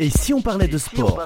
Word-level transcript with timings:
Et 0.00 0.10
si 0.10 0.32
on 0.32 0.40
parlait 0.40 0.68
de 0.68 0.78
sport 0.78 1.18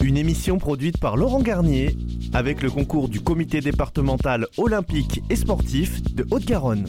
Une 0.00 0.16
émission 0.16 0.56
produite 0.56 0.98
par 0.98 1.18
Laurent 1.18 1.42
Garnier 1.42 1.94
avec 2.32 2.62
le 2.62 2.70
concours 2.70 3.10
du 3.10 3.20
comité 3.20 3.60
départemental 3.60 4.46
olympique 4.56 5.22
et 5.28 5.36
sportif 5.36 6.02
de 6.14 6.26
Haute-Garonne. 6.30 6.86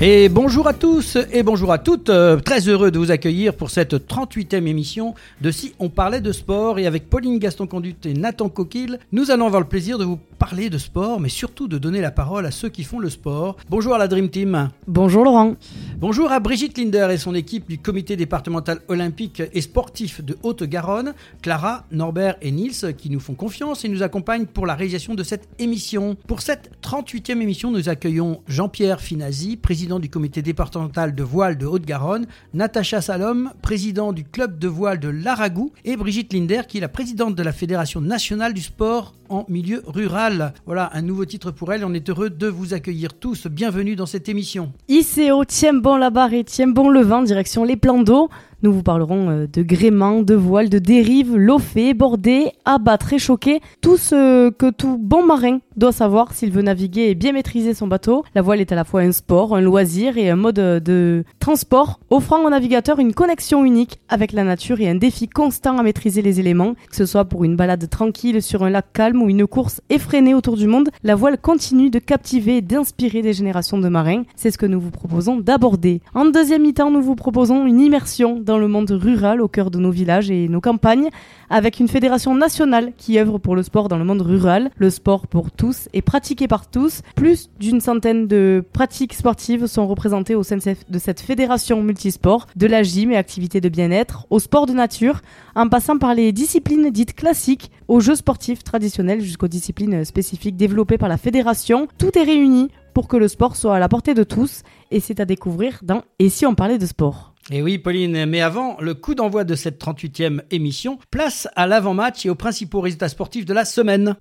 Et 0.00 0.28
bonjour 0.28 0.68
à 0.68 0.74
tous 0.74 1.18
et 1.32 1.42
bonjour 1.42 1.72
à 1.72 1.78
toutes. 1.78 2.08
Euh, 2.08 2.36
très 2.36 2.68
heureux 2.68 2.92
de 2.92 3.00
vous 3.00 3.10
accueillir 3.10 3.52
pour 3.52 3.68
cette 3.68 3.94
38e 3.94 4.64
émission 4.68 5.16
de 5.40 5.50
Si 5.50 5.74
on 5.80 5.88
parlait 5.88 6.20
de 6.20 6.30
sport. 6.30 6.78
Et 6.78 6.86
avec 6.86 7.10
Pauline 7.10 7.40
Gaston-Conduit 7.40 7.96
et 8.04 8.14
Nathan 8.14 8.48
Coquille, 8.48 8.96
nous 9.10 9.32
allons 9.32 9.46
avoir 9.46 9.60
le 9.60 9.66
plaisir 9.66 9.98
de 9.98 10.04
vous 10.04 10.20
parler 10.38 10.70
de 10.70 10.78
sport, 10.78 11.18
mais 11.18 11.28
surtout 11.28 11.66
de 11.66 11.78
donner 11.78 12.00
la 12.00 12.12
parole 12.12 12.46
à 12.46 12.52
ceux 12.52 12.68
qui 12.68 12.84
font 12.84 13.00
le 13.00 13.10
sport. 13.10 13.56
Bonjour 13.68 13.92
à 13.92 13.98
la 13.98 14.06
Dream 14.06 14.28
Team. 14.28 14.70
Bonjour 14.86 15.24
Laurent. 15.24 15.56
Bonjour 15.96 16.30
à 16.30 16.38
Brigitte 16.38 16.78
Linder 16.78 17.08
et 17.10 17.18
son 17.18 17.34
équipe 17.34 17.68
du 17.68 17.78
comité 17.78 18.14
départemental 18.14 18.78
olympique 18.86 19.42
et 19.52 19.60
sportif 19.60 20.22
de 20.22 20.38
Haute-Garonne, 20.44 21.12
Clara, 21.42 21.86
Norbert 21.90 22.36
et 22.40 22.52
Nils 22.52 22.94
qui 22.96 23.10
nous 23.10 23.18
font 23.18 23.34
confiance 23.34 23.84
et 23.84 23.88
nous 23.88 24.04
accompagnent 24.04 24.46
pour 24.46 24.64
la 24.64 24.76
réalisation 24.76 25.16
de 25.16 25.24
cette 25.24 25.48
émission. 25.58 26.16
Pour 26.28 26.40
cette 26.40 26.70
38e 26.84 27.40
émission, 27.40 27.72
nous 27.72 27.88
accueillons 27.88 28.42
Jean-Pierre 28.46 29.00
Finazzi, 29.00 29.56
président 29.56 29.87
du 29.98 30.10
comité 30.10 30.42
départemental 30.42 31.14
de 31.14 31.22
voile 31.22 31.56
de 31.56 31.64
Haute-Garonne, 31.64 32.26
Natacha 32.52 33.00
Salom, 33.00 33.50
président 33.62 34.12
du 34.12 34.24
club 34.24 34.58
de 34.58 34.68
voile 34.68 35.00
de 35.00 35.08
Laragou, 35.08 35.72
et 35.86 35.96
Brigitte 35.96 36.34
Linder, 36.34 36.62
qui 36.68 36.76
est 36.76 36.82
la 36.82 36.90
présidente 36.90 37.34
de 37.34 37.42
la 37.42 37.52
Fédération 37.52 38.02
nationale 38.02 38.52
du 38.52 38.60
sport 38.60 39.14
en 39.30 39.46
milieu 39.48 39.82
rural. 39.86 40.52
Voilà 40.66 40.90
un 40.92 41.00
nouveau 41.00 41.24
titre 41.24 41.50
pour 41.50 41.72
elle. 41.72 41.84
On 41.84 41.94
est 41.94 42.10
heureux 42.10 42.28
de 42.28 42.46
vous 42.46 42.74
accueillir 42.74 43.14
tous. 43.14 43.46
Bienvenue 43.46 43.96
dans 43.96 44.06
cette 44.06 44.28
émission. 44.28 44.72
ICO, 44.88 45.44
tiens 45.46 45.74
bon 45.74 45.96
la 45.96 46.10
barre 46.10 46.34
et 46.34 46.44
tiens 46.44 46.68
bon 46.68 46.90
le 46.90 47.00
vent, 47.00 47.22
direction 47.22 47.64
les 47.64 47.76
plans 47.76 48.02
d'eau. 48.02 48.28
Nous 48.64 48.72
vous 48.72 48.82
parlerons 48.82 49.30
euh, 49.30 49.46
de 49.46 49.62
gréement, 49.62 50.22
de 50.22 50.34
voile, 50.34 50.68
de 50.68 50.80
dérive, 50.80 51.36
loffé, 51.36 51.94
bordé, 51.94 52.50
abattre 52.64 53.12
et 53.12 53.20
choqué, 53.20 53.60
tout 53.80 53.96
ce 53.96 54.50
que 54.50 54.70
tout 54.70 54.98
bon 54.98 55.24
marin 55.24 55.60
doit 55.76 55.92
savoir 55.92 56.34
s'il 56.34 56.50
veut 56.50 56.62
naviguer 56.62 57.02
et 57.02 57.14
bien 57.14 57.30
maîtriser 57.30 57.72
son 57.72 57.86
bateau. 57.86 58.24
La 58.34 58.42
voile 58.42 58.60
est 58.60 58.72
à 58.72 58.74
la 58.74 58.82
fois 58.82 59.02
un 59.02 59.12
sport, 59.12 59.54
un 59.54 59.60
loisir 59.60 60.18
et 60.18 60.28
un 60.28 60.34
mode 60.34 60.56
de 60.56 61.22
transport, 61.38 62.00
offrant 62.10 62.44
au 62.44 62.50
navigateur 62.50 62.98
une 62.98 63.14
connexion 63.14 63.64
unique 63.64 64.00
avec 64.08 64.32
la 64.32 64.42
nature 64.42 64.80
et 64.80 64.88
un 64.88 64.96
défi 64.96 65.28
constant 65.28 65.78
à 65.78 65.84
maîtriser 65.84 66.20
les 66.20 66.40
éléments, 66.40 66.74
que 66.90 66.96
ce 66.96 67.06
soit 67.06 67.26
pour 67.26 67.44
une 67.44 67.54
balade 67.54 67.88
tranquille 67.88 68.42
sur 68.42 68.64
un 68.64 68.70
lac 68.70 68.92
calme 68.92 69.22
ou 69.22 69.28
une 69.28 69.46
course 69.46 69.80
effrénée 69.88 70.34
autour 70.34 70.56
du 70.56 70.66
monde. 70.66 70.90
La 71.04 71.14
voile 71.14 71.38
continue 71.38 71.90
de 71.90 72.00
captiver 72.00 72.56
et 72.56 72.62
d'inspirer 72.62 73.22
des 73.22 73.34
générations 73.34 73.78
de 73.78 73.88
marins. 73.88 74.24
C'est 74.34 74.50
ce 74.50 74.58
que 74.58 74.66
nous 74.66 74.80
vous 74.80 74.90
proposons 74.90 75.36
d'aborder. 75.36 76.00
En 76.12 76.24
deuxième 76.24 76.62
mi-temps, 76.62 76.90
nous 76.90 77.02
vous 77.02 77.14
proposons 77.14 77.66
une 77.66 77.78
immersion 77.78 78.40
dans 78.48 78.58
le 78.58 78.66
monde 78.66 78.90
rural 78.90 79.42
au 79.42 79.46
cœur 79.46 79.70
de 79.70 79.78
nos 79.78 79.90
villages 79.90 80.30
et 80.30 80.48
nos 80.48 80.62
campagnes, 80.62 81.10
avec 81.50 81.80
une 81.80 81.86
fédération 81.86 82.34
nationale 82.34 82.92
qui 82.96 83.18
œuvre 83.18 83.36
pour 83.36 83.54
le 83.54 83.62
sport 83.62 83.88
dans 83.88 83.98
le 83.98 84.04
monde 84.04 84.22
rural. 84.22 84.70
Le 84.78 84.88
sport 84.88 85.26
pour 85.26 85.50
tous 85.50 85.88
est 85.92 86.00
pratiqué 86.00 86.48
par 86.48 86.70
tous. 86.70 87.02
Plus 87.14 87.50
d'une 87.60 87.82
centaine 87.82 88.26
de 88.26 88.64
pratiques 88.72 89.12
sportives 89.12 89.66
sont 89.66 89.86
représentées 89.86 90.34
au 90.34 90.42
sein 90.42 90.56
de 90.56 90.98
cette 90.98 91.20
fédération 91.20 91.82
multisport, 91.82 92.46
de 92.56 92.66
la 92.66 92.82
gym 92.82 93.12
et 93.12 93.18
activités 93.18 93.60
de 93.60 93.68
bien-être, 93.68 94.26
au 94.30 94.38
sport 94.38 94.64
de 94.64 94.72
nature, 94.72 95.20
en 95.54 95.68
passant 95.68 95.98
par 95.98 96.14
les 96.14 96.32
disciplines 96.32 96.88
dites 96.90 97.14
classiques, 97.14 97.70
aux 97.86 98.00
jeux 98.00 98.14
sportifs 98.14 98.64
traditionnels 98.64 99.20
jusqu'aux 99.20 99.48
disciplines 99.48 100.06
spécifiques 100.06 100.56
développées 100.56 100.96
par 100.96 101.10
la 101.10 101.18
fédération. 101.18 101.86
Tout 101.98 102.18
est 102.18 102.24
réuni 102.24 102.70
pour 102.94 103.08
que 103.08 103.18
le 103.18 103.28
sport 103.28 103.56
soit 103.56 103.76
à 103.76 103.78
la 103.78 103.88
portée 103.90 104.14
de 104.14 104.24
tous 104.24 104.62
et 104.90 105.00
c'est 105.00 105.20
à 105.20 105.26
découvrir 105.26 105.80
dans 105.82 106.00
Et 106.18 106.30
si 106.30 106.46
on 106.46 106.54
parlait 106.54 106.78
de 106.78 106.86
sport? 106.86 107.34
Et 107.50 107.62
oui, 107.62 107.78
Pauline, 107.78 108.26
mais 108.26 108.40
avant 108.40 108.76
le 108.80 108.94
coup 108.94 109.14
d'envoi 109.14 109.44
de 109.44 109.54
cette 109.54 109.82
38e 109.82 110.42
émission, 110.50 110.98
place 111.10 111.48
à 111.56 111.66
l'avant-match 111.66 112.26
et 112.26 112.30
aux 112.30 112.34
principaux 112.34 112.80
résultats 112.80 113.08
sportifs 113.08 113.46
de 113.46 113.54
la 113.54 113.64
semaine. 113.64 114.16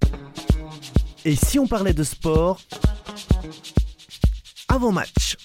Et 1.26 1.36
si 1.36 1.60
on 1.60 1.68
parlait 1.68 1.94
de 1.94 2.04
sport 2.04 2.62
avant-match 4.70 5.36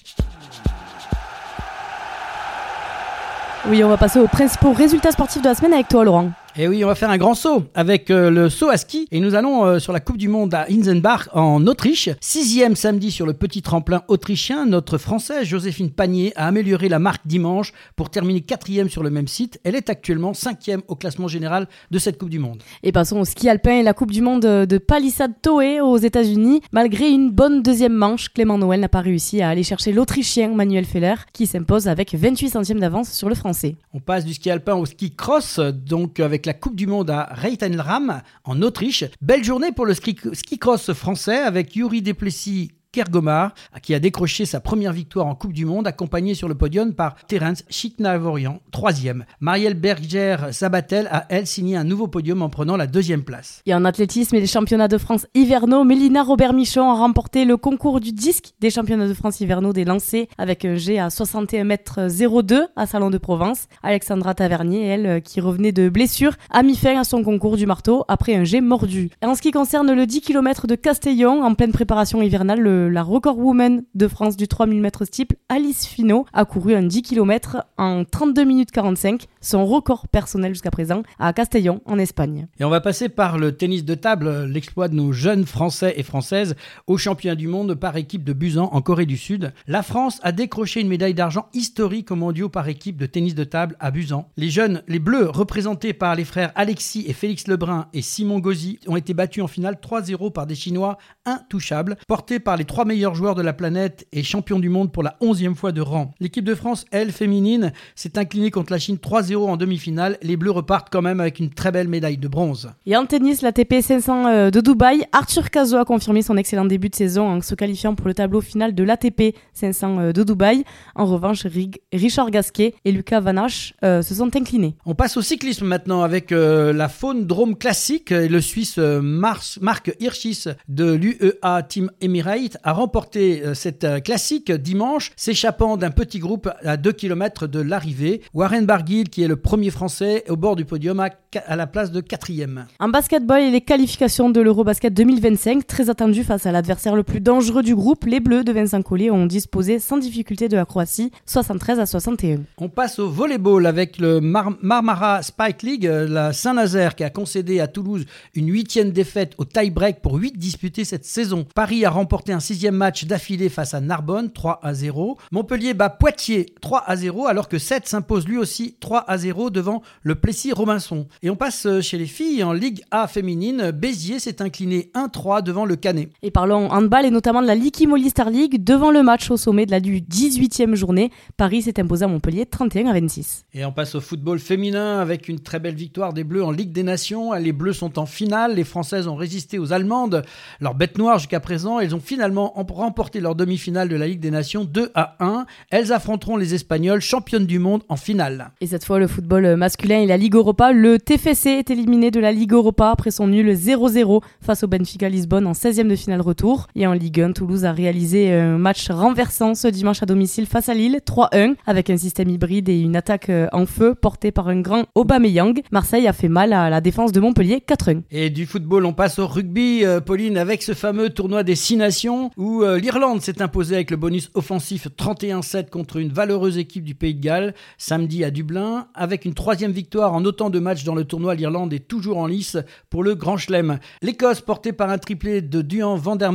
Oui, 3.67 3.83
on 3.83 3.89
va 3.89 3.97
passer 3.97 4.19
aux 4.19 4.27
principaux 4.27 4.73
résultats 4.73 5.11
sportifs 5.11 5.41
de 5.41 5.47
la 5.47 5.55
semaine 5.55 5.73
avec 5.73 5.87
toi, 5.87 6.03
Laurent. 6.03 6.31
Et 6.55 6.67
oui, 6.67 6.83
on 6.83 6.87
va 6.87 6.93
faire 6.93 7.09
un 7.09 7.17
grand 7.17 7.33
saut 7.33 7.63
avec 7.73 8.11
euh, 8.11 8.29
le 8.29 8.47
saut 8.47 8.69
à 8.69 8.77
ski 8.77 9.07
et 9.11 9.19
nous 9.19 9.33
allons 9.33 9.65
euh, 9.65 9.79
sur 9.79 9.91
la 9.91 9.99
Coupe 9.99 10.17
du 10.17 10.27
Monde 10.27 10.53
à 10.53 10.67
Inzenbach 10.69 11.27
en 11.33 11.65
Autriche. 11.65 12.09
Sixième 12.21 12.75
samedi 12.75 13.09
sur 13.09 13.25
le 13.25 13.33
petit 13.33 13.63
tremplin 13.63 14.03
autrichien, 14.07 14.67
notre 14.67 14.99
Française 14.99 15.47
Joséphine 15.47 15.89
Panier 15.89 16.31
a 16.35 16.45
amélioré 16.45 16.89
la 16.89 16.99
marque 16.99 17.25
dimanche 17.25 17.73
pour 17.95 18.11
terminer 18.11 18.41
quatrième 18.41 18.87
sur 18.87 19.01
le 19.01 19.09
même 19.09 19.27
site. 19.27 19.59
Elle 19.63 19.73
est 19.73 19.89
actuellement 19.89 20.35
cinquième 20.35 20.83
au 20.87 20.95
classement 20.95 21.27
général 21.27 21.67
de 21.89 21.97
cette 21.97 22.19
Coupe 22.19 22.29
du 22.29 22.37
Monde. 22.37 22.61
Et 22.83 22.91
passons 22.91 23.19
au 23.21 23.25
ski 23.25 23.49
alpin 23.49 23.79
et 23.79 23.83
la 23.83 23.93
Coupe 23.93 24.11
du 24.11 24.21
Monde 24.21 24.43
de 24.43 24.77
Palissade 24.77 25.33
Toé 25.41 25.81
aux 25.81 25.97
États-Unis. 25.97 26.61
Malgré 26.71 27.09
une 27.09 27.31
bonne 27.31 27.63
deuxième 27.63 27.93
manche, 27.93 28.31
Clément 28.31 28.59
Noël 28.59 28.79
n'a 28.79 28.89
pas 28.89 29.01
réussi 29.01 29.41
à 29.41 29.49
aller 29.49 29.63
chercher 29.63 29.91
l'Autrichien 29.91 30.53
Manuel 30.53 30.85
Feller 30.85 31.15
qui 31.33 31.47
s'impose 31.47 31.87
avec 31.87 32.13
28 32.13 32.49
centièmes 32.49 32.79
d'avance 32.79 33.11
sur 33.11 33.27
le 33.27 33.33
Français. 33.33 33.75
On 33.95 33.99
passe 33.99 34.23
du 34.23 34.35
ski 34.35 34.51
alpin 34.51 34.75
au 34.75 34.85
ski 34.85 35.15
cross, 35.15 35.59
donc 35.59 36.19
avec 36.19 36.42
la 36.45 36.53
Coupe 36.53 36.75
du 36.75 36.87
Monde 36.87 37.09
à 37.09 37.29
Reitenram 37.31 38.21
en 38.43 38.61
Autriche. 38.61 39.05
Belle 39.21 39.43
journée 39.43 39.71
pour 39.71 39.85
le 39.85 39.93
ski, 39.93 40.17
ski 40.33 40.59
cross 40.59 40.93
français 40.93 41.37
avec 41.37 41.75
Yuri 41.75 42.01
Deplessis 42.01 42.71
Kergomar, 42.93 43.53
qui 43.81 43.93
a 43.93 43.99
décroché 43.99 44.45
sa 44.45 44.59
première 44.59 44.93
victoire 44.93 45.25
en 45.25 45.35
Coupe 45.35 45.51
du 45.51 45.65
Monde, 45.65 45.87
accompagné 45.87 46.35
sur 46.35 46.47
le 46.47 46.55
podium 46.55 46.93
par 46.93 47.15
Terence 47.27 47.65
Chiknavorian, 47.67 48.61
troisième. 48.71 49.25
Marielle 49.41 49.73
Berger-Sabatel 49.73 51.07
a, 51.11 51.25
elle, 51.29 51.47
signé 51.47 51.75
un 51.75 51.83
nouveau 51.83 52.07
podium 52.07 52.43
en 52.43 52.49
prenant 52.49 52.77
la 52.77 52.87
deuxième 52.87 53.23
place. 53.23 53.61
Et 53.65 53.73
en 53.73 53.83
athlétisme 53.83 54.35
et 54.35 54.39
les 54.39 54.47
championnats 54.47 54.87
de 54.87 54.99
France 54.99 55.25
hivernaux, 55.33 55.83
Mélina 55.83 56.21
Robert-Michon 56.21 56.89
a 56.89 56.93
remporté 56.93 57.45
le 57.45 57.57
concours 57.57 57.99
du 57.99 58.11
disque 58.11 58.53
des 58.61 58.69
championnats 58.69 59.07
de 59.07 59.13
France 59.13 59.41
hivernaux 59.41 59.73
des 59.73 59.85
lancers 59.85 60.27
avec 60.37 60.63
un 60.63 60.75
G 60.75 60.99
à 60.99 61.09
61 61.09 61.63
mètres 61.63 61.99
02 62.09 62.67
à 62.75 62.85
Salon 62.85 63.09
de 63.09 63.17
Provence. 63.17 63.67
Alexandra 63.81 64.35
Tavernier, 64.35 64.85
elle, 64.85 65.21
qui 65.23 65.41
revenait 65.41 65.71
de 65.71 65.89
blessure, 65.89 66.33
a 66.51 66.61
mis 66.61 66.75
fin 66.75 66.99
à 66.99 67.03
son 67.03 67.23
concours 67.23 67.57
du 67.57 67.65
marteau 67.65 68.05
après 68.07 68.35
un 68.35 68.43
G 68.43 68.61
mordu. 68.61 69.09
Et 69.23 69.25
en 69.25 69.33
ce 69.33 69.41
qui 69.41 69.49
concerne 69.49 69.91
le 69.91 70.05
10 70.05 70.21
km 70.21 70.67
de 70.67 70.75
Castellon, 70.75 71.43
en 71.43 71.55
pleine 71.55 71.71
préparation 71.71 72.21
hivernale, 72.21 72.59
le 72.59 72.82
la 72.87 73.03
record 73.03 73.37
woman 73.37 73.83
de 73.95 74.07
France 74.07 74.37
du 74.37 74.47
3000 74.47 74.81
mètres 74.81 75.05
steeple, 75.05 75.35
Alice 75.49 75.85
Finot, 75.85 76.25
a 76.33 76.45
couru 76.45 76.73
un 76.75 76.83
10 76.83 77.01
km 77.01 77.63
en 77.77 78.03
32 78.05 78.43
minutes 78.43 78.71
45, 78.71 79.27
son 79.43 79.65
record 79.65 80.07
personnel 80.07 80.53
jusqu'à 80.53 80.71
présent, 80.71 81.03
à 81.19 81.33
Castellón, 81.33 81.81
en 81.85 81.99
Espagne. 81.99 82.47
Et 82.59 82.63
on 82.63 82.69
va 82.69 82.81
passer 82.81 83.09
par 83.09 83.37
le 83.37 83.51
tennis 83.55 83.85
de 83.85 83.93
table, 83.93 84.45
l'exploit 84.45 84.87
de 84.87 84.95
nos 84.95 85.11
jeunes 85.11 85.45
Français 85.45 85.93
et 85.97 86.03
Françaises 86.03 86.55
au 86.87 86.97
championnat 86.97 87.35
du 87.35 87.47
monde 87.47 87.75
par 87.75 87.97
équipe 87.97 88.23
de 88.23 88.33
Busan 88.33 88.69
en 88.71 88.81
Corée 88.81 89.05
du 89.05 89.17
Sud. 89.17 89.53
La 89.67 89.83
France 89.83 90.19
a 90.23 90.31
décroché 90.31 90.81
une 90.81 90.87
médaille 90.87 91.13
d'argent 91.13 91.47
historique 91.53 92.09
au 92.11 92.15
mondiaux 92.15 92.49
par 92.49 92.67
équipe 92.67 92.97
de 92.97 93.05
tennis 93.05 93.35
de 93.35 93.43
table 93.43 93.75
à 93.79 93.91
Busan. 93.91 94.29
Les 94.37 94.49
jeunes, 94.49 94.81
les 94.87 94.99
Bleus, 94.99 95.29
représentés 95.29 95.93
par 95.93 96.15
les 96.15 96.25
frères 96.25 96.51
Alexis 96.55 97.03
et 97.07 97.13
Félix 97.13 97.47
Lebrun 97.47 97.87
et 97.93 98.01
Simon 98.01 98.39
Gauzy, 98.39 98.79
ont 98.87 98.95
été 98.95 99.13
battus 99.13 99.43
en 99.43 99.47
finale 99.47 99.77
3-0 99.81 100.31
par 100.31 100.47
des 100.47 100.55
Chinois 100.55 100.97
intouchables, 101.25 101.97
portés 102.07 102.39
par 102.39 102.57
les 102.57 102.65
trois 102.65 102.85
meilleurs 102.85 103.15
joueurs 103.15 103.35
de 103.35 103.41
la 103.41 103.53
planète 103.53 104.07
et 104.13 104.23
champions 104.23 104.59
du 104.59 104.69
monde 104.69 104.91
pour 104.91 105.03
la 105.03 105.17
onzième 105.19 105.55
fois 105.55 105.71
de 105.71 105.81
rang. 105.81 106.13
L'équipe 106.19 106.45
de 106.45 106.55
France, 106.55 106.85
elle, 106.91 107.11
féminine, 107.11 107.73
s'est 107.95 108.17
inclinée 108.17 108.51
contre 108.51 108.71
la 108.71 108.79
Chine 108.79 108.97
3-0 108.97 109.32
en 109.35 109.57
demi-finale. 109.57 110.17
Les 110.21 110.37
Bleus 110.37 110.51
repartent 110.51 110.89
quand 110.91 111.01
même 111.01 111.19
avec 111.19 111.39
une 111.39 111.49
très 111.49 111.71
belle 111.71 111.87
médaille 111.87 112.17
de 112.17 112.27
bronze. 112.27 112.71
Et 112.85 112.95
en 112.95 113.05
tennis, 113.05 113.41
l'ATP 113.41 113.81
500 113.81 114.27
euh, 114.27 114.51
de 114.51 114.61
Dubaï, 114.61 115.03
Arthur 115.11 115.49
Cazot 115.49 115.77
a 115.77 115.85
confirmé 115.85 116.21
son 116.21 116.37
excellent 116.37 116.65
début 116.65 116.89
de 116.89 116.95
saison 116.95 117.27
en 117.27 117.41
se 117.41 117.55
qualifiant 117.55 117.95
pour 117.95 118.07
le 118.07 118.13
tableau 118.13 118.41
final 118.41 118.75
de 118.75 118.83
l'ATP 118.83 119.35
500 119.53 119.99
euh, 119.99 120.11
de 120.11 120.23
Dubaï. 120.23 120.63
En 120.95 121.05
revanche, 121.05 121.45
Richard 121.91 122.31
Gasquet 122.31 122.75
et 122.85 122.91
Lucas 122.91 123.19
Vanache 123.19 123.73
euh, 123.83 124.01
se 124.01 124.15
sont 124.15 124.35
inclinés. 124.35 124.75
On 124.85 124.95
passe 124.95 125.17
au 125.17 125.21
cyclisme 125.21 125.65
maintenant 125.65 126.03
avec 126.03 126.31
la 126.31 126.89
faune 126.89 127.25
drôme 127.25 127.55
classique. 127.55 128.09
Le 128.11 128.41
Suisse 128.41 128.77
Marc 128.77 129.95
Hirschi 129.99 130.43
de 130.67 130.93
l'UEA 130.93 131.63
Team 131.63 131.89
Emirates 132.01 132.57
a 132.63 132.73
remporté 132.73 133.43
euh, 133.43 133.53
cette 133.53 133.83
euh, 133.83 133.99
classique 133.99 134.51
dimanche, 134.51 135.11
s'échappant 135.15 135.77
d'un 135.77 135.91
petit 135.91 136.19
groupe 136.19 136.49
à 136.63 136.77
2 136.77 136.91
km 136.91 137.47
de 137.47 137.59
l'arrivée. 137.59 138.21
Warren 138.33 138.65
Barguil, 138.65 139.09
qui 139.09 139.22
est 139.23 139.27
le 139.27 139.35
premier 139.35 139.71
français 139.71 140.23
au 140.29 140.35
bord 140.35 140.55
du 140.55 140.65
podium, 140.65 140.99
à 140.99 141.55
la 141.55 141.67
place 141.67 141.91
de 141.91 142.01
quatrième. 142.01 142.67
En 142.79 142.89
basketball 142.89 143.41
et 143.41 143.51
les 143.51 143.61
qualifications 143.61 144.29
de 144.29 144.41
l'Eurobasket 144.41 144.93
2025, 144.93 145.65
très 145.65 145.89
attendues 145.89 146.23
face 146.23 146.45
à 146.45 146.51
l'adversaire 146.51 146.95
le 146.95 147.03
plus 147.03 147.21
dangereux 147.21 147.63
du 147.63 147.75
groupe, 147.75 148.05
les 148.05 148.19
Bleus 148.19 148.43
de 148.43 148.51
Vincent 148.51 148.81
Collier 148.81 149.09
ont 149.11 149.25
disposé 149.25 149.79
sans 149.79 149.97
difficulté 149.97 150.49
de 150.49 150.55
la 150.55 150.65
Croatie, 150.65 151.11
73 151.25 151.79
à 151.79 151.85
61. 151.85 152.41
On 152.57 152.69
passe 152.69 152.99
au 152.99 153.09
volleyball 153.09 153.65
avec 153.65 153.97
le 153.97 154.19
Marmara 154.21 155.21
Spike 155.23 155.63
League, 155.63 155.87
euh, 155.87 156.07
la 156.07 156.33
Saint-Nazaire 156.33 156.95
qui 156.95 157.03
a 157.03 157.09
concédé 157.09 157.59
à 157.59 157.67
Toulouse 157.67 158.05
une 158.35 158.51
huitième 158.51 158.91
défaite 158.91 159.33
au 159.37 159.45
tie-break 159.45 160.01
pour 160.01 160.15
8 160.15 160.37
disputés 160.37 160.85
cette 160.85 161.05
saison. 161.05 161.45
Paris 161.55 161.85
a 161.85 161.89
remporté 161.89 162.33
un 162.33 162.39
sixième 162.39 162.75
match 162.75 163.05
d'affilée 163.05 163.49
face 163.49 163.73
à 163.73 163.81
Narbonne, 163.81 164.31
3 164.31 164.59
à 164.61 164.73
0. 164.73 165.17
Montpellier 165.31 165.73
bat 165.73 165.89
Poitiers, 165.89 166.53
3 166.61 166.83
à 166.85 166.95
0, 166.95 167.27
alors 167.27 167.47
que 167.47 167.57
7 167.57 167.87
s'impose 167.87 168.27
lui 168.27 168.37
aussi 168.37 168.75
3 168.79 169.05
à 169.07 169.12
0 169.12 169.12
devant 169.17 169.81
le 170.01 170.15
Plessis-Robinson. 170.15 171.07
Et 171.21 171.29
on 171.29 171.35
passe 171.35 171.65
euh, 171.65 171.81
chez 171.81 171.97
les 171.97 172.05
filles 172.05 172.43
en 172.43 172.53
Ligue 172.53 172.81
A 172.91 173.07
féminine. 173.07 173.71
Béziers 173.71 174.19
s'est 174.19 174.41
incliné 174.41 174.91
1-3 174.95 175.43
devant 175.43 175.65
le 175.65 175.75
Canet. 175.75 176.09
Et 176.21 176.31
parlons 176.31 176.71
handball 176.71 177.05
et 177.05 177.11
notamment 177.11 177.41
de 177.41 177.47
la 177.47 177.55
Licky 177.55 177.87
Molly 177.87 178.09
Star 178.09 178.29
League. 178.29 178.63
Devant 178.63 178.91
le 178.91 179.03
match 179.03 179.29
au 179.31 179.37
sommet 179.37 179.65
de 179.65 179.71
la 179.71 179.79
18e 179.79 180.75
journée, 180.75 181.11
Paris 181.37 181.63
s'est 181.63 181.79
imposé 181.79 182.05
à 182.05 182.07
Montpellier 182.07 182.45
31 182.45 182.87
à 182.87 182.93
26. 182.93 183.45
Et 183.53 183.65
on 183.65 183.71
passe 183.71 183.95
au 183.95 184.01
football 184.01 184.39
féminin 184.39 184.99
avec 184.99 185.27
une 185.27 185.39
très 185.39 185.59
belle 185.59 185.75
victoire 185.75 186.13
des 186.13 186.23
Bleus 186.23 186.43
en 186.43 186.51
Ligue 186.51 186.71
des 186.71 186.83
Nations. 186.83 187.33
Les 187.33 187.53
Bleus 187.53 187.73
sont 187.73 187.99
en 187.99 188.05
finale. 188.05 188.55
Les 188.55 188.63
Françaises 188.63 189.07
ont 189.07 189.15
résisté 189.15 189.59
aux 189.59 189.73
Allemandes. 189.73 190.23
Leur 190.59 190.75
bête 190.75 190.97
noire 190.97 191.19
jusqu'à 191.19 191.39
présent, 191.39 191.79
elles 191.79 191.95
ont 191.95 191.99
finalement 191.99 192.53
remporté 192.55 193.19
leur 193.19 193.35
demi-finale 193.35 193.89
de 193.89 193.95
la 193.95 194.07
Ligue 194.07 194.19
des 194.19 194.31
Nations 194.31 194.65
2 194.65 194.91
à 194.95 195.15
1. 195.19 195.45
Elles 195.69 195.91
affronteront 195.91 196.37
les 196.37 196.53
Espagnols, 196.53 197.01
championnes 197.01 197.45
du 197.45 197.59
monde, 197.59 197.83
en 197.89 197.95
finale. 197.95 198.51
Et 198.61 198.67
cette 198.67 198.85
fois, 198.85 198.99
le 199.03 199.07
football 199.07 199.57
masculin 199.57 199.99
et 199.99 200.05
la 200.05 200.15
Ligue 200.15 200.35
Europa. 200.35 200.71
Le 200.71 200.97
TFC 200.97 201.47
est 201.47 201.69
éliminé 201.69 202.09
de 202.09 202.21
la 202.21 202.31
Ligue 202.31 202.53
Europa 202.53 202.89
après 202.89 203.11
son 203.11 203.27
nul 203.27 203.49
0-0 203.49 204.21
face 204.39 204.63
au 204.63 204.67
Benfica 204.67 205.09
Lisbonne 205.09 205.45
en 205.45 205.51
16e 205.51 205.89
de 205.89 205.95
finale 205.97 206.21
retour. 206.21 206.67
Et 206.73 206.87
en 206.87 206.93
Ligue 206.93 207.19
1, 207.19 207.33
Toulouse 207.33 207.65
a 207.65 207.73
réalisé 207.73 208.31
un 208.31 208.57
match 208.57 208.89
renversant 208.89 209.55
ce 209.55 209.67
dimanche 209.67 210.01
à 210.01 210.05
domicile 210.05 210.45
face 210.45 210.69
à 210.69 210.73
Lille, 210.73 211.01
3-1, 211.05 211.55
avec 211.65 211.89
un 211.89 211.97
système 211.97 212.29
hybride 212.29 212.69
et 212.69 212.79
une 212.79 212.95
attaque 212.95 213.29
euh, 213.29 213.47
en 213.51 213.65
feu 213.65 213.93
portée 213.93 214.31
par 214.31 214.47
un 214.47 214.61
grand 214.61 214.85
Aubameyang. 214.95 215.61
Marseille 215.71 216.07
a 216.07 216.13
fait 216.13 216.29
mal 216.29 216.53
à 216.53 216.69
la 216.69 216.79
défense 216.79 217.11
de 217.11 217.19
Montpellier, 217.19 217.61
4-1. 217.67 218.03
Et 218.09 218.29
du 218.29 218.45
football, 218.45 218.85
on 218.85 218.93
passe 218.93 219.19
au 219.19 219.27
rugby, 219.27 219.83
euh, 219.83 219.99
Pauline, 219.99 220.37
avec 220.37 220.63
ce 220.63 220.73
fameux 220.73 221.09
tournoi 221.09 221.43
des 221.43 221.55
6 221.55 221.75
nations 221.75 222.31
où 222.37 222.63
euh, 222.63 222.79
l'Irlande 222.79 223.21
s'est 223.21 223.41
imposée 223.41 223.75
avec 223.75 223.91
le 223.91 223.97
bonus 223.97 224.31
offensif 224.33 224.87
31-7 224.97 225.69
contre 225.69 225.97
une 225.97 226.13
valeureuse 226.13 226.57
équipe 226.57 226.85
du 226.85 226.95
Pays 226.95 227.15
de 227.15 227.21
Galles 227.21 227.53
samedi 227.77 228.23
à 228.23 228.31
Dublin, 228.31 228.87
avec 228.93 229.25
une 229.25 229.33
troisième 229.33 229.71
victoire 229.71 230.13
en 230.13 230.25
autant 230.25 230.49
de 230.49 230.59
matchs 230.59 230.83
dans 230.83 230.95
le 230.95 231.05
tournoi. 231.05 231.35
L'Irlande 231.35 231.73
est 231.73 231.87
toujours 231.87 232.17
en 232.17 232.27
lice 232.27 232.57
pour 232.89 233.03
le 233.03 233.15
Grand 233.15 233.37
Chelem. 233.37 233.79
L'Écosse, 234.01 234.41
portée 234.41 234.73
par 234.73 234.89
un 234.89 234.97
triplé 234.97 235.41
de 235.41 235.61
Duan 235.61 235.95
van 235.95 236.15
der 236.15 236.31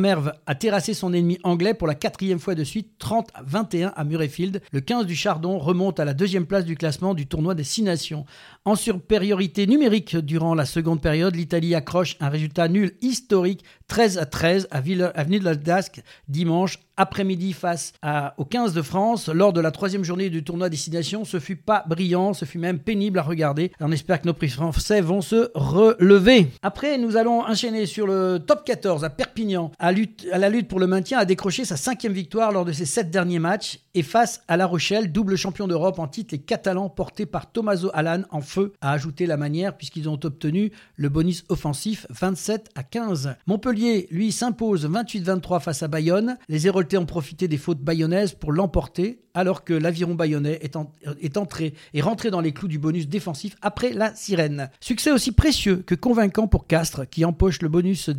a 0.46 0.54
terrassé 0.54 0.94
son 0.94 1.12
ennemi 1.12 1.38
anglais 1.42 1.74
pour 1.74 1.86
la 1.86 1.94
quatrième 1.94 2.38
fois 2.38 2.54
de 2.54 2.64
suite, 2.64 2.92
30 2.98 3.28
à 3.34 3.42
21 3.44 3.92
à 3.96 4.04
Murrayfield. 4.04 4.60
Le 4.72 4.80
15 4.80 5.06
du 5.06 5.14
Chardon 5.14 5.58
remonte 5.58 6.00
à 6.00 6.04
la 6.04 6.14
deuxième 6.14 6.46
place 6.46 6.64
du 6.64 6.76
classement 6.76 7.14
du 7.14 7.26
tournoi 7.26 7.54
des 7.54 7.64
6 7.64 7.82
nations. 7.82 8.24
En 8.64 8.76
supériorité 8.76 9.66
numérique 9.66 10.16
durant 10.16 10.54
la 10.54 10.64
seconde 10.64 11.00
période, 11.00 11.34
l'Italie 11.34 11.74
accroche 11.74 12.16
un 12.20 12.28
résultat 12.28 12.68
nul 12.68 12.92
historique 13.00 13.64
13 13.88 14.18
à 14.18 14.26
13 14.26 14.68
à, 14.70 14.80
Ville, 14.80 15.12
de 15.14 15.44
la 15.44 15.54
Dasque 15.54 16.02
dimanche 16.28 16.78
après-midi 16.98 17.54
face 17.54 17.94
à, 18.02 18.34
aux 18.36 18.44
15 18.44 18.74
de 18.74 18.82
France 18.82 19.28
lors 19.28 19.54
de 19.54 19.60
la 19.60 19.70
troisième 19.70 20.04
journée 20.04 20.28
du 20.28 20.44
tournoi 20.44 20.68
Destination. 20.68 21.24
Ce 21.24 21.38
fut 21.38 21.56
pas 21.56 21.84
brillant, 21.88 22.34
ce 22.34 22.44
fut 22.44 22.58
même 22.58 22.78
pénible 22.78 23.18
à 23.18 23.22
regarder. 23.22 23.72
On 23.80 23.92
espère 23.92 24.20
que 24.20 24.26
nos 24.26 24.34
prix 24.34 24.50
français 24.50 25.00
vont 25.00 25.22
se 25.22 25.50
relever. 25.54 26.48
Après, 26.62 26.98
nous 26.98 27.16
allons 27.16 27.40
enchaîner 27.40 27.86
sur 27.86 28.06
le 28.06 28.38
top 28.38 28.64
14 28.64 29.04
à 29.04 29.10
Perpignan. 29.10 29.70
À, 29.78 29.92
la 29.92 30.48
lutte 30.48 30.68
pour 30.68 30.80
le 30.80 30.86
maintien, 30.86 31.18
a 31.18 31.24
décroché 31.24 31.64
sa 31.64 31.76
cinquième 31.76 32.12
victoire 32.12 32.52
lors 32.52 32.64
de 32.64 32.72
ses 32.72 32.84
sept 32.84 33.10
derniers 33.10 33.38
matchs. 33.38 33.80
Et 33.94 34.02
face 34.02 34.42
à 34.48 34.56
La 34.56 34.66
Rochelle, 34.66 35.10
double 35.12 35.36
champion 35.36 35.66
d'Europe 35.66 35.98
en 35.98 36.08
titre, 36.08 36.34
les 36.34 36.40
Catalans 36.40 36.88
portés 36.88 37.26
par 37.26 37.50
Tommaso 37.50 37.90
Alan 37.94 38.22
en 38.30 38.40
feu 38.40 38.72
a 38.80 38.92
ajouté 38.92 39.26
la 39.26 39.36
manière 39.36 39.76
puisqu'ils 39.76 40.08
ont 40.08 40.20
obtenu 40.22 40.72
le 40.96 41.08
bonus 41.08 41.44
offensif 41.48 42.06
27 42.10 42.70
à 42.74 42.82
15. 42.82 43.36
Montpellier, 43.46 44.08
lui, 44.10 44.32
s'impose 44.32 44.88
28-23 44.88 45.60
face 45.60 45.82
à 45.82 45.88
Bayonne. 45.88 46.36
Les 46.48 46.66
Ont 46.96 47.06
profité 47.06 47.48
des 47.48 47.58
fautes 47.58 47.80
bayonnaises 47.80 48.32
pour 48.32 48.52
l'emporter 48.52 49.20
alors 49.38 49.62
que 49.62 49.72
l'aviron 49.72 50.14
bayonnais 50.14 50.58
est, 50.62 50.76
est, 51.20 51.36
entré 51.36 51.74
et 51.94 52.00
rentré 52.00 52.30
dans 52.30 52.40
les 52.40 52.52
clous 52.52 52.66
du 52.66 52.80
bonus 52.80 53.08
défensif 53.08 53.56
après 53.62 53.92
la 53.92 54.12
sirène. 54.14 54.68
Succès 54.80 55.12
aussi 55.12 55.30
précieux 55.30 55.76
que 55.86 55.94
convaincant 55.94 56.48
pour 56.48 56.66
Castres 56.66 57.08
qui 57.08 57.24
empoche 57.24 57.62
le 57.62 57.68
bonus 57.68 58.10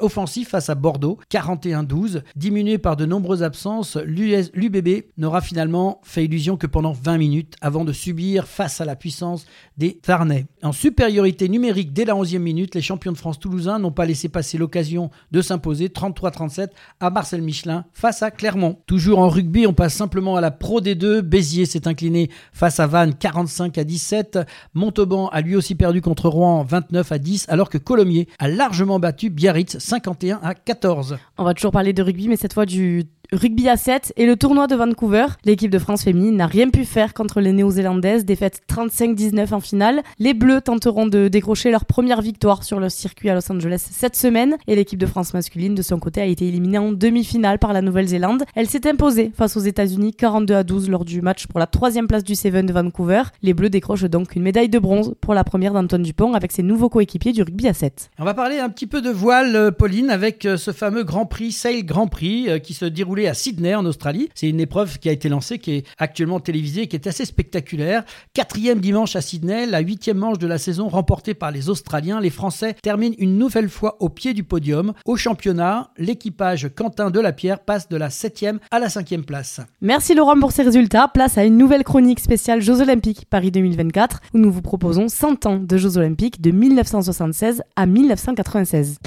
offensif 0.00 0.48
face 0.48 0.70
à 0.70 0.74
Bordeaux 0.74 1.18
41-12. 1.30 2.22
Diminué 2.34 2.78
par 2.78 2.96
de 2.96 3.06
nombreuses 3.06 3.44
absences, 3.44 3.96
l'UBB 3.96 5.04
n'aura 5.16 5.40
finalement 5.40 6.00
fait 6.02 6.24
illusion 6.24 6.56
que 6.56 6.66
pendant 6.66 6.92
20 6.92 7.18
minutes 7.18 7.54
avant 7.60 7.84
de 7.84 7.92
subir 7.92 8.48
face 8.48 8.80
à 8.80 8.84
la 8.84 8.96
puissance 8.96 9.46
des 9.76 9.98
Tarnais. 9.98 10.46
En 10.62 10.72
supériorité 10.72 11.48
numérique 11.48 11.92
dès 11.92 12.04
la 12.04 12.14
11e 12.14 12.38
minute, 12.38 12.74
les 12.74 12.82
champions 12.82 13.12
de 13.12 13.16
France 13.16 13.38
toulousains 13.38 13.78
n'ont 13.78 13.92
pas 13.92 14.06
laissé 14.06 14.28
passer 14.28 14.58
l'occasion 14.58 15.10
de 15.30 15.40
s'imposer 15.40 15.88
33-37 15.88 16.68
à 17.00 17.10
Marcel 17.10 17.42
Michelin 17.42 17.84
face 17.92 18.13
à 18.22 18.30
Clermont. 18.30 18.78
Toujours 18.86 19.18
en 19.18 19.28
rugby, 19.28 19.66
on 19.66 19.72
passe 19.72 19.94
simplement 19.94 20.36
à 20.36 20.40
la 20.40 20.50
Pro 20.50 20.80
D2. 20.80 21.20
Béziers 21.20 21.66
s'est 21.66 21.88
incliné 21.88 22.30
face 22.52 22.80
à 22.80 22.86
Vannes 22.86 23.14
45 23.14 23.78
à 23.78 23.84
17. 23.84 24.38
Montauban 24.74 25.28
a 25.28 25.40
lui 25.40 25.56
aussi 25.56 25.74
perdu 25.74 26.00
contre 26.00 26.28
Rouen 26.28 26.64
29 26.64 27.12
à 27.12 27.18
10, 27.18 27.46
alors 27.48 27.70
que 27.70 27.78
Colomiers 27.78 28.28
a 28.38 28.48
largement 28.48 28.98
battu 28.98 29.30
Biarritz 29.30 29.78
51 29.78 30.40
à 30.42 30.54
14. 30.54 31.18
On 31.38 31.44
va 31.44 31.54
toujours 31.54 31.72
parler 31.72 31.92
de 31.92 32.02
rugby, 32.02 32.28
mais 32.28 32.36
cette 32.36 32.54
fois 32.54 32.66
du 32.66 33.04
rugby 33.32 33.68
à 33.68 33.76
7 33.76 34.12
et 34.16 34.26
le 34.26 34.36
tournoi 34.36 34.66
de 34.66 34.74
Vancouver. 34.74 35.26
L'équipe 35.44 35.70
de 35.70 35.78
France 35.78 36.04
féminine 36.04 36.36
n'a 36.36 36.46
rien 36.46 36.70
pu 36.70 36.84
faire 36.84 37.14
contre 37.14 37.40
les 37.40 37.52
Néo-Zélandaises, 37.52 38.24
défaite 38.24 38.62
35-19 38.68 39.54
en 39.54 39.60
finale. 39.60 40.02
Les 40.18 40.34
Bleus 40.34 40.60
tenteront 40.60 41.06
de 41.06 41.28
décrocher 41.28 41.70
leur 41.70 41.84
première 41.84 42.22
victoire 42.22 42.64
sur 42.64 42.80
le 42.80 42.88
circuit 42.88 43.30
à 43.30 43.34
Los 43.34 43.50
Angeles 43.50 43.86
cette 43.90 44.16
semaine 44.16 44.56
et 44.66 44.76
l'équipe 44.76 44.98
de 44.98 45.06
France 45.06 45.34
masculine 45.34 45.74
de 45.74 45.82
son 45.82 45.98
côté 45.98 46.20
a 46.20 46.26
été 46.26 46.46
éliminée 46.46 46.78
en 46.78 46.92
demi-finale 46.92 47.58
par 47.58 47.72
la 47.72 47.82
Nouvelle-Zélande. 47.82 48.44
Elle 48.54 48.68
s'est 48.68 48.88
imposée 48.88 49.32
face 49.36 49.56
aux 49.56 49.60
États-Unis 49.60 50.14
42 50.14 50.54
à 50.54 50.64
12 50.64 50.90
lors 50.90 51.04
du 51.04 51.22
match 51.22 51.46
pour 51.46 51.58
la 51.58 51.66
troisième 51.66 52.06
place 52.06 52.24
du 52.24 52.34
Seven 52.34 52.66
de 52.66 52.72
Vancouver. 52.72 53.22
Les 53.42 53.54
Bleus 53.54 53.70
décrochent 53.70 54.04
donc 54.04 54.36
une 54.36 54.42
médaille 54.42 54.68
de 54.68 54.78
bronze 54.78 55.14
pour 55.20 55.34
la 55.34 55.44
première 55.44 55.72
d'Antoine 55.72 56.02
Dupont 56.02 56.34
avec 56.34 56.52
ses 56.52 56.62
nouveaux 56.62 56.88
coéquipiers 56.88 57.32
du 57.32 57.42
rugby 57.42 57.68
à 57.68 57.74
7. 57.74 58.10
On 58.18 58.24
va 58.24 58.34
parler 58.34 58.58
un 58.58 58.68
petit 58.68 58.86
peu 58.86 59.02
de 59.02 59.10
voile, 59.10 59.56
euh, 59.56 59.70
Pauline, 59.70 60.10
avec 60.10 60.44
euh, 60.44 60.56
ce 60.56 60.72
fameux 60.72 61.04
Grand 61.04 61.26
Prix, 61.26 61.52
Sail 61.52 61.84
Grand 61.84 62.06
Prix, 62.06 62.48
euh, 62.48 62.58
qui 62.58 62.74
se 62.74 62.84
à 63.22 63.34
Sydney 63.34 63.74
en 63.74 63.86
Australie. 63.86 64.28
C'est 64.34 64.48
une 64.48 64.60
épreuve 64.60 64.98
qui 64.98 65.08
a 65.08 65.12
été 65.12 65.28
lancée, 65.28 65.58
qui 65.58 65.72
est 65.72 65.86
actuellement 65.98 66.40
télévisée, 66.40 66.82
et 66.82 66.88
qui 66.88 66.96
est 66.96 67.06
assez 67.06 67.24
spectaculaire. 67.24 68.04
Quatrième 68.34 68.80
dimanche 68.80 69.16
à 69.16 69.20
Sydney, 69.20 69.66
la 69.66 69.80
huitième 69.80 70.18
manche 70.18 70.38
de 70.38 70.46
la 70.46 70.58
saison 70.58 70.88
remportée 70.88 71.34
par 71.34 71.50
les 71.50 71.68
Australiens. 71.68 72.20
Les 72.20 72.30
Français 72.30 72.74
terminent 72.82 73.14
une 73.18 73.38
nouvelle 73.38 73.68
fois 73.68 73.96
au 74.00 74.08
pied 74.08 74.34
du 74.34 74.42
podium. 74.44 74.92
Au 75.04 75.16
championnat, 75.16 75.90
l'équipage 75.96 76.68
Quentin 76.74 77.10
Delapierre 77.10 77.60
passe 77.60 77.88
de 77.88 77.96
la 77.96 78.10
septième 78.10 78.58
à 78.70 78.78
la 78.78 78.88
cinquième 78.88 79.24
place. 79.24 79.60
Merci 79.80 80.14
Laurent 80.14 80.38
pour 80.38 80.52
ces 80.52 80.62
résultats. 80.62 81.08
Place 81.08 81.38
à 81.38 81.44
une 81.44 81.56
nouvelle 81.56 81.84
chronique 81.84 82.20
spéciale 82.20 82.60
Jeux 82.60 82.80
Olympiques 82.80 83.26
Paris 83.30 83.50
2024 83.50 84.20
où 84.34 84.38
nous 84.38 84.50
vous 84.50 84.62
proposons 84.62 85.08
100 85.08 85.46
ans 85.46 85.58
de 85.58 85.76
Jeux 85.76 85.96
Olympiques 85.98 86.40
de 86.40 86.50
1976 86.50 87.62
à 87.76 87.86
1996. 87.86 88.98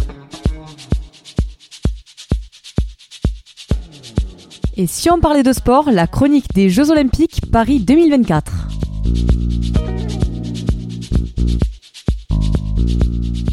Et 4.79 4.85
si 4.85 5.09
on 5.09 5.19
parlait 5.19 5.41
de 5.41 5.53
sport, 5.53 5.89
la 5.89 6.05
chronique 6.05 6.53
des 6.53 6.69
Jeux 6.69 6.91
Olympiques 6.91 7.41
Paris 7.51 7.79
2024. 7.79 8.67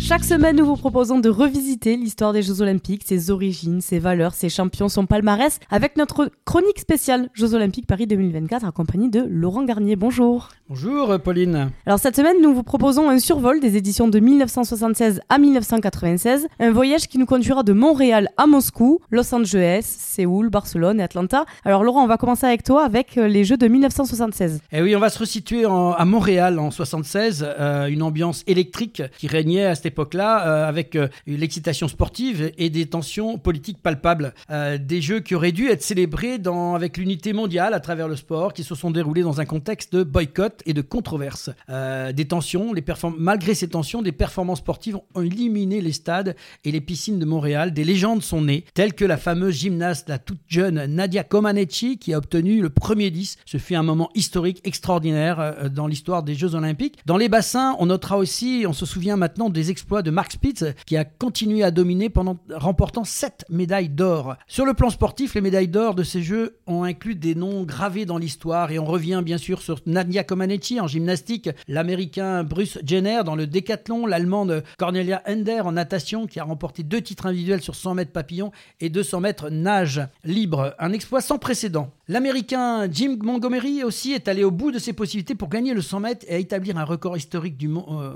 Chaque 0.07 0.25
semaine, 0.25 0.57
nous 0.57 0.67
vous 0.67 0.77
proposons 0.77 1.19
de 1.19 1.31
revisiter 1.31 1.97
l'histoire 1.97 2.35
des 2.35 2.43
Jeux 2.43 2.61
Olympiques, 2.61 3.05
ses 3.07 3.31
origines, 3.31 3.81
ses 3.81 3.99
valeurs, 3.99 4.35
ses 4.35 4.51
champions, 4.51 4.91
son 4.91 5.07
palmarès, 5.07 5.59
avec 5.71 5.97
notre 5.97 6.31
chronique 6.45 6.79
spéciale 6.79 7.31
Jeux 7.33 7.55
Olympiques 7.55 7.87
Paris 7.87 8.07
2024, 8.07 8.67
accompagnée 8.67 9.09
de 9.09 9.25
Laurent 9.27 9.65
Garnier. 9.65 9.97
Bonjour. 9.97 10.51
Bonjour, 10.69 11.19
Pauline. 11.21 11.71
Alors, 11.87 11.99
cette 11.99 12.17
semaine, 12.17 12.37
nous 12.43 12.55
vous 12.55 12.63
proposons 12.63 13.09
un 13.09 13.19
survol 13.19 13.61
des 13.61 13.79
éditions 13.79 14.07
de 14.07 14.19
1976 14.21 15.23
à 15.31 15.39
1996, 15.39 16.49
un 16.61 16.71
voyage 16.71 17.09
qui 17.09 17.17
nous 17.17 17.27
conduira 17.27 17.63
de 17.63 17.73
Montréal 17.73 18.29
à 18.37 18.47
Moscou, 18.47 18.99
Los 19.11 19.35
Angeles, 19.35 19.85
Séoul, 19.85 20.51
Barcelone 20.51 21.01
et 21.01 21.03
Atlanta. 21.03 21.47
Alors, 21.65 21.83
Laurent, 21.83 22.05
on 22.05 22.07
va 22.07 22.19
commencer 22.19 22.45
avec 22.45 22.63
toi 22.63 22.85
avec 22.85 23.17
euh, 23.17 23.27
les 23.27 23.45
Jeux 23.45 23.57
de 23.57 23.69
1976. 23.69 24.61
Eh 24.71 24.83
oui, 24.83 24.95
on 24.95 25.01
va 25.01 25.09
se 25.09 25.19
resituer 25.19 25.65
à 25.65 26.05
Montréal 26.05 26.59
en 26.59 26.71
76, 26.71 27.47
euh, 27.59 27.87
une 27.87 28.03
ambiance 28.03 28.45
électrique 28.47 29.03
qui 29.17 29.29
régnait 29.29 29.65
à 29.65 29.75
cette 29.75 29.94
époque-là, 29.95 30.67
avec 30.67 30.99
l'excitation 31.27 31.87
sportive 31.87 32.51
et 32.59 32.69
des 32.69 32.87
tensions 32.87 33.39
politiques 33.39 33.81
palpables. 33.81 34.35
des 34.51 35.01
jeux 35.01 35.21
qui 35.21 35.35
auraient 35.35 35.53
dû 35.53 35.69
être 35.69 35.83
célébrés 35.83 36.39
dans, 36.39 36.75
avec 36.75 36.97
l'unité 36.97 37.33
mondiale 37.33 37.75
à 37.75 37.81
travers 37.81 38.09
le 38.09 38.17
sport, 38.17 38.53
qui 38.53 38.65
se 38.65 38.75
sont 38.75 38.91
déroulés 38.91 39.23
dans 39.23 39.41
un 39.41 39.45
contexte 39.45 39.95
de 39.95 40.03
boycott 40.03 40.63
et 40.67 40.75
de 40.75 40.83
controverse. 40.83 41.51
des 41.69 42.25
tensions, 42.25 42.73
les 42.73 42.83
malgré 43.19 43.55
ces 43.55 43.69
tensions, 43.69 44.03
des 44.03 44.13
performances 44.13 44.59
sportives 44.59 44.97
ont 44.97 45.23
éliminé 45.23 45.81
les 45.81 45.93
stades 45.93 46.37
et 46.65 46.73
les 46.73 46.81
piscines 46.81 47.19
de 47.19 47.25
Montréal. 47.25 47.73
Des 47.73 47.85
légendes 47.85 48.23
sont 48.23 48.43
nées, 48.43 48.65
telles 48.75 48.95
que 48.95 49.05
la 49.05 49.17
fameuse 49.17 49.57
gymnaste, 49.57 50.09
la 50.09 50.19
toute 50.19 50.41
jeune 50.49 50.85
Nadia 50.87 51.25
Comaneci, 51.25 51.99
qui 51.99 52.13
a 52.13 52.19
obtenu 52.19 52.61
le 52.61 52.71
premier 52.71 53.11
10. 53.11 53.39
Ce 53.45 53.59
fut 53.59 53.75
un 53.75 53.83
moment 53.83 54.11
historique 54.15 54.61
extraordinaire 54.65 55.41
euh, 55.41 55.69
dans 55.69 55.87
l'histoire 55.87 56.23
des 56.23 56.35
Jeux 56.35 56.55
Olympiques. 56.55 56.99
Dans 57.07 57.17
les 57.17 57.29
bassins, 57.29 57.77
on 57.79 57.87
notera 57.87 58.19
aussi, 58.19 58.65
on 58.67 58.73
se 58.73 58.87
souvient 58.87 59.17
maintenant 59.17 59.51
des 59.51 59.71
exploits 59.71 59.84
de 59.91 60.11
Mark 60.11 60.33
Spitz, 60.33 60.65
qui 60.87 60.97
a 60.97 61.05
continué 61.05 61.63
à 61.63 61.71
dominer 61.71 62.09
pendant 62.09 62.39
remportant 62.51 63.05
7 63.05 63.45
médailles 63.51 63.91
d'or. 63.91 64.37
Sur 64.49 64.65
le 64.65 64.75
plan 64.75 64.91
sportif, 64.91 65.35
les 65.35 65.41
médailles 65.41 65.69
d'or 65.69 65.95
de 65.95 66.03
ces 66.03 66.23
Jeux 66.23 66.59
ont 66.67 66.85
inclus 66.85 67.15
des 67.15 67.35
noms 67.35 67.63
gravés 67.65 68.07
dans 68.07 68.19
l'histoire 68.19 68.71
et 68.71 68.79
on 68.79 68.85
revient 68.85 69.23
bien 69.25 69.39
sûr 69.39 69.61
sur 69.63 69.79
Nadia 69.87 70.25
Comaneci 70.25 70.81
en 70.81 70.87
gymnastique, 70.87 71.51
l'américain 71.69 72.45
Bruce 72.45 72.79
Jenner 72.85 73.21
dans 73.25 73.37
le 73.37 73.47
décathlon, 73.47 74.07
l'allemande 74.07 74.65
Cornelia 74.79 75.23
Ender 75.29 75.61
en 75.61 75.73
natation 75.73 76.27
qui 76.27 76.41
a 76.41 76.45
remporté 76.45 76.83
deux 76.83 77.03
titres 77.03 77.27
individuels 77.27 77.63
sur 77.63 77.75
100 77.75 77.95
mètres 77.95 78.13
papillon 78.13 78.51
et 78.81 78.89
200 78.89 79.21
mètres 79.21 79.51
nage 79.51 80.01
libre. 80.25 80.75
Un 80.79 80.93
exploit 80.93 81.21
sans 81.21 81.39
précédent. 81.39 81.93
L'américain 82.07 82.87
Jim 82.93 83.17
Montgomery 83.23 83.83
aussi 83.83 84.13
est 84.13 84.29
allé 84.29 84.45
au 84.45 84.51
bout 84.51 84.71
de 84.71 84.79
ses 84.79 84.93
possibilités 84.93 85.35
pour 85.35 85.49
gagner 85.49 85.73
le 85.73 85.81
100 85.81 86.01
mètres 86.01 86.27
et 86.29 86.39
établir 86.39 86.77
un 86.77 86.85
record 86.85 87.17
historique 87.17 87.57
du, 87.57 87.67
euh, 87.67 88.13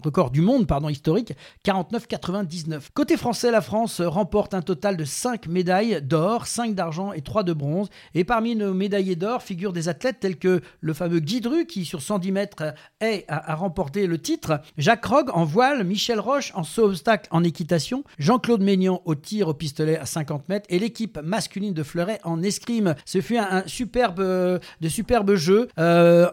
record 0.00 0.30
du 0.30 0.42
monde 0.42 0.68
pardon, 0.68 0.88
historique 0.88 1.32
49,99. 1.64 2.82
Côté 2.94 3.16
français, 3.16 3.50
la 3.50 3.60
France 3.60 4.00
remporte 4.00 4.54
un 4.54 4.62
total 4.62 4.96
de 4.96 5.04
5 5.04 5.48
médailles 5.48 6.00
d'or, 6.02 6.46
5 6.46 6.76
d'argent 6.76 7.12
et 7.12 7.20
3 7.20 7.42
de 7.42 7.52
bronze. 7.52 7.88
Et 8.14 8.22
parmi 8.22 8.54
nos 8.54 8.72
médaillés 8.72 9.16
d'or 9.16 9.42
figurent 9.42 9.72
des 9.72 9.88
athlètes 9.88 10.20
tels 10.20 10.38
que 10.38 10.60
le 10.80 10.94
fameux 10.94 11.18
Guy 11.18 11.40
Dru 11.40 11.66
qui 11.66 11.84
sur 11.84 12.02
110 12.02 12.30
mètres 12.30 12.74
a, 13.00 13.54
remporté 13.56 14.06
le 14.06 14.18
titre, 14.18 14.60
Jacques 14.78 15.04
Rogge 15.04 15.30
en 15.32 15.44
voile, 15.44 15.82
Michel 15.82 16.20
Roche 16.20 16.52
en 16.54 16.62
saut 16.62 16.90
obstacle 16.90 17.26
en 17.32 17.42
équitation, 17.42 18.04
Jean-Claude 18.18 18.62
Maignan 18.62 19.02
au 19.04 19.16
tir 19.16 19.48
au 19.48 19.54
pistolet 19.54 19.98
à 19.98 20.06
50 20.06 20.48
mètres 20.48 20.66
et 20.68 20.78
l'équipe 20.78 21.18
masculine 21.24 21.74
de 21.74 21.82
Fleuret 21.82 22.20
en 22.22 22.40
escrime. 22.44 22.94
Fut 23.20 23.38
un, 23.38 23.62
superbe, 23.66 24.20
de 24.20 24.88
superbes 24.88 25.34
jeux, 25.34 25.68
euh, 25.78 26.28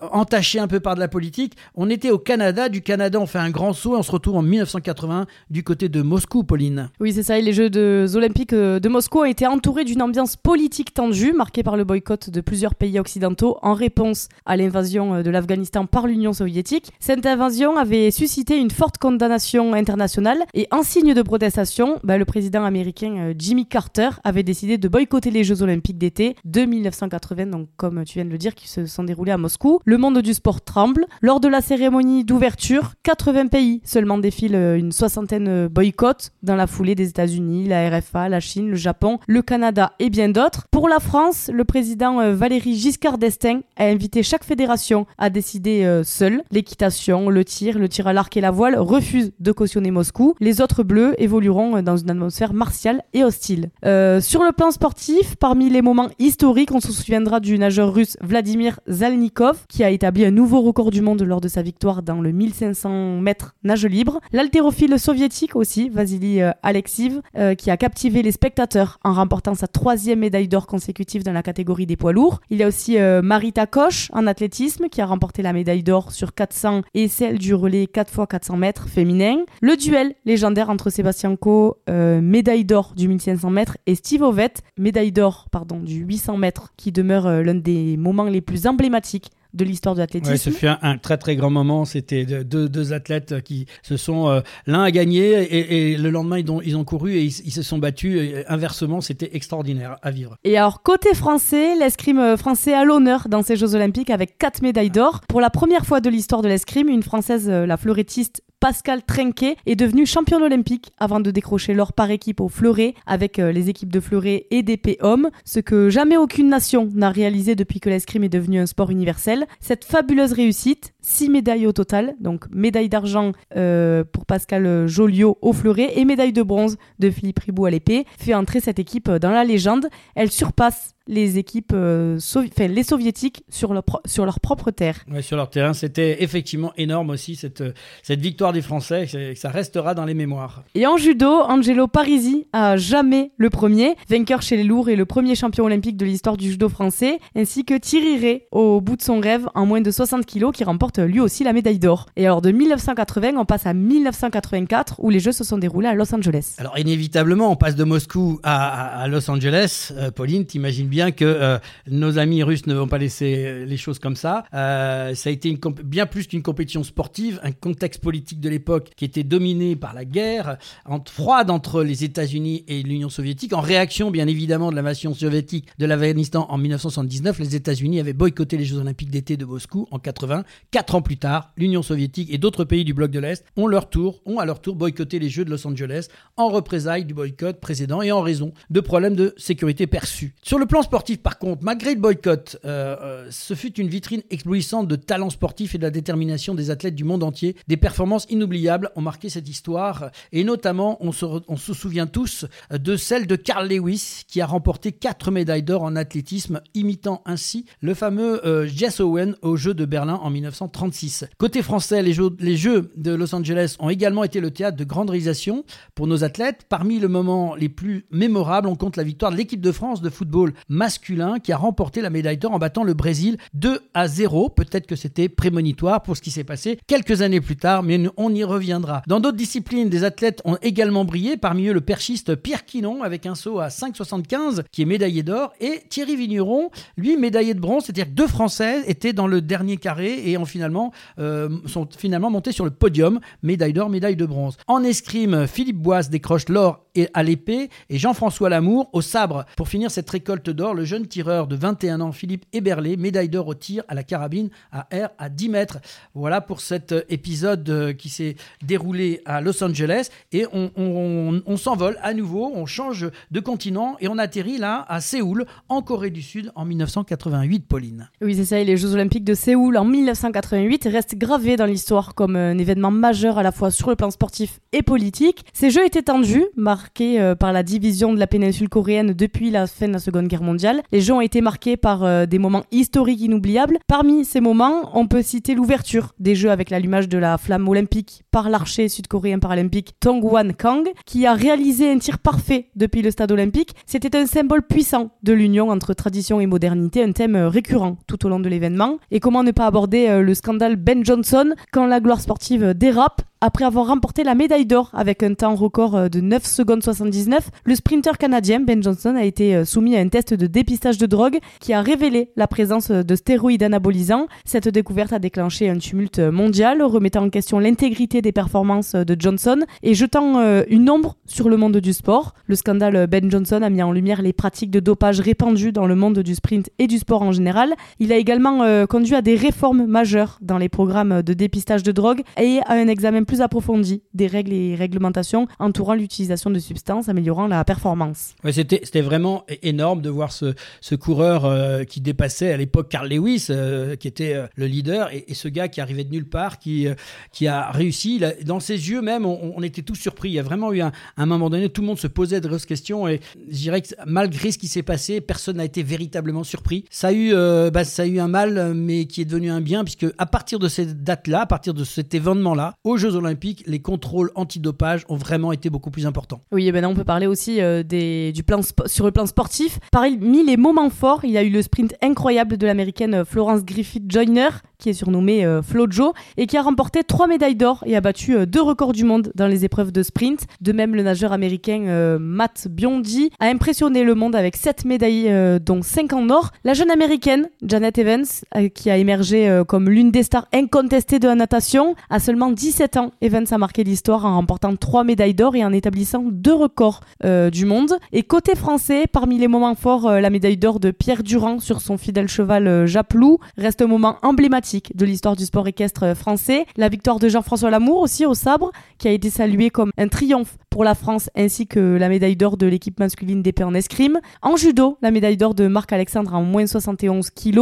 un 0.60 0.68
peu 0.68 0.80
par 0.80 0.96
de 0.96 1.00
la 1.00 1.08
politique. 1.08 1.54
On 1.76 1.90
était 1.90 2.10
au 2.10 2.18
Canada. 2.18 2.70
Du 2.70 2.82
Canada, 2.82 3.20
on 3.20 3.26
fait 3.26 3.40
un 3.40 3.50
grand 3.50 3.74
saut 3.74 3.96
et 3.96 3.98
on 3.98 4.04
se 4.04 4.12
retrouve 4.12 4.36
en 4.36 4.42
1980 4.42 5.26
du 5.50 5.64
côté 5.64 5.90
de 5.90 6.02
Moscou, 6.02 6.44
Pauline. 6.44 6.90
Oui, 7.00 7.14
c'est 7.14 7.24
ça. 7.24 7.40
Les 7.40 7.54
Jeux 7.54 8.16
olympiques 8.16 8.54
euh, 8.54 8.80
de 8.80 8.90
Moscou 8.90 9.20
ont 9.20 9.26
été 9.26 9.48
entourés 9.48 9.84
d'une 9.84 10.02
ambiance 10.02 10.36
politique 10.36 10.94
tendue, 10.94 11.34
marquée 11.34 11.64
par 11.64 11.78
le 11.78 11.84
boycott 11.84 12.30
de 12.30 12.42
plusieurs 12.42 12.76
pays 12.76 13.00
occidentaux 13.00 13.58
en 13.62 13.74
réponse 13.74 14.28
à 14.46 14.58
l'invasion 14.58 15.16
euh, 15.16 15.24
de 15.24 15.30
l'Afghanistan 15.30 15.86
par 15.86 16.08
l'Union 16.08 16.34
soviétique. 16.34 16.92
Cette 17.00 17.26
invasion 17.26 17.78
avait 17.78 18.12
suscité 18.12 18.58
une 18.58 18.72
forte 18.72 18.98
condamnation 18.98 19.74
internationale 19.74 20.40
et 20.54 20.68
en 20.72 20.84
signe 20.84 21.14
de 21.14 21.22
protestation, 21.22 22.00
bah, 22.04 22.18
le 22.18 22.26
président 22.26 22.64
américain 22.64 23.34
Jimmy 23.38 23.66
Carter 23.66 24.10
avait 24.24 24.44
décidé 24.44 24.78
de 24.78 24.88
boycotter 24.88 25.32
les 25.32 25.44
Jeux 25.44 25.62
olympiques 25.62 25.98
d'été 25.98 26.36
de 26.46 26.66
1980, 26.74 27.48
donc 27.48 27.68
comme 27.78 28.04
tu 28.04 28.16
viens 28.16 28.26
de 28.26 28.30
le 28.30 28.38
dire, 28.38 28.56
qui 28.56 28.68
se 28.68 28.86
sont 28.86 29.04
déroulés 29.04 29.32
à 29.32 29.38
Moscou. 29.38 29.80
Le 29.86 29.98
monde 29.98 30.20
du 30.20 30.34
sport 30.34 30.62
tremble. 30.62 31.06
Lors 31.22 31.40
de 31.40 31.48
la 31.48 31.62
cérémonie 31.62 32.24
d'ouverture, 32.24 32.94
80 33.04 33.48
pays 33.48 33.82
seulement 33.84 34.18
défilent 34.18 34.56
euh, 34.56 34.78
une 34.78 34.92
soixantaine 34.92 35.48
euh, 35.48 35.70
boycotts 35.70 36.32
dans 36.42 36.56
la 36.56 36.68
foulée 36.68 36.96
des 36.96 37.10
États-Unis, 37.10 37.68
la 37.68 37.90
RFA, 37.90 38.30
la 38.30 38.40
Chine, 38.40 38.70
le 38.70 38.76
Japon, 38.76 39.20
le 39.28 39.42
Canada 39.42 39.94
et 40.00 40.10
bien 40.10 40.30
d'autres. 40.30 40.68
Pour 40.72 40.90
la 40.90 41.00
France, 41.00 41.50
le 41.54 41.64
président 41.64 42.20
euh, 42.20 42.34
Valéry 42.34 42.76
Giscard 42.76 43.18
d'Estaing 43.18 43.62
a 43.78 43.86
invité 43.86 44.24
chaque 44.24 44.44
fédération 44.44 45.06
à 45.18 45.30
décider 45.30 46.02
seule. 46.04 46.44
L'équitation, 46.52 47.30
le 47.30 47.46
tir, 47.46 47.78
le 47.78 47.90
tir 47.90 48.08
à 48.08 48.14
l'arc 48.14 48.36
et 48.38 48.42
la 48.42 48.52
voile 48.52 48.78
refusent 48.78 49.32
de 49.40 49.52
cautionner 49.52 49.92
Moscou. 49.92 50.36
Les 50.40 50.62
autres 50.62 50.84
bleus 50.84 51.16
évolueront 51.22 51.82
dans 51.82 51.98
une 51.98 52.10
atmosphère 52.10 52.54
martiale 52.54 53.04
et 53.14 53.24
hostile. 53.24 53.70
sur 53.84 54.44
le 54.44 54.52
plan 54.52 54.72
sportif, 54.72 55.36
parmi 55.36 55.70
les 55.70 55.82
moments 55.82 56.10
historiques, 56.20 56.63
on 56.72 56.80
se 56.80 56.92
souviendra 56.92 57.40
du 57.40 57.58
nageur 57.58 57.94
russe 57.94 58.18
Vladimir 58.22 58.80
Zalnikov, 58.90 59.66
qui 59.68 59.84
a 59.84 59.90
établi 59.90 60.26
un 60.26 60.32
nouveau 60.32 60.62
record 60.62 60.92
du 60.92 61.02
monde 61.02 61.22
lors 61.24 61.42
de 61.42 61.48
sa 61.48 61.62
victoire 61.62 62.04
dans 62.04 62.22
le 62.22 62.32
1500 62.32 63.20
mètres 63.20 63.56
nage 63.64 63.86
libre. 63.86 64.20
L'haltérophile 64.32 64.98
soviétique 65.00 65.56
aussi, 65.56 65.90
Vasily 65.90 66.42
euh, 66.42 66.52
Alexiv, 66.64 67.22
euh, 67.38 67.56
qui 67.56 67.72
a 67.72 67.78
captivé 67.78 68.22
les 68.22 68.32
spectateurs 68.32 69.00
en 69.04 69.14
remportant 69.14 69.56
sa 69.56 69.68
troisième 69.68 70.20
médaille 70.20 70.48
d'or 70.48 70.68
consécutive 70.68 71.24
dans 71.24 71.34
la 71.34 71.44
catégorie 71.44 71.86
des 71.86 71.98
poids 71.98 72.14
lourds. 72.14 72.40
Il 72.50 72.58
y 72.58 72.64
a 72.64 72.68
aussi 72.68 72.98
euh, 72.98 73.22
Marita 73.22 73.66
Koch 73.66 74.10
en 74.14 74.28
athlétisme, 74.28 74.88
qui 74.90 75.02
a 75.02 75.06
remporté 75.06 75.42
la 75.42 75.54
médaille 75.54 75.84
d'or 75.84 76.12
sur 76.12 76.34
400 76.34 76.82
et 76.94 77.08
celle 77.08 77.38
du 77.38 77.54
relais 77.54 77.88
4 77.88 78.12
x 78.12 78.28
400 78.30 78.58
mètres 78.58 78.88
féminin. 78.88 79.38
Le 79.62 79.76
duel 79.76 80.16
légendaire 80.26 80.70
entre 80.70 80.90
Sébastien 80.90 81.36
Coe, 81.36 81.76
médaille 81.88 82.66
d'or 82.66 82.94
du 82.96 83.08
1500 83.08 83.50
mètres, 83.50 83.78
et 83.86 83.96
Steve 83.96 84.22
Ovett, 84.22 84.62
médaille 84.78 85.12
d'or 85.12 85.48
pardon 85.52 85.80
du 85.80 86.04
800 86.04 86.38
mètres, 86.38 86.53
qui 86.78 86.92
demeure 86.92 87.44
l'un 87.44 87.56
des 87.56 87.98
moments 87.98 88.24
les 88.26 88.42
plus 88.42 88.68
emblématiques 88.68 89.30
de 89.54 89.66
l'histoire 89.66 89.96
de 89.96 90.00
l'athlétisme. 90.00 90.32
Ouais, 90.32 90.38
ce 90.38 90.50
fut 90.50 90.68
un, 90.68 90.98
très 90.98 91.18
très 91.18 91.36
grand 91.36 91.50
moment. 91.50 91.86
C'était 91.86 92.26
deux, 92.26 92.68
deux, 92.68 92.94
athlètes 92.94 93.42
qui 93.44 93.66
se 93.82 93.98
sont. 93.98 94.28
Euh, 94.28 94.42
l'un 94.66 94.84
a 94.84 94.92
gagné 94.92 95.92
et, 95.92 95.98
le 95.98 96.10
lendemain 96.10 96.40
ils 96.40 96.52
ont, 96.52 96.62
ils 96.62 96.76
ont 96.76 96.84
couru 96.84 97.16
et 97.16 97.24
ils, 97.24 97.52
se 97.52 97.62
sont 97.62 97.78
battus. 97.78 98.20
Et 98.20 98.46
inversement, 98.48 99.02
c'était 99.02 99.30
extraordinaire 99.34 99.98
à 100.02 100.12
vivre. 100.12 100.38
Et 100.44 100.58
alors, 100.58 100.82
côté 100.82 101.14
français, 101.14 101.76
l'escrime 101.76 102.20
euh, 102.20 102.38
français 102.38 102.74
a 102.74 102.84
l'honneur 102.84 103.28
dans 103.30 103.44
ces 103.44 103.56
Jeux 103.56 103.76
Olympiques 103.76 104.10
avec 104.10 104.38
quatre 104.38 104.62
médailles 104.62 104.90
d'or. 104.90 105.22
Pour 105.28 105.42
la 105.42 105.50
première 105.50 105.86
fois 105.86 106.02
de 106.02 106.10
l'histoire 106.10 106.42
de 106.42 106.48
l'escrime, 106.48 106.90
une 106.90 107.04
française, 107.04 107.48
euh, 107.50 107.66
la 107.66 107.78
fleurettiste 107.78 108.44
Pascal 108.64 109.04
Trenquet 109.04 109.58
est 109.66 109.76
devenue 109.76 110.06
championne 110.06 110.42
olympique 110.42 110.94
avant 110.98 111.20
de 111.20 111.32
décrocher 111.32 111.74
l'or 111.74 111.92
par 111.92 112.10
équipe 112.12 112.40
au 112.40 112.48
fleuret 112.48 112.94
avec 113.06 113.36
les 113.36 113.70
équipes 113.70 113.92
de 113.92 114.00
fleuret 114.00 114.48
et 114.52 114.64
d'épée 114.64 114.96
hommes, 115.02 115.32
ce 115.44 115.60
que 115.60 115.90
jamais 115.90 116.16
aucune 116.16 116.48
nation 116.48 116.90
n'a 116.94 117.10
réalisé 117.10 117.56
depuis 117.56 117.82
que 117.82 117.90
l'escrime 117.90 118.24
est 118.24 118.30
devenu 118.30 118.60
un 118.60 118.66
sport 118.66 118.90
universel. 118.90 119.48
Cette 119.60 119.84
fabuleuse 119.84 120.32
réussite, 120.32 120.93
6 121.04 121.30
médailles 121.30 121.68
au 121.68 121.72
total, 121.72 122.16
donc 122.20 122.46
médaille 122.50 122.90
d'argent 122.90 123.34
euh, 123.56 124.04
pour 124.04 124.26
Pascal 124.26 124.88
Joliot 124.88 125.38
au 125.42 125.54
fleuret 125.54 126.00
et 126.00 126.06
médaille 126.06 126.34
de 126.34 126.44
bronze 126.44 126.78
de 127.00 127.12
Philippe 127.12 127.40
Ribou 127.40 127.66
à 127.66 127.70
l'épée, 127.70 128.06
fait 128.18 128.34
entrer 128.34 128.60
cette 128.60 128.80
équipe 128.80 129.12
dans 129.12 129.32
la 129.32 129.44
légende. 129.44 129.88
Elle 130.16 130.32
surpasse 130.32 130.96
les 131.08 131.38
équipes, 131.38 131.74
euh, 131.74 132.18
enfin, 132.36 132.68
les 132.68 132.84
soviétiques 132.84 133.44
sur 133.50 133.74
leur, 133.74 133.84
sur 134.06 134.26
leur 134.26 134.40
propre 134.40 134.72
terre. 134.72 135.04
Ouais, 135.12 135.22
sur 135.22 135.36
leur 135.36 135.50
terrain, 135.50 135.74
c'était 135.74 136.24
effectivement 136.24 136.72
énorme 136.78 137.10
aussi 137.10 137.36
cette, 137.36 137.64
cette 138.02 138.22
victoire 138.22 138.54
des 138.54 138.62
Français, 138.62 139.08
ça 139.36 139.50
restera 139.50 139.94
dans 139.96 140.06
les 140.06 140.14
mémoires. 140.14 140.64
Et 140.76 140.88
en 140.88 140.98
judo, 140.98 141.28
Angelo 141.28 141.88
Parisi 141.88 142.48
a 142.54 142.78
jamais 142.78 143.32
le 143.38 143.50
premier, 143.50 143.96
vainqueur 144.10 144.42
chez 144.42 144.56
les 144.56 144.64
lourds 144.64 144.90
et 144.90 144.96
le 144.96 145.06
premier 145.06 145.36
champion 145.36 145.66
olympique 145.66 145.98
de 145.98 146.06
l'histoire 146.06 146.38
du 146.38 146.50
judo 146.50 146.70
français, 146.70 147.20
ainsi 147.36 147.66
que 147.66 147.78
Thierry 147.78 148.20
Ray 148.20 148.44
au 148.52 148.80
bout 148.80 148.96
de 148.96 149.02
son 149.02 149.20
rêve 149.20 149.48
en 149.56 149.66
moins 149.66 149.82
de 149.82 149.92
60 149.92 150.26
kilos 150.26 150.54
qui 150.54 150.64
remporte 150.64 150.93
lui 151.00 151.20
aussi 151.20 151.44
la 151.44 151.54
médaille 151.54 151.80
d'or. 151.80 152.08
Et 152.16 152.26
alors 152.26 152.42
de 152.42 152.52
1980, 152.52 153.32
on 153.38 153.46
passe 153.46 153.66
à 153.66 153.74
1984 153.74 154.96
où 155.00 155.10
les 155.10 155.20
Jeux 155.20 155.32
se 155.32 155.44
sont 155.44 155.58
déroulés 155.58 155.88
à 155.88 155.94
Los 155.94 156.14
Angeles. 156.14 156.56
Alors 156.58 156.78
inévitablement, 156.78 157.52
on 157.52 157.56
passe 157.56 157.76
de 157.76 157.84
Moscou 157.84 158.40
à, 158.44 159.08
Los 159.08 159.30
Angeles. 159.30 159.92
Euh, 159.96 160.12
Pauline, 160.12 160.46
t'imagines 160.46 160.88
bien 160.88 161.12
que 161.12 161.26
euh, 161.26 161.58
nos 161.90 162.18
amis 162.18 162.44
russes 162.44 162.68
ne 162.68 162.74
vont 162.74 162.88
pas 162.88 162.98
laisser 162.98 163.66
les 163.66 163.78
choses 163.78 164.00
comme 164.00 164.16
ça. 164.16 164.46
Euh, 164.54 165.16
ça 165.16 165.30
a 165.30 165.34
été 165.34 165.58
bien 165.84 166.06
plus 166.06 166.28
qu'une 166.28 166.44
compétition 166.44 166.84
sportive, 166.84 167.40
un 167.44 167.52
contexte 167.52 168.02
politique 168.02 168.40
de 168.40 168.50
l'époque 168.50 168.92
qui 168.96 169.06
était 169.06 169.24
dominé 169.24 169.76
par 169.76 169.94
la 169.94 170.06
guerre 170.06 170.58
froide 171.06 171.50
entre 171.50 171.84
les 171.84 172.04
États-Unis 172.04 172.64
et 172.68 172.84
l'Union 172.84 173.10
soviétique. 173.10 173.54
En 173.54 173.62
réaction, 173.62 174.12
bien 174.12 174.28
évidemment, 174.28 174.72
de 174.72 174.76
l'invasion 174.76 175.14
soviétique 175.14 175.68
de 175.78 175.86
l'Afghanistan 175.86 176.46
en 176.50 176.58
1979, 176.58 177.40
les 177.40 177.56
États-Unis 177.56 178.00
avaient 178.00 178.14
boycotté 178.14 178.58
les 178.58 178.66
Jeux 178.66 178.78
olympiques 178.78 179.12
d'été 179.12 179.38
de 179.38 179.46
Moscou 179.46 179.88
en 179.92 180.00
80. 180.00 180.44
Quatre 180.84 180.96
ans 180.96 181.02
plus 181.02 181.16
tard, 181.16 181.54
l'Union 181.56 181.82
soviétique 181.82 182.28
et 182.30 182.38
d'autres 182.38 182.66
pays 182.66 182.84
du 182.84 182.94
bloc 182.94 183.10
de 183.10 183.20
l'Est 183.20 183.46
ont, 183.56 183.70
à 183.70 184.46
leur 184.46 184.60
tour 184.60 184.76
boycotté 184.76 185.18
les 185.18 185.30
Jeux 185.30 185.46
de 185.46 185.50
Los 185.50 185.66
Angeles 185.66 186.10
en 186.36 186.50
représailles 186.50 187.06
du 187.06 187.14
boycott 187.14 187.62
précédent 187.62 188.02
et 188.02 188.12
en 188.12 188.20
raison 188.20 188.52
de 188.70 188.82
problèmes 188.82 189.16
de 189.16 189.34
sécurité 189.38 189.88
perçus. 189.88 190.36
Sur 190.44 190.60
le 190.60 190.66
plan 190.66 190.82
sportif, 190.82 191.20
par 191.20 191.40
contre, 191.40 191.64
malgré 191.64 191.94
le 191.94 192.02
boycott, 192.02 192.58
euh, 192.66 192.98
euh, 193.02 193.28
ce 193.32 193.54
fut 193.54 193.80
une 193.80 193.88
vitrine 193.88 194.24
explosante 194.30 194.90
de 194.90 194.98
talents 194.98 195.30
sportifs 195.30 195.74
et 195.74 195.78
de 195.78 195.84
la 195.84 195.90
détermination 195.90 196.54
des 196.54 196.70
athlètes 196.70 196.96
du 196.96 197.06
monde 197.06 197.24
entier. 197.24 197.56
Des 197.70 197.78
performances 197.78 198.26
inoubliables 198.30 198.90
ont 198.98 199.02
marqué 199.02 199.30
cette 199.30 199.48
histoire 199.48 200.12
et 200.34 200.44
notamment, 200.44 200.98
on 201.00 201.14
se, 201.14 201.26
on 201.48 201.56
se 201.56 201.74
souvient 201.74 202.08
tous 202.08 202.46
de 202.70 202.98
celle 202.98 203.26
de 203.26 203.38
Carl 203.38 203.70
Lewis 203.70 204.24
qui 204.28 204.42
a 204.42 204.46
remporté 204.46 204.92
quatre 204.92 205.32
médailles 205.32 205.64
d'or 205.64 205.84
en 205.84 205.96
athlétisme, 205.96 206.60
imitant 206.74 207.22
ainsi 207.26 207.68
le 207.80 207.94
fameux 207.94 208.46
euh, 208.46 208.68
Jess 208.68 209.00
Owen 209.00 209.38
aux 209.42 209.56
Jeux 209.56 209.74
de 209.74 209.86
Berlin 209.86 210.16
en 210.16 210.30
1930. 210.30 210.73
1936. 210.74 211.26
Côté 211.38 211.62
français, 211.62 212.02
les 212.02 212.14
jeux, 212.14 212.36
les 212.40 212.64
de 212.96 213.14
Los 213.14 213.36
Angeles 213.36 213.76
ont 213.80 213.90
également 213.90 214.24
été 214.24 214.40
le 214.40 214.52
théâtre 214.52 214.78
de 214.78 214.84
grandes 214.84 215.10
réalisations 215.10 215.64
pour 215.96 216.08
nos 216.08 216.24
athlètes. 216.24 216.66
Parmi 216.70 217.00
les 217.00 217.08
moments 217.08 217.56
les 217.56 217.70
plus 217.70 218.06
mémorables, 218.12 218.68
on 218.68 218.76
compte 218.76 218.98
la 218.98 219.04
victoire 219.04 219.32
de 219.32 219.38
l'équipe 219.38 219.62
de 219.62 219.72
France 219.72 220.02
de 220.02 220.10
football 220.10 220.54
masculin 220.70 221.40
qui 221.40 221.52
a 221.52 221.58
remporté 221.58 222.02
la 222.02 222.10
médaille 222.10 222.38
d'or 222.38 222.54
en 222.54 222.60
battant 222.60 222.84
le 222.84 222.94
Brésil 222.94 223.38
2 223.54 223.80
à 223.94 224.08
0. 224.08 224.50
Peut-être 224.50 224.88
que 224.88 224.96
c'était 224.96 225.30
prémonitoire 225.30 226.04
pour 226.04 226.18
ce 226.18 226.22
qui 226.22 226.32
s'est 226.32 226.44
passé 226.44 226.78
quelques 226.88 227.22
années 227.22 227.42
plus 227.42 227.58
tard, 227.58 227.84
mais 227.84 228.00
on 228.18 228.34
y 228.34 228.44
reviendra. 228.44 229.02
Dans 229.08 229.20
d'autres 229.20 229.38
disciplines, 229.38 229.90
des 229.90 230.04
athlètes 230.04 230.42
ont 230.46 230.58
également 230.62 231.06
brillé, 231.06 231.38
parmi 231.38 231.68
eux 231.68 231.74
le 231.74 231.82
perchiste 231.82 232.36
Pierre 232.36 232.66
Quinon 232.66 233.04
avec 233.04 233.26
un 233.26 233.36
saut 233.36 233.60
à 233.60 233.68
5,75 233.68 234.64
qui 234.72 234.82
est 234.82 234.86
médaillé 234.86 235.24
d'or 235.24 235.54
et 235.60 235.82
Thierry 235.90 236.16
Vigneron, 236.16 236.70
lui 236.98 237.18
médaillé 237.18 237.54
de 237.54 237.60
bronze, 237.60 237.84
c'est-à-dire 237.86 238.08
deux 238.14 238.28
Français 238.28 238.84
étaient 238.88 239.14
dans 239.14 239.28
le 239.28 239.42
dernier 239.42 239.78
carré 239.78 240.30
et 240.30 240.38
ont 240.38 240.46
finalement, 240.64 240.94
euh, 241.20 241.50
sont 241.66 241.90
finalement 241.98 242.30
montés 242.30 242.54
sur 242.54 242.64
le 242.64 242.72
podium, 242.72 243.20
médaille 243.42 243.74
d'or, 243.74 243.90
médaille 243.90 244.16
de 244.16 244.26
bronze. 244.26 244.56
En 244.68 244.82
escrime, 244.82 245.46
Philippe 245.46 245.78
Boisse 245.78 246.10
décroche 246.10 246.48
l'or 246.48 246.86
à 247.14 247.24
l'épée 247.24 247.70
et 247.90 247.98
Jean-François 247.98 248.50
Lamour 248.50 248.90
au 248.94 249.02
sabre. 249.02 249.46
Pour 249.58 249.68
finir 249.68 249.92
cette 249.92 250.10
récolte 250.10 250.50
d'or, 250.50 250.74
le 250.74 250.86
jeune 250.86 251.08
tireur 251.08 251.48
de 251.48 251.56
21 251.56 252.02
ans 252.02 252.12
Philippe 252.12 252.46
Héberlé, 252.54 252.98
médaille 252.98 253.30
d'or 253.30 253.48
au 253.48 253.56
tir 253.56 253.84
à 253.88 253.96
la 253.96 254.04
carabine 254.04 254.50
à 254.72 254.88
air 254.92 255.10
à 255.18 255.28
10 255.28 255.50
mètres. 255.50 255.80
Voilà 256.14 256.40
pour 256.40 256.62
cet 256.62 256.94
épisode 257.10 257.68
euh, 257.70 257.94
qui 257.94 258.10
s'est 258.10 258.36
déroulé 258.64 259.22
à 259.26 259.42
Los 259.42 259.64
Angeles 259.64 260.10
et 260.32 260.46
on, 260.54 261.58
s'envole 261.58 261.98
à 262.02 262.14
nouveau, 262.14 262.52
on 262.54 262.66
change 262.66 263.10
de 263.32 263.40
continent 263.40 263.98
et 264.00 264.08
on 264.08 264.18
atterrit 264.18 264.60
là 264.60 264.86
à 264.88 265.02
Séoul 265.02 265.46
en 265.68 265.82
Corée 265.82 266.12
du 266.12 266.22
Sud 266.22 266.52
en 266.56 266.64
1988, 266.66 267.68
Pauline. 267.68 268.10
Oui, 268.22 268.36
c'est 268.36 268.46
ça, 268.46 268.64
les 268.64 268.78
Jeux 268.78 268.94
Olympiques 268.94 269.24
de 269.24 269.34
Séoul 269.34 269.78
en 269.78 269.86
1988 269.86 270.53
restent 270.54 271.16
gravés 271.16 271.56
dans 271.56 271.66
l'histoire 271.66 272.16
comme 272.16 272.36
un 272.36 272.58
événement 272.58 272.92
majeur 272.92 273.38
à 273.38 273.44
la 273.44 273.52
fois 273.52 273.72
sur 273.72 273.90
le 273.90 273.96
plan 273.96 274.12
sportif 274.12 274.60
et 274.72 274.82
politique. 274.82 275.46
Ces 275.54 275.70
Jeux 275.70 275.86
étaient 275.86 276.04
tendus, 276.04 276.46
marqués 276.56 277.20
euh, 277.20 277.36
par 277.36 277.54
la 277.54 277.64
division 277.64 278.14
de 278.14 278.20
la 278.20 278.28
péninsule 278.28 278.70
coréenne 278.70 279.14
depuis 279.14 279.50
la 279.50 279.68
fin 279.68 279.88
de 279.88 279.94
la 279.94 280.00
Seconde 280.00 280.28
Guerre 280.28 280.44
mondiale. 280.44 280.82
Les 280.92 281.02
Jeux 281.02 281.14
ont 281.14 281.22
été 281.22 281.42
marqués 281.42 281.78
par 281.78 282.04
euh, 282.04 282.26
des 282.26 282.40
moments 282.40 282.64
historiques 282.72 283.22
inoubliables. 283.22 283.78
Parmi 283.88 284.26
ces 284.26 284.42
moments, 284.42 284.92
on 284.94 285.08
peut 285.08 285.22
citer 285.22 285.56
l'ouverture 285.56 286.14
des 286.20 286.36
Jeux 286.36 286.52
avec 286.52 286.70
l'allumage 286.70 287.10
de 287.10 287.18
la 287.18 287.38
flamme 287.38 287.68
olympique 287.68 288.24
par 288.32 288.50
l'archer 288.50 288.90
sud-coréen 288.90 289.40
paralympique 289.40 289.94
Tong 290.00 290.24
Wan 290.24 290.54
Kang, 290.54 290.88
qui 291.06 291.26
a 291.26 291.34
réalisé 291.34 291.92
un 291.92 291.98
tir 291.98 292.20
parfait 292.20 292.70
depuis 292.76 293.02
le 293.02 293.12
stade 293.12 293.32
olympique. 293.32 293.74
C'était 293.86 294.18
un 294.18 294.26
symbole 294.26 294.64
puissant 294.64 295.12
de 295.24 295.34
l'union 295.34 295.70
entre 295.70 295.94
tradition 295.94 296.40
et 296.40 296.46
modernité, 296.46 297.04
un 297.04 297.12
thème 297.12 297.36
euh, 297.36 297.50
récurrent 297.50 297.98
tout 298.08 298.26
au 298.26 298.30
long 298.30 298.40
de 298.40 298.50
l'événement. 298.50 298.98
Et 299.12 299.20
comment 299.20 299.44
ne 299.44 299.52
pas 299.52 299.68
aborder 299.68 300.08
euh, 300.08 300.22
le 300.22 300.34
scandale 300.44 300.76
Ben 300.76 301.06
Johnson 301.06 301.56
quand 301.72 301.88
la 301.88 302.02
gloire 302.02 302.20
sportive 302.20 302.74
dérape 302.74 303.22
après 303.46 303.66
avoir 303.66 303.88
remporté 303.88 304.24
la 304.24 304.36
médaille 304.36 304.66
d'or 304.66 304.90
avec 304.94 305.22
un 305.22 305.34
temps 305.34 305.54
record 305.54 305.98
euh, 305.98 306.08
de 306.08 306.22
9 306.22 306.46
secondes 306.46 306.82
79, 306.82 307.50
le 307.66 307.76
sprinter 307.76 308.18
canadien 308.18 308.62
Ben 308.62 308.82
Johnson 308.82 309.16
a 309.18 309.26
été 309.26 309.54
euh, 309.54 309.66
soumis 309.66 309.98
à 309.98 310.00
un 310.00 310.08
test 310.08 310.34
de 310.34 310.48
dépistage 310.48 310.98
de 310.98 311.06
drogue 311.06 311.40
qui 311.60 311.74
a 311.74 311.82
révélé 311.82 312.30
la 312.38 312.48
présence 312.48 312.90
euh, 312.90 313.04
de 313.04 313.16
stéroïdes 313.18 313.64
anabolisants. 313.64 314.28
Cette 314.46 314.70
découverte 314.70 315.12
a 315.12 315.20
déclenché 315.20 315.70
un 315.70 315.78
tumulte 315.78 316.20
mondial, 316.20 316.82
remettant 316.84 317.26
en 317.26 317.30
question 317.30 317.60
l'intégrité 317.60 318.22
des 318.22 318.32
performances 318.32 318.96
de 318.96 319.16
Johnson 319.20 319.60
et 319.82 319.94
jetant 319.94 320.64
une 320.70 320.90
ombre 320.90 321.18
sur 321.26 321.50
le 321.50 321.58
monde 321.58 321.78
du 321.78 321.92
sport. 321.92 322.34
Le 322.48 322.56
scandale 322.56 323.08
Ben 323.08 323.30
Johnson 323.30 323.62
a 323.62 323.70
mis 323.70 323.84
en 323.84 323.92
lumière 323.92 324.22
les 324.22 324.32
pratiques 324.32 324.72
de 324.72 324.80
dopage 324.80 325.20
répandues 325.20 325.74
dans 325.74 325.86
le 325.86 325.96
monde 325.96 326.20
du 326.20 326.36
sprint 326.36 326.70
et 326.80 326.88
du 326.88 326.98
sport 326.98 327.24
en 327.24 327.32
général. 327.32 327.74
Il 328.00 328.14
a 328.14 328.18
également 328.18 328.86
conduit 328.88 329.16
à 329.16 329.22
des 329.22 329.36
réformes 329.36 329.86
majeures 329.86 330.38
dans 330.42 330.58
les 330.58 330.70
programmes 330.70 331.22
de 331.22 331.34
dépistage 331.34 331.84
de 331.84 331.92
drogue 331.92 332.22
et 332.40 332.60
à 332.68 332.74
un 332.74 332.88
examen 332.88 333.24
plus 333.24 333.33
plus 333.34 333.42
approfondie 333.42 334.04
des 334.14 334.28
règles 334.28 334.54
et 334.54 334.76
réglementations 334.76 335.48
entourant 335.58 335.96
l'utilisation 335.96 336.52
de 336.52 336.60
substances, 336.60 337.10
améliorant 337.10 337.48
la 337.48 337.64
performance. 337.66 338.36
Ouais, 338.44 338.52
c'était, 338.52 339.02
vraiment 339.02 339.44
énorme 339.64 340.04
de 340.04 340.10
voir 340.12 340.32
ce, 340.32 340.54
ce 340.82 340.94
coureur 340.94 341.46
euh, 341.46 341.84
qui 341.84 342.00
dépassait 342.00 342.54
à 342.54 342.58
l'époque 342.58 342.90
Carl 342.90 343.10
Lewis, 343.10 343.48
euh, 343.50 343.96
qui 343.96 344.08
était 344.08 344.36
euh, 344.36 344.46
le 344.56 344.68
leader, 344.68 345.10
et, 345.12 345.34
ce 345.34 345.48
gars 345.48 345.68
qui 345.68 345.82
arrivait 345.82 346.04
de 346.04 346.12
nulle 346.12 346.30
part, 346.30 346.60
qui, 346.60 346.86
qui 347.32 347.48
a 347.48 347.72
réussi. 347.72 348.22
dans 348.46 348.60
ses 348.60 348.92
yeux 348.92 349.02
même, 349.02 349.26
on, 349.26 349.64
était 349.64 349.82
tous 349.82 349.96
surpris. 349.96 350.30
Il 350.30 350.34
y 350.34 350.40
a 350.40 350.44
vraiment 350.44 350.72
eu 350.72 350.82
un, 350.82 350.92
un 351.18 351.26
moment 351.26 351.50
donné, 351.50 351.70
tout 351.70 351.82
le 351.82 351.88
monde 351.88 351.98
se 351.98 352.06
posait 352.06 352.40
de 352.40 352.48
grosses 352.48 352.68
questions, 352.68 353.08
et 353.08 353.20
je 353.50 353.58
dirais 353.58 353.82
que 353.82 353.88
malgré 354.06 354.52
ce 354.52 354.60
qui 354.60 354.68
s'est 354.68 354.84
passé, 354.84 355.22
personne 355.22 355.58
n'a 355.58 355.66
été 355.66 355.82
véritablement 355.82 356.44
surpris. 356.44 356.86
Ça 356.92 357.08
a, 357.08 357.14
eu, 357.14 357.34
bah, 357.72 357.84
ça 357.84 358.04
a 358.04 358.06
eu 358.06 358.20
un 358.20 358.28
mal, 358.28 358.76
mais 358.76 359.06
qui 359.06 359.22
est 359.22 359.26
devenu 359.26 359.50
un 359.50 359.62
bien, 359.62 359.84
puisque 359.84 360.06
à 360.20 360.28
partir 360.28 360.60
de 360.60 360.68
cette 360.68 361.04
date-là, 361.04 361.42
à 361.42 361.46
partir 361.48 361.74
de 361.74 361.84
cet 361.84 362.14
événement-là, 362.14 362.76
aux 362.84 362.98
Jeux 362.98 363.16
Olympiques, 363.16 363.23
les 363.66 363.82
contrôles 363.82 364.32
antidopage 364.36 365.06
ont 365.10 365.16
vraiment 365.16 365.52
été 365.52 365.70
beaucoup 365.70 365.92
plus 365.92 366.06
importants. 366.06 366.42
Oui, 366.52 366.68
et 366.68 366.72
ben 366.72 366.86
on 366.86 366.94
peut 366.94 367.04
parler 367.04 367.28
aussi 367.28 367.62
euh, 367.62 367.84
des, 367.84 368.32
du 368.32 368.44
plan 368.44 368.62
sur 368.86 369.06
le 369.06 369.12
plan 369.12 369.26
sportif. 369.26 369.80
Parmi 369.92 370.46
les 370.46 370.58
moments 370.58 370.90
forts, 370.90 371.24
il 371.24 371.32
y 371.32 371.38
a 371.38 371.44
eu 371.44 371.50
le 371.50 371.62
sprint 371.62 371.96
incroyable 372.02 372.58
de 372.58 372.66
l'américaine 372.66 373.14
euh, 373.14 373.26
Florence 373.26 373.64
Griffith 373.64 374.12
Joyner, 374.12 374.50
qui 374.84 374.90
est 374.90 374.94
surnommée 374.94 375.46
euh, 375.46 375.62
Flojo, 375.62 376.14
et 376.38 376.46
qui 376.46 376.58
a 376.58 376.62
remporté 376.62 377.04
trois 377.04 377.28
médailles 377.28 377.56
d'or 377.56 377.84
et 377.86 377.96
a 377.96 378.02
battu 378.02 378.46
deux 378.46 378.62
records 378.62 378.92
du 378.92 379.06
monde 379.06 379.32
dans 379.36 379.48
les 379.48 379.64
épreuves 379.66 379.92
de 379.92 380.04
sprint. 380.04 380.46
De 380.62 380.72
même, 380.74 380.96
le 380.96 381.04
nageur 381.04 381.32
américain 381.32 382.18
Matt 382.20 382.68
Biondi 382.70 383.30
a 383.40 383.48
impressionné 383.48 384.04
le 384.04 384.16
monde 384.16 384.36
avec 384.36 384.56
sept 384.56 384.86
médailles, 384.86 385.32
dont 385.66 385.82
cinq 385.82 386.14
en 386.14 386.30
or. 386.30 386.52
La 386.64 386.74
jeune 386.74 386.92
américaine 386.92 387.50
Janet 387.64 387.98
Evans, 387.98 388.26
qui 388.74 388.90
a 388.90 388.98
émergé 388.98 389.62
comme 389.68 389.90
l'une 389.90 390.12
des 390.12 390.24
stars 390.24 390.48
incontestées 390.54 391.20
de 391.20 391.28
la 391.28 391.36
natation, 391.36 391.96
a 392.10 392.20
seulement 392.20 392.52
17 392.52 392.98
ans 392.98 393.12
Evans 393.22 393.46
a 393.52 393.58
marqué 393.58 393.84
l'histoire 393.84 394.26
en 394.26 394.36
remportant 394.36 394.76
trois 394.76 395.04
médailles 395.04 395.34
d'or 395.34 395.56
et 395.56 395.64
en 395.64 395.72
établissant 395.72 396.26
deux 396.30 396.54
records 396.54 397.02
euh, 397.24 397.50
du 397.50 397.66
monde. 397.66 397.94
Et 398.12 398.24
côté 398.24 398.56
français, 398.56 399.06
parmi 399.12 399.38
les 399.38 399.48
moments 399.48 399.76
forts, 399.76 400.08
euh, 400.08 400.20
la 400.20 400.30
médaille 400.30 400.58
d'or 400.58 400.80
de 400.80 400.92
Pierre 400.92 401.24
Durand 401.24 401.60
sur 401.60 401.82
son 401.82 401.98
fidèle 401.98 402.28
cheval 402.28 402.68
euh, 402.68 402.86
Japlou 402.86 403.40
reste 403.58 403.82
un 403.82 403.88
moment 403.88 404.18
emblématique 404.22 404.73
de 404.94 405.06
l'histoire 405.06 405.36
du 405.36 405.46
sport 405.46 405.68
équestre 405.68 406.16
français. 406.16 406.66
La 406.78 406.90
victoire 406.90 407.20
de 407.20 407.30
Jean-François 407.30 407.70
Lamour 407.70 408.00
aussi 408.00 408.26
au 408.26 408.34
sabre, 408.34 408.72
qui 408.98 409.08
a 409.08 409.12
été 409.12 409.30
saluée 409.30 409.70
comme 409.70 409.92
un 409.98 410.08
triomphe 410.08 410.58
pour 410.70 410.84
la 410.84 410.96
France, 410.96 411.30
ainsi 411.36 411.68
que 411.68 411.98
la 411.98 412.10
médaille 412.10 412.36
d'or 412.36 412.58
de 412.58 412.66
l'équipe 412.66 413.00
masculine 413.00 413.42
d'épée 413.42 413.64
en 413.64 413.74
escrime. 413.74 414.20
En 414.42 414.56
judo, 414.56 414.98
la 415.02 415.12
médaille 415.12 415.38
d'or 415.38 415.54
de 415.54 415.68
Marc-Alexandre 415.68 416.34
en 416.34 416.44
moins 416.44 416.66
71 416.66 417.30
kg. 417.30 417.60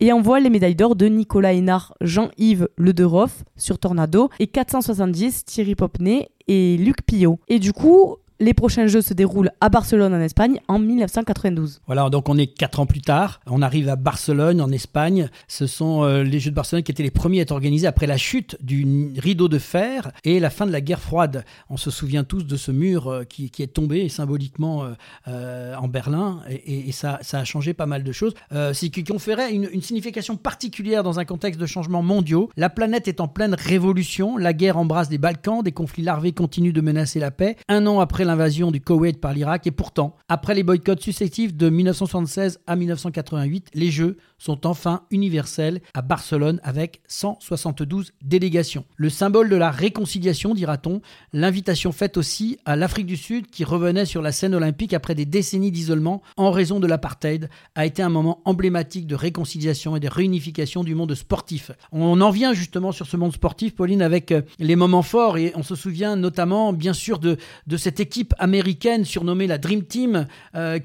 Et 0.00 0.12
en 0.12 0.20
voile, 0.20 0.42
les 0.42 0.50
médailles 0.50 0.74
d'or 0.74 0.96
de 0.96 1.06
Nicolas 1.06 1.52
Hénard, 1.52 1.94
Jean-Yves 2.00 2.68
Lederoff 2.76 3.44
sur 3.56 3.78
Tornado 3.78 4.28
et 4.38 4.46
470 4.46 5.44
Thierry 5.44 5.74
Popney 5.74 6.28
et 6.48 6.76
Luc 6.76 7.02
Pillot. 7.06 7.38
Et 7.48 7.58
du 7.58 7.72
coup, 7.72 8.16
les 8.40 8.54
prochains 8.54 8.86
Jeux 8.86 9.02
se 9.02 9.12
déroulent 9.12 9.50
à 9.60 9.68
Barcelone 9.68 10.14
en 10.14 10.20
Espagne 10.20 10.60
en 10.66 10.78
1992. 10.78 11.82
Voilà, 11.86 12.08
donc 12.08 12.28
on 12.28 12.38
est 12.38 12.46
quatre 12.46 12.80
ans 12.80 12.86
plus 12.86 13.02
tard. 13.02 13.40
On 13.46 13.60
arrive 13.60 13.88
à 13.90 13.96
Barcelone 13.96 14.62
en 14.62 14.72
Espagne. 14.72 15.28
Ce 15.46 15.66
sont 15.66 16.02
euh, 16.02 16.22
les 16.22 16.40
Jeux 16.40 16.50
de 16.50 16.56
Barcelone 16.56 16.82
qui 16.82 16.90
étaient 16.90 17.02
les 17.02 17.10
premiers 17.10 17.40
à 17.40 17.42
être 17.42 17.52
organisés 17.52 17.86
après 17.86 18.06
la 18.06 18.16
chute 18.16 18.56
du 18.62 19.12
rideau 19.18 19.48
de 19.48 19.58
fer 19.58 20.10
et 20.24 20.40
la 20.40 20.48
fin 20.48 20.66
de 20.66 20.72
la 20.72 20.80
guerre 20.80 21.00
froide. 21.00 21.44
On 21.68 21.76
se 21.76 21.90
souvient 21.90 22.24
tous 22.24 22.44
de 22.44 22.56
ce 22.56 22.72
mur 22.72 23.08
euh, 23.08 23.24
qui, 23.24 23.50
est 23.58 23.74
tombé 23.74 24.08
symboliquement 24.08 24.86
euh, 25.28 25.74
en 25.74 25.86
Berlin 25.86 26.40
et, 26.48 26.92
ça, 26.92 27.18
a 27.32 27.44
changé 27.44 27.74
pas 27.74 27.84
mal 27.84 28.02
de 28.02 28.12
choses. 28.12 28.34
C'est 28.72 28.88
qui 28.88 29.04
conférait 29.04 29.52
une, 29.52 29.82
signification 29.82 30.36
particulière 30.36 31.02
dans 31.02 31.18
un 31.18 31.24
contexte 31.26 31.60
de 31.60 31.66
changements 31.66 32.02
mondiaux. 32.02 32.48
La 32.56 32.70
planète 32.70 33.06
est 33.06 33.20
en 33.20 33.28
pleine 33.28 33.54
révolution. 33.54 34.38
La 34.38 34.54
guerre 34.54 34.78
embrasse 34.78 35.10
des 35.10 35.18
Balkans. 35.18 35.62
Des 35.62 35.72
conflits 35.72 36.02
larvés 36.02 36.32
continuent 36.32 36.72
de 36.72 36.80
menacer 36.80 37.20
la 37.20 37.30
paix. 37.30 37.56
Un 37.68 37.86
an 37.86 38.00
après 38.00 38.24
l'invasion 38.30 38.70
du 38.70 38.80
Koweït 38.80 39.20
par 39.20 39.32
l'Irak 39.32 39.66
et 39.66 39.72
pourtant, 39.72 40.14
après 40.28 40.54
les 40.54 40.62
boycotts 40.62 41.02
successifs 41.02 41.56
de 41.56 41.68
1976 41.68 42.60
à 42.68 42.76
1988, 42.76 43.70
les 43.74 43.90
Jeux 43.90 44.18
sont 44.38 44.66
enfin 44.68 45.02
universels 45.10 45.80
à 45.94 46.00
Barcelone 46.00 46.60
avec 46.62 47.02
172 47.08 48.12
délégations. 48.22 48.84
Le 48.96 49.10
symbole 49.10 49.48
de 49.48 49.56
la 49.56 49.70
réconciliation, 49.70 50.54
dira-t-on, 50.54 51.02
l'invitation 51.32 51.90
faite 51.90 52.16
aussi 52.16 52.58
à 52.64 52.76
l'Afrique 52.76 53.06
du 53.06 53.16
Sud 53.16 53.48
qui 53.48 53.64
revenait 53.64 54.06
sur 54.06 54.22
la 54.22 54.30
scène 54.30 54.54
olympique 54.54 54.94
après 54.94 55.16
des 55.16 55.26
décennies 55.26 55.72
d'isolement 55.72 56.22
en 56.36 56.52
raison 56.52 56.78
de 56.78 56.86
l'apartheid 56.86 57.50
a 57.74 57.84
été 57.84 58.00
un 58.00 58.08
moment 58.08 58.40
emblématique 58.44 59.08
de 59.08 59.16
réconciliation 59.16 59.96
et 59.96 60.00
de 60.00 60.08
réunification 60.08 60.84
du 60.84 60.94
monde 60.94 61.14
sportif. 61.14 61.72
On 61.90 62.20
en 62.20 62.30
vient 62.30 62.52
justement 62.52 62.92
sur 62.92 63.06
ce 63.06 63.16
monde 63.16 63.34
sportif, 63.34 63.74
Pauline, 63.74 64.02
avec 64.02 64.30
euh, 64.30 64.42
les 64.60 64.76
moments 64.76 65.02
forts 65.02 65.36
et 65.36 65.52
on 65.56 65.64
se 65.64 65.74
souvient 65.74 66.14
notamment 66.14 66.72
bien 66.72 66.92
sûr 66.92 67.18
de, 67.18 67.36
de 67.66 67.76
cette 67.76 67.98
équipe 67.98 68.19
équipe 68.20 68.34
américaine 68.38 69.06
surnommée 69.06 69.46
la 69.46 69.56
Dream 69.56 69.82
Team, 69.82 70.26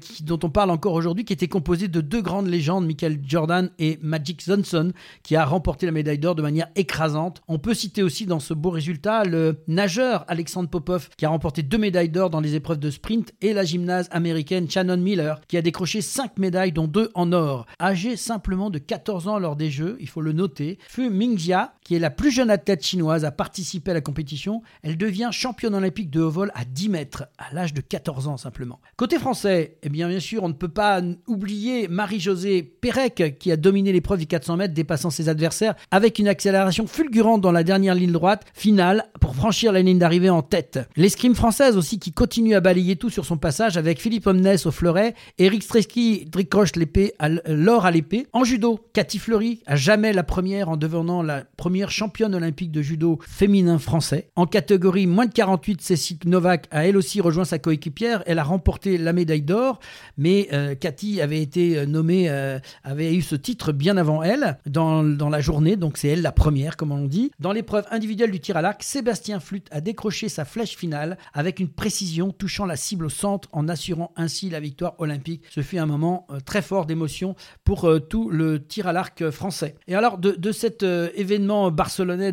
qui, 0.00 0.22
dont 0.22 0.38
on 0.42 0.48
parle 0.48 0.70
encore 0.70 0.94
aujourd'hui, 0.94 1.26
qui 1.26 1.34
était 1.34 1.48
composée 1.48 1.86
de 1.86 2.00
deux 2.00 2.22
grandes 2.22 2.46
légendes, 2.46 2.86
Michael 2.86 3.18
Jordan 3.22 3.68
et 3.78 3.98
Magic 4.00 4.42
Johnson, 4.42 4.92
qui 5.22 5.36
a 5.36 5.44
remporté 5.44 5.84
la 5.84 5.92
médaille 5.92 6.18
d'or 6.18 6.34
de 6.34 6.40
manière 6.40 6.68
écrasante. 6.76 7.42
On 7.46 7.58
peut 7.58 7.74
citer 7.74 8.02
aussi 8.02 8.24
dans 8.24 8.40
ce 8.40 8.54
beau 8.54 8.70
résultat 8.70 9.24
le 9.24 9.58
nageur 9.68 10.24
Alexandre 10.28 10.70
Popov, 10.70 11.10
qui 11.18 11.26
a 11.26 11.28
remporté 11.28 11.62
deux 11.62 11.76
médailles 11.76 12.08
d'or 12.08 12.30
dans 12.30 12.40
les 12.40 12.54
épreuves 12.54 12.78
de 12.78 12.90
sprint, 12.90 13.34
et 13.42 13.52
la 13.52 13.64
gymnase 13.64 14.08
américaine 14.12 14.70
Shannon 14.70 14.96
Miller, 14.96 15.42
qui 15.46 15.58
a 15.58 15.62
décroché 15.62 16.00
cinq 16.00 16.38
médailles, 16.38 16.72
dont 16.72 16.88
deux 16.88 17.10
en 17.12 17.32
or. 17.32 17.66
Âgée 17.78 18.16
simplement 18.16 18.70
de 18.70 18.78
14 18.78 19.28
ans 19.28 19.38
lors 19.38 19.56
des 19.56 19.70
Jeux, 19.70 19.98
il 20.00 20.08
faut 20.08 20.22
le 20.22 20.32
noter, 20.32 20.78
Fu 20.88 21.10
Mingjia, 21.10 21.74
qui 21.82 21.96
est 21.96 21.98
la 21.98 22.10
plus 22.10 22.30
jeune 22.30 22.48
athlète 22.48 22.82
chinoise 22.82 23.26
à 23.26 23.30
participer 23.30 23.90
à 23.90 23.94
la 23.94 24.00
compétition, 24.00 24.62
elle 24.82 24.96
devient 24.96 25.28
championne 25.32 25.74
olympique 25.74 26.10
de 26.10 26.22
haut 26.22 26.30
vol 26.30 26.50
à 26.54 26.64
10 26.64 26.88
mètres, 26.88 27.25
à 27.38 27.52
l'âge 27.54 27.74
de 27.74 27.80
14 27.80 28.28
ans 28.28 28.36
simplement. 28.36 28.80
Côté 28.96 29.18
français, 29.18 29.78
eh 29.82 29.88
bien 29.88 30.08
bien 30.08 30.20
sûr, 30.20 30.42
on 30.42 30.48
ne 30.48 30.54
peut 30.54 30.68
pas 30.68 31.02
oublier 31.26 31.88
Marie-Josée 31.88 32.62
Pérec, 32.62 33.36
qui 33.38 33.52
a 33.52 33.56
dominé 33.56 33.92
l'épreuve 33.92 34.20
du 34.20 34.26
400 34.26 34.56
mètres, 34.56 34.74
dépassant 34.74 35.10
ses 35.10 35.28
adversaires 35.28 35.74
avec 35.90 36.18
une 36.18 36.28
accélération 36.28 36.86
fulgurante 36.86 37.40
dans 37.40 37.52
la 37.52 37.64
dernière 37.64 37.94
ligne 37.94 38.12
droite 38.12 38.44
finale 38.54 39.06
pour 39.20 39.34
franchir 39.34 39.72
la 39.72 39.82
ligne 39.82 39.98
d'arrivée 39.98 40.30
en 40.30 40.42
tête. 40.42 40.78
L'escrime 40.96 41.34
française 41.34 41.76
aussi 41.76 41.98
qui 41.98 42.12
continue 42.12 42.54
à 42.54 42.60
balayer 42.60 42.96
tout 42.96 43.10
sur 43.10 43.24
son 43.24 43.36
passage 43.36 43.76
avec 43.76 44.00
Philippe 44.00 44.26
Omnes 44.26 44.46
au 44.64 44.70
fleuret, 44.70 45.14
Eric 45.38 45.62
Streski 45.62 46.24
dricroche 46.26 46.76
l'épée 46.76 47.12
l'or 47.46 47.86
à 47.86 47.90
l'épée. 47.90 48.26
En 48.32 48.44
judo, 48.44 48.80
Cathy 48.92 49.18
Fleury 49.18 49.60
a 49.66 49.76
jamais 49.76 50.12
la 50.12 50.22
première 50.22 50.68
en 50.68 50.76
devenant 50.76 51.22
la 51.22 51.44
première 51.56 51.90
championne 51.90 52.34
olympique 52.34 52.70
de 52.70 52.82
judo 52.82 53.18
féminin 53.26 53.78
français. 53.78 54.30
En 54.36 54.46
catégorie 54.46 55.06
moins 55.06 55.26
de 55.26 55.32
48, 55.32 55.80
Cécile 55.82 56.18
Novak 56.26 56.66
a 56.70 56.86
elle 56.86 56.96
aussi 56.96 57.05
rejoint 57.20 57.44
sa 57.44 57.58
coéquipière. 57.58 58.22
Elle 58.26 58.38
a 58.38 58.44
remporté 58.44 58.98
la 58.98 59.12
médaille 59.12 59.42
d'or, 59.42 59.78
mais 60.16 60.48
euh, 60.52 60.74
Cathy 60.74 61.20
avait 61.20 61.40
été 61.40 61.78
euh, 61.78 61.86
nommée, 61.86 62.28
euh, 62.28 62.58
avait 62.84 63.14
eu 63.14 63.22
ce 63.22 63.36
titre 63.36 63.72
bien 63.72 63.96
avant 63.96 64.22
elle 64.22 64.58
dans, 64.66 65.02
dans 65.02 65.28
la 65.28 65.40
journée, 65.40 65.76
donc 65.76 65.96
c'est 65.96 66.08
elle 66.08 66.22
la 66.22 66.32
première, 66.32 66.76
comme 66.76 66.92
on 66.92 67.04
dit. 67.06 67.30
Dans 67.38 67.52
l'épreuve 67.52 67.84
individuelle 67.90 68.30
du 68.30 68.40
tir 68.40 68.56
à 68.56 68.62
l'arc, 68.62 68.82
Sébastien 68.82 69.40
Flûte 69.40 69.68
a 69.70 69.80
décroché 69.80 70.28
sa 70.28 70.44
flèche 70.44 70.76
finale 70.76 71.18
avec 71.32 71.60
une 71.60 71.68
précision 71.68 72.30
touchant 72.30 72.66
la 72.66 72.76
cible 72.76 73.06
au 73.06 73.10
centre 73.10 73.48
en 73.52 73.68
assurant 73.68 74.12
ainsi 74.16 74.50
la 74.50 74.60
victoire 74.60 74.94
olympique. 74.98 75.44
Ce 75.50 75.60
fut 75.60 75.78
un 75.78 75.86
moment 75.86 76.26
très 76.44 76.62
fort 76.62 76.86
d'émotion 76.86 77.36
pour 77.64 77.88
tout 78.08 78.30
le 78.30 78.64
tir 78.64 78.86
à 78.86 78.92
l'arc 78.92 79.30
français. 79.30 79.76
Et 79.86 79.94
alors 79.94 80.18
de, 80.18 80.32
de 80.32 80.52
cet 80.52 80.82
événement 80.82 81.70
barcelonais 81.70 82.32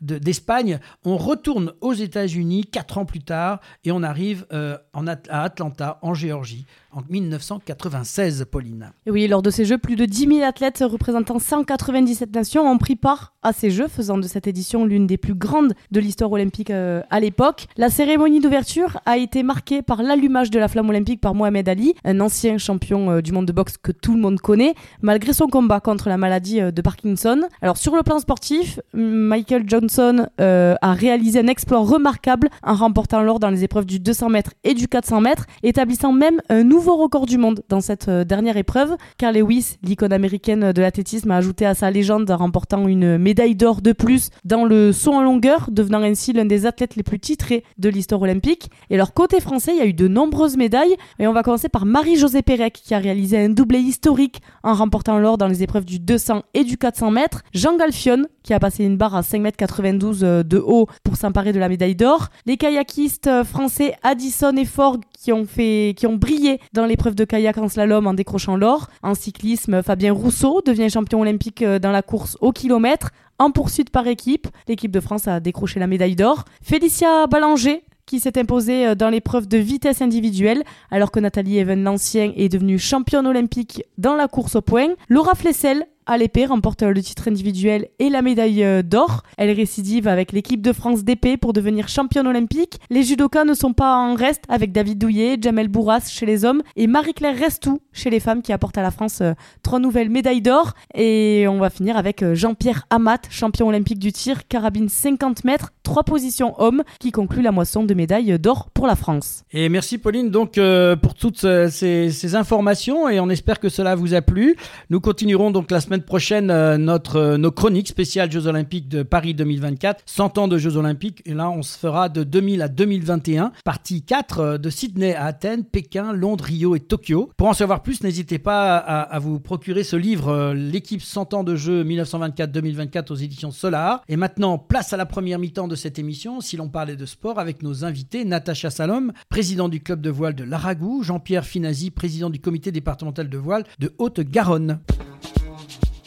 d'Espagne, 0.00 0.78
de, 0.78 1.10
on 1.10 1.16
retourne 1.16 1.72
aux 1.80 1.92
États-Unis 1.92 2.64
quatre 2.64 2.98
ans 2.98 3.04
plus 3.04 3.20
tard 3.20 3.60
et 3.84 3.92
on 3.92 4.02
arrive 4.14 4.46
en, 4.92 5.06
à 5.08 5.42
Atlanta, 5.42 5.98
en 6.02 6.14
Géorgie, 6.14 6.66
en 6.94 7.02
1996, 7.10 8.46
Pauline. 8.50 8.92
Et 9.06 9.10
oui, 9.10 9.26
lors 9.26 9.42
de 9.42 9.50
ces 9.50 9.64
Jeux, 9.64 9.78
plus 9.78 9.96
de 9.96 10.04
10 10.04 10.28
000 10.28 10.42
athlètes 10.42 10.84
représentant 10.86 11.38
197 11.38 12.34
nations 12.34 12.70
ont 12.70 12.78
pris 12.78 12.94
part 12.94 13.34
à 13.42 13.52
ces 13.52 13.70
Jeux, 13.70 13.88
faisant 13.88 14.16
de 14.16 14.22
cette 14.22 14.46
édition 14.46 14.84
l'une 14.84 15.06
des 15.06 15.16
plus 15.16 15.34
grandes 15.34 15.74
de 15.90 16.00
l'histoire 16.00 16.30
olympique 16.30 16.70
euh, 16.70 17.02
à 17.10 17.20
l'époque. 17.20 17.66
La 17.76 17.90
cérémonie 17.90 18.40
d'ouverture 18.40 19.00
a 19.06 19.18
été 19.18 19.42
marquée 19.42 19.82
par 19.82 20.02
l'allumage 20.02 20.50
de 20.50 20.58
la 20.58 20.68
flamme 20.68 20.88
olympique 20.88 21.20
par 21.20 21.34
Mohamed 21.34 21.68
Ali, 21.68 21.94
un 22.04 22.20
ancien 22.20 22.58
champion 22.58 23.10
euh, 23.10 23.20
du 23.20 23.32
monde 23.32 23.46
de 23.46 23.52
boxe 23.52 23.76
que 23.76 23.92
tout 23.92 24.14
le 24.14 24.20
monde 24.20 24.40
connaît, 24.40 24.74
malgré 25.02 25.32
son 25.32 25.48
combat 25.48 25.80
contre 25.80 26.08
la 26.08 26.16
maladie 26.16 26.60
euh, 26.60 26.70
de 26.70 26.80
Parkinson. 26.80 27.42
Alors 27.60 27.76
sur 27.76 27.96
le 27.96 28.02
plan 28.02 28.20
sportif, 28.20 28.78
Michael 28.92 29.64
Johnson 29.66 30.26
a 30.38 30.92
réalisé 30.92 31.40
un 31.40 31.46
exploit 31.46 31.80
remarquable 31.80 32.48
en 32.62 32.74
remportant 32.74 33.22
l'or 33.22 33.40
dans 33.40 33.50
les 33.50 33.64
épreuves 33.64 33.86
du 33.86 33.98
200 33.98 34.28
mètres 34.28 34.52
et 34.62 34.74
du 34.74 34.86
400 34.88 35.20
mètres, 35.20 35.46
établissant 35.62 36.12
même 36.12 36.40
un 36.48 36.62
nouveau 36.62 36.83
record 36.92 37.26
du 37.26 37.38
monde 37.38 37.62
dans 37.68 37.80
cette 37.80 38.08
euh, 38.08 38.24
dernière 38.24 38.56
épreuve. 38.56 38.96
Carl 39.18 39.36
Lewis, 39.36 39.76
l'icône 39.82 40.12
américaine 40.12 40.72
de 40.72 40.80
l'athlétisme, 40.80 41.30
a 41.30 41.36
ajouté 41.36 41.66
à 41.66 41.74
sa 41.74 41.90
légende 41.90 42.30
en 42.30 42.36
remportant 42.36 42.86
une 42.86 43.18
médaille 43.18 43.54
d'or 43.54 43.80
de 43.82 43.92
plus 43.92 44.30
dans 44.44 44.64
le 44.64 44.92
saut 44.92 45.12
en 45.12 45.22
longueur, 45.22 45.68
devenant 45.70 46.02
ainsi 46.02 46.32
l'un 46.32 46.44
des 46.44 46.66
athlètes 46.66 46.96
les 46.96 47.02
plus 47.02 47.18
titrés 47.18 47.64
de 47.78 47.88
l'histoire 47.88 48.22
olympique. 48.22 48.70
Et 48.90 48.96
leur 48.96 49.14
côté 49.14 49.40
français, 49.40 49.72
il 49.74 49.78
y 49.78 49.82
a 49.82 49.86
eu 49.86 49.94
de 49.94 50.08
nombreuses 50.08 50.56
médailles. 50.56 50.94
Et 51.18 51.26
on 51.26 51.32
va 51.32 51.42
commencer 51.42 51.68
par 51.68 51.86
Marie-Josée 51.86 52.42
Pérec, 52.42 52.74
qui 52.74 52.94
a 52.94 52.98
réalisé 52.98 53.38
un 53.38 53.48
doublé 53.48 53.78
historique 53.78 54.40
en 54.62 54.74
remportant 54.74 55.18
l'or 55.18 55.38
dans 55.38 55.48
les 55.48 55.62
épreuves 55.62 55.84
du 55.84 55.98
200 55.98 56.42
et 56.54 56.64
du 56.64 56.76
400 56.76 57.10
mètres. 57.10 57.42
Jean 57.52 57.76
Galfion, 57.76 58.24
qui 58.42 58.52
a 58.52 58.60
passé 58.60 58.84
une 58.84 58.96
barre 58.96 59.14
à 59.14 59.22
5,92 59.22 60.24
m 60.24 60.42
de 60.42 60.58
haut 60.58 60.86
pour 61.02 61.16
s'emparer 61.16 61.52
de 61.52 61.58
la 61.58 61.68
médaille 61.68 61.96
d'or. 61.96 62.28
Les 62.46 62.56
kayakistes 62.56 63.26
euh, 63.26 63.44
français 63.44 63.94
Addison 64.02 64.56
et 64.56 64.64
Ford 64.64 64.98
qui 65.24 66.06
ont, 66.06 66.16
brillé 66.16 66.60
dans 66.72 66.84
l'épreuve 66.84 67.14
de 67.14 67.24
kayak 67.24 67.56
en 67.58 67.68
slalom 67.68 68.06
en 68.06 68.14
décrochant 68.14 68.56
l'or. 68.56 68.88
En 69.02 69.14
cyclisme, 69.14 69.82
Fabien 69.82 70.12
Rousseau 70.12 70.60
devient 70.64 70.90
champion 70.90 71.20
olympique 71.20 71.62
euh, 71.62 71.78
dans 71.78 71.92
la 71.92 72.02
course 72.02 72.36
au 72.40 72.52
kilomètre. 72.52 73.10
En 73.38 73.50
poursuite 73.50 73.90
par 73.90 74.06
équipe, 74.06 74.48
l'équipe 74.68 74.90
de 74.90 75.00
France 75.00 75.26
a 75.26 75.40
décroché 75.40 75.80
la 75.80 75.86
médaille 75.86 76.16
d'or. 76.16 76.44
Félicia 76.62 77.26
Ballanger 77.26 77.84
qui 78.06 78.20
s'est 78.20 78.38
imposée 78.38 78.88
euh, 78.88 78.94
dans 78.94 79.08
l'épreuve 79.08 79.48
de 79.48 79.56
vitesse 79.56 80.02
individuelle, 80.02 80.62
alors 80.90 81.10
que 81.10 81.20
Nathalie 81.20 81.58
Even 81.58 81.82
l'ancien 81.82 82.32
est 82.36 82.50
devenue 82.50 82.78
championne 82.78 83.26
olympique 83.26 83.82
dans 83.96 84.14
la 84.14 84.28
course 84.28 84.56
au 84.56 84.60
point. 84.60 84.88
Laura 85.08 85.34
Flessel 85.34 85.86
à 86.06 86.18
l'épée 86.18 86.46
remporte 86.46 86.82
le 86.82 87.02
titre 87.02 87.28
individuel 87.28 87.88
et 87.98 88.08
la 88.08 88.22
médaille 88.22 88.62
euh, 88.62 88.82
d'or. 88.82 89.22
Elle 89.38 89.50
récidive 89.50 90.08
avec 90.08 90.32
l'équipe 90.32 90.60
de 90.60 90.72
France 90.72 91.04
d'épée 91.04 91.36
pour 91.36 91.52
devenir 91.52 91.88
championne 91.88 92.26
olympique. 92.26 92.78
Les 92.90 93.02
judokas 93.02 93.44
ne 93.44 93.54
sont 93.54 93.72
pas 93.72 93.96
en 93.96 94.14
reste 94.14 94.42
avec 94.48 94.72
David 94.72 94.98
Douillet, 94.98 95.36
Jamel 95.40 95.68
Bourras 95.68 96.08
chez 96.08 96.26
les 96.26 96.44
hommes 96.44 96.62
et 96.76 96.86
Marie-Claire 96.86 97.38
Restou 97.38 97.80
chez 97.92 98.10
les 98.10 98.20
femmes 98.20 98.42
qui 98.42 98.52
apporte 98.52 98.76
à 98.78 98.82
la 98.82 98.90
France 98.90 99.20
euh, 99.20 99.32
trois 99.62 99.78
nouvelles 99.78 100.10
médailles 100.10 100.42
d'or. 100.42 100.74
Et 100.94 101.46
on 101.48 101.58
va 101.58 101.70
finir 101.70 101.96
avec 101.96 102.22
euh, 102.22 102.34
Jean-Pierre 102.34 102.86
Amat, 102.90 103.22
champion 103.30 103.68
olympique 103.68 103.98
du 103.98 104.12
tir, 104.12 104.46
carabine 104.48 104.88
50 104.88 105.44
mètres, 105.44 105.72
trois 105.82 106.02
positions 106.02 106.54
hommes, 106.60 106.82
qui 107.00 107.12
conclut 107.12 107.42
la 107.42 107.52
moisson 107.52 107.84
de 107.84 107.94
médailles 107.94 108.38
d'or 108.38 108.70
pour 108.74 108.86
la 108.86 108.96
France. 108.96 109.44
Et 109.52 109.68
merci 109.68 109.98
Pauline 109.98 110.30
donc 110.30 110.58
pour 111.02 111.14
toutes 111.14 111.46
ces 111.70 112.34
informations 112.34 113.08
et 113.08 113.20
on 113.20 113.28
espère 113.28 113.60
que 113.60 113.68
cela 113.68 113.94
vous 113.94 114.14
a 114.14 114.22
plu. 114.22 114.56
Nous 114.90 115.00
continuerons 115.00 115.50
donc 115.50 115.70
la 115.70 115.80
semaine 115.80 115.93
prochaine 116.02 116.50
euh, 116.50 116.78
notre, 116.78 117.16
euh, 117.16 117.36
nos 117.36 117.50
chroniques 117.50 117.88
spéciales 117.88 118.30
Jeux 118.30 118.46
Olympiques 118.46 118.88
de 118.88 119.02
Paris 119.02 119.34
2024, 119.34 120.02
100 120.06 120.38
ans 120.38 120.48
de 120.48 120.58
Jeux 120.58 120.76
Olympiques. 120.76 121.22
Et 121.26 121.34
là, 121.34 121.50
on 121.50 121.62
se 121.62 121.78
fera 121.78 122.08
de 122.08 122.24
2000 122.24 122.62
à 122.62 122.68
2021, 122.68 123.52
partie 123.64 124.02
4 124.02 124.38
euh, 124.40 124.58
de 124.58 124.70
Sydney 124.70 125.14
à 125.14 125.26
Athènes, 125.26 125.64
Pékin, 125.64 126.12
Londres, 126.12 126.44
Rio 126.44 126.74
et 126.74 126.80
Tokyo. 126.80 127.30
Pour 127.36 127.48
en 127.48 127.52
savoir 127.52 127.82
plus, 127.82 128.02
n'hésitez 128.02 128.38
pas 128.38 128.76
à, 128.76 129.18
vous 129.18 129.40
procurer 129.40 129.84
ce 129.84 129.96
livre, 129.96 130.52
L'équipe 130.54 131.02
100 131.02 131.34
ans 131.34 131.44
de 131.44 131.56
Jeux 131.56 131.84
1924-2024 131.84 133.12
aux 133.12 133.16
éditions 133.16 133.50
Solar. 133.50 134.02
Et 134.08 134.16
maintenant, 134.16 134.58
place 134.58 134.92
à 134.92 134.96
la 134.96 135.06
première 135.06 135.38
mi-temps 135.38 135.68
de 135.68 135.76
cette 135.76 135.98
émission, 135.98 136.40
si 136.40 136.56
l'on 136.56 136.68
parlait 136.68 136.96
de 136.96 137.06
sport, 137.06 137.38
avec 137.38 137.62
nos 137.62 137.84
invités, 137.84 138.24
Natacha 138.24 138.70
Salom, 138.70 139.12
président 139.28 139.68
du 139.68 139.80
club 139.80 140.00
de 140.00 140.10
voile 140.10 140.34
de 140.34 140.44
Laragou, 140.44 141.02
Jean-Pierre 141.02 141.44
Finazi, 141.44 141.90
président 141.90 142.30
du 142.30 142.40
comité 142.40 142.72
départemental 142.72 143.28
de 143.28 143.38
voile 143.38 143.64
de 143.78 143.92
Haute-Garonne. 143.98 144.80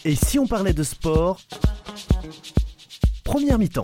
Et 0.08 0.15
si 0.15 0.39
on 0.39 0.48
parlait 0.48 0.72
de 0.72 0.84
sport 0.84 1.38
Première 3.26 3.60
mi-temps. 3.60 3.84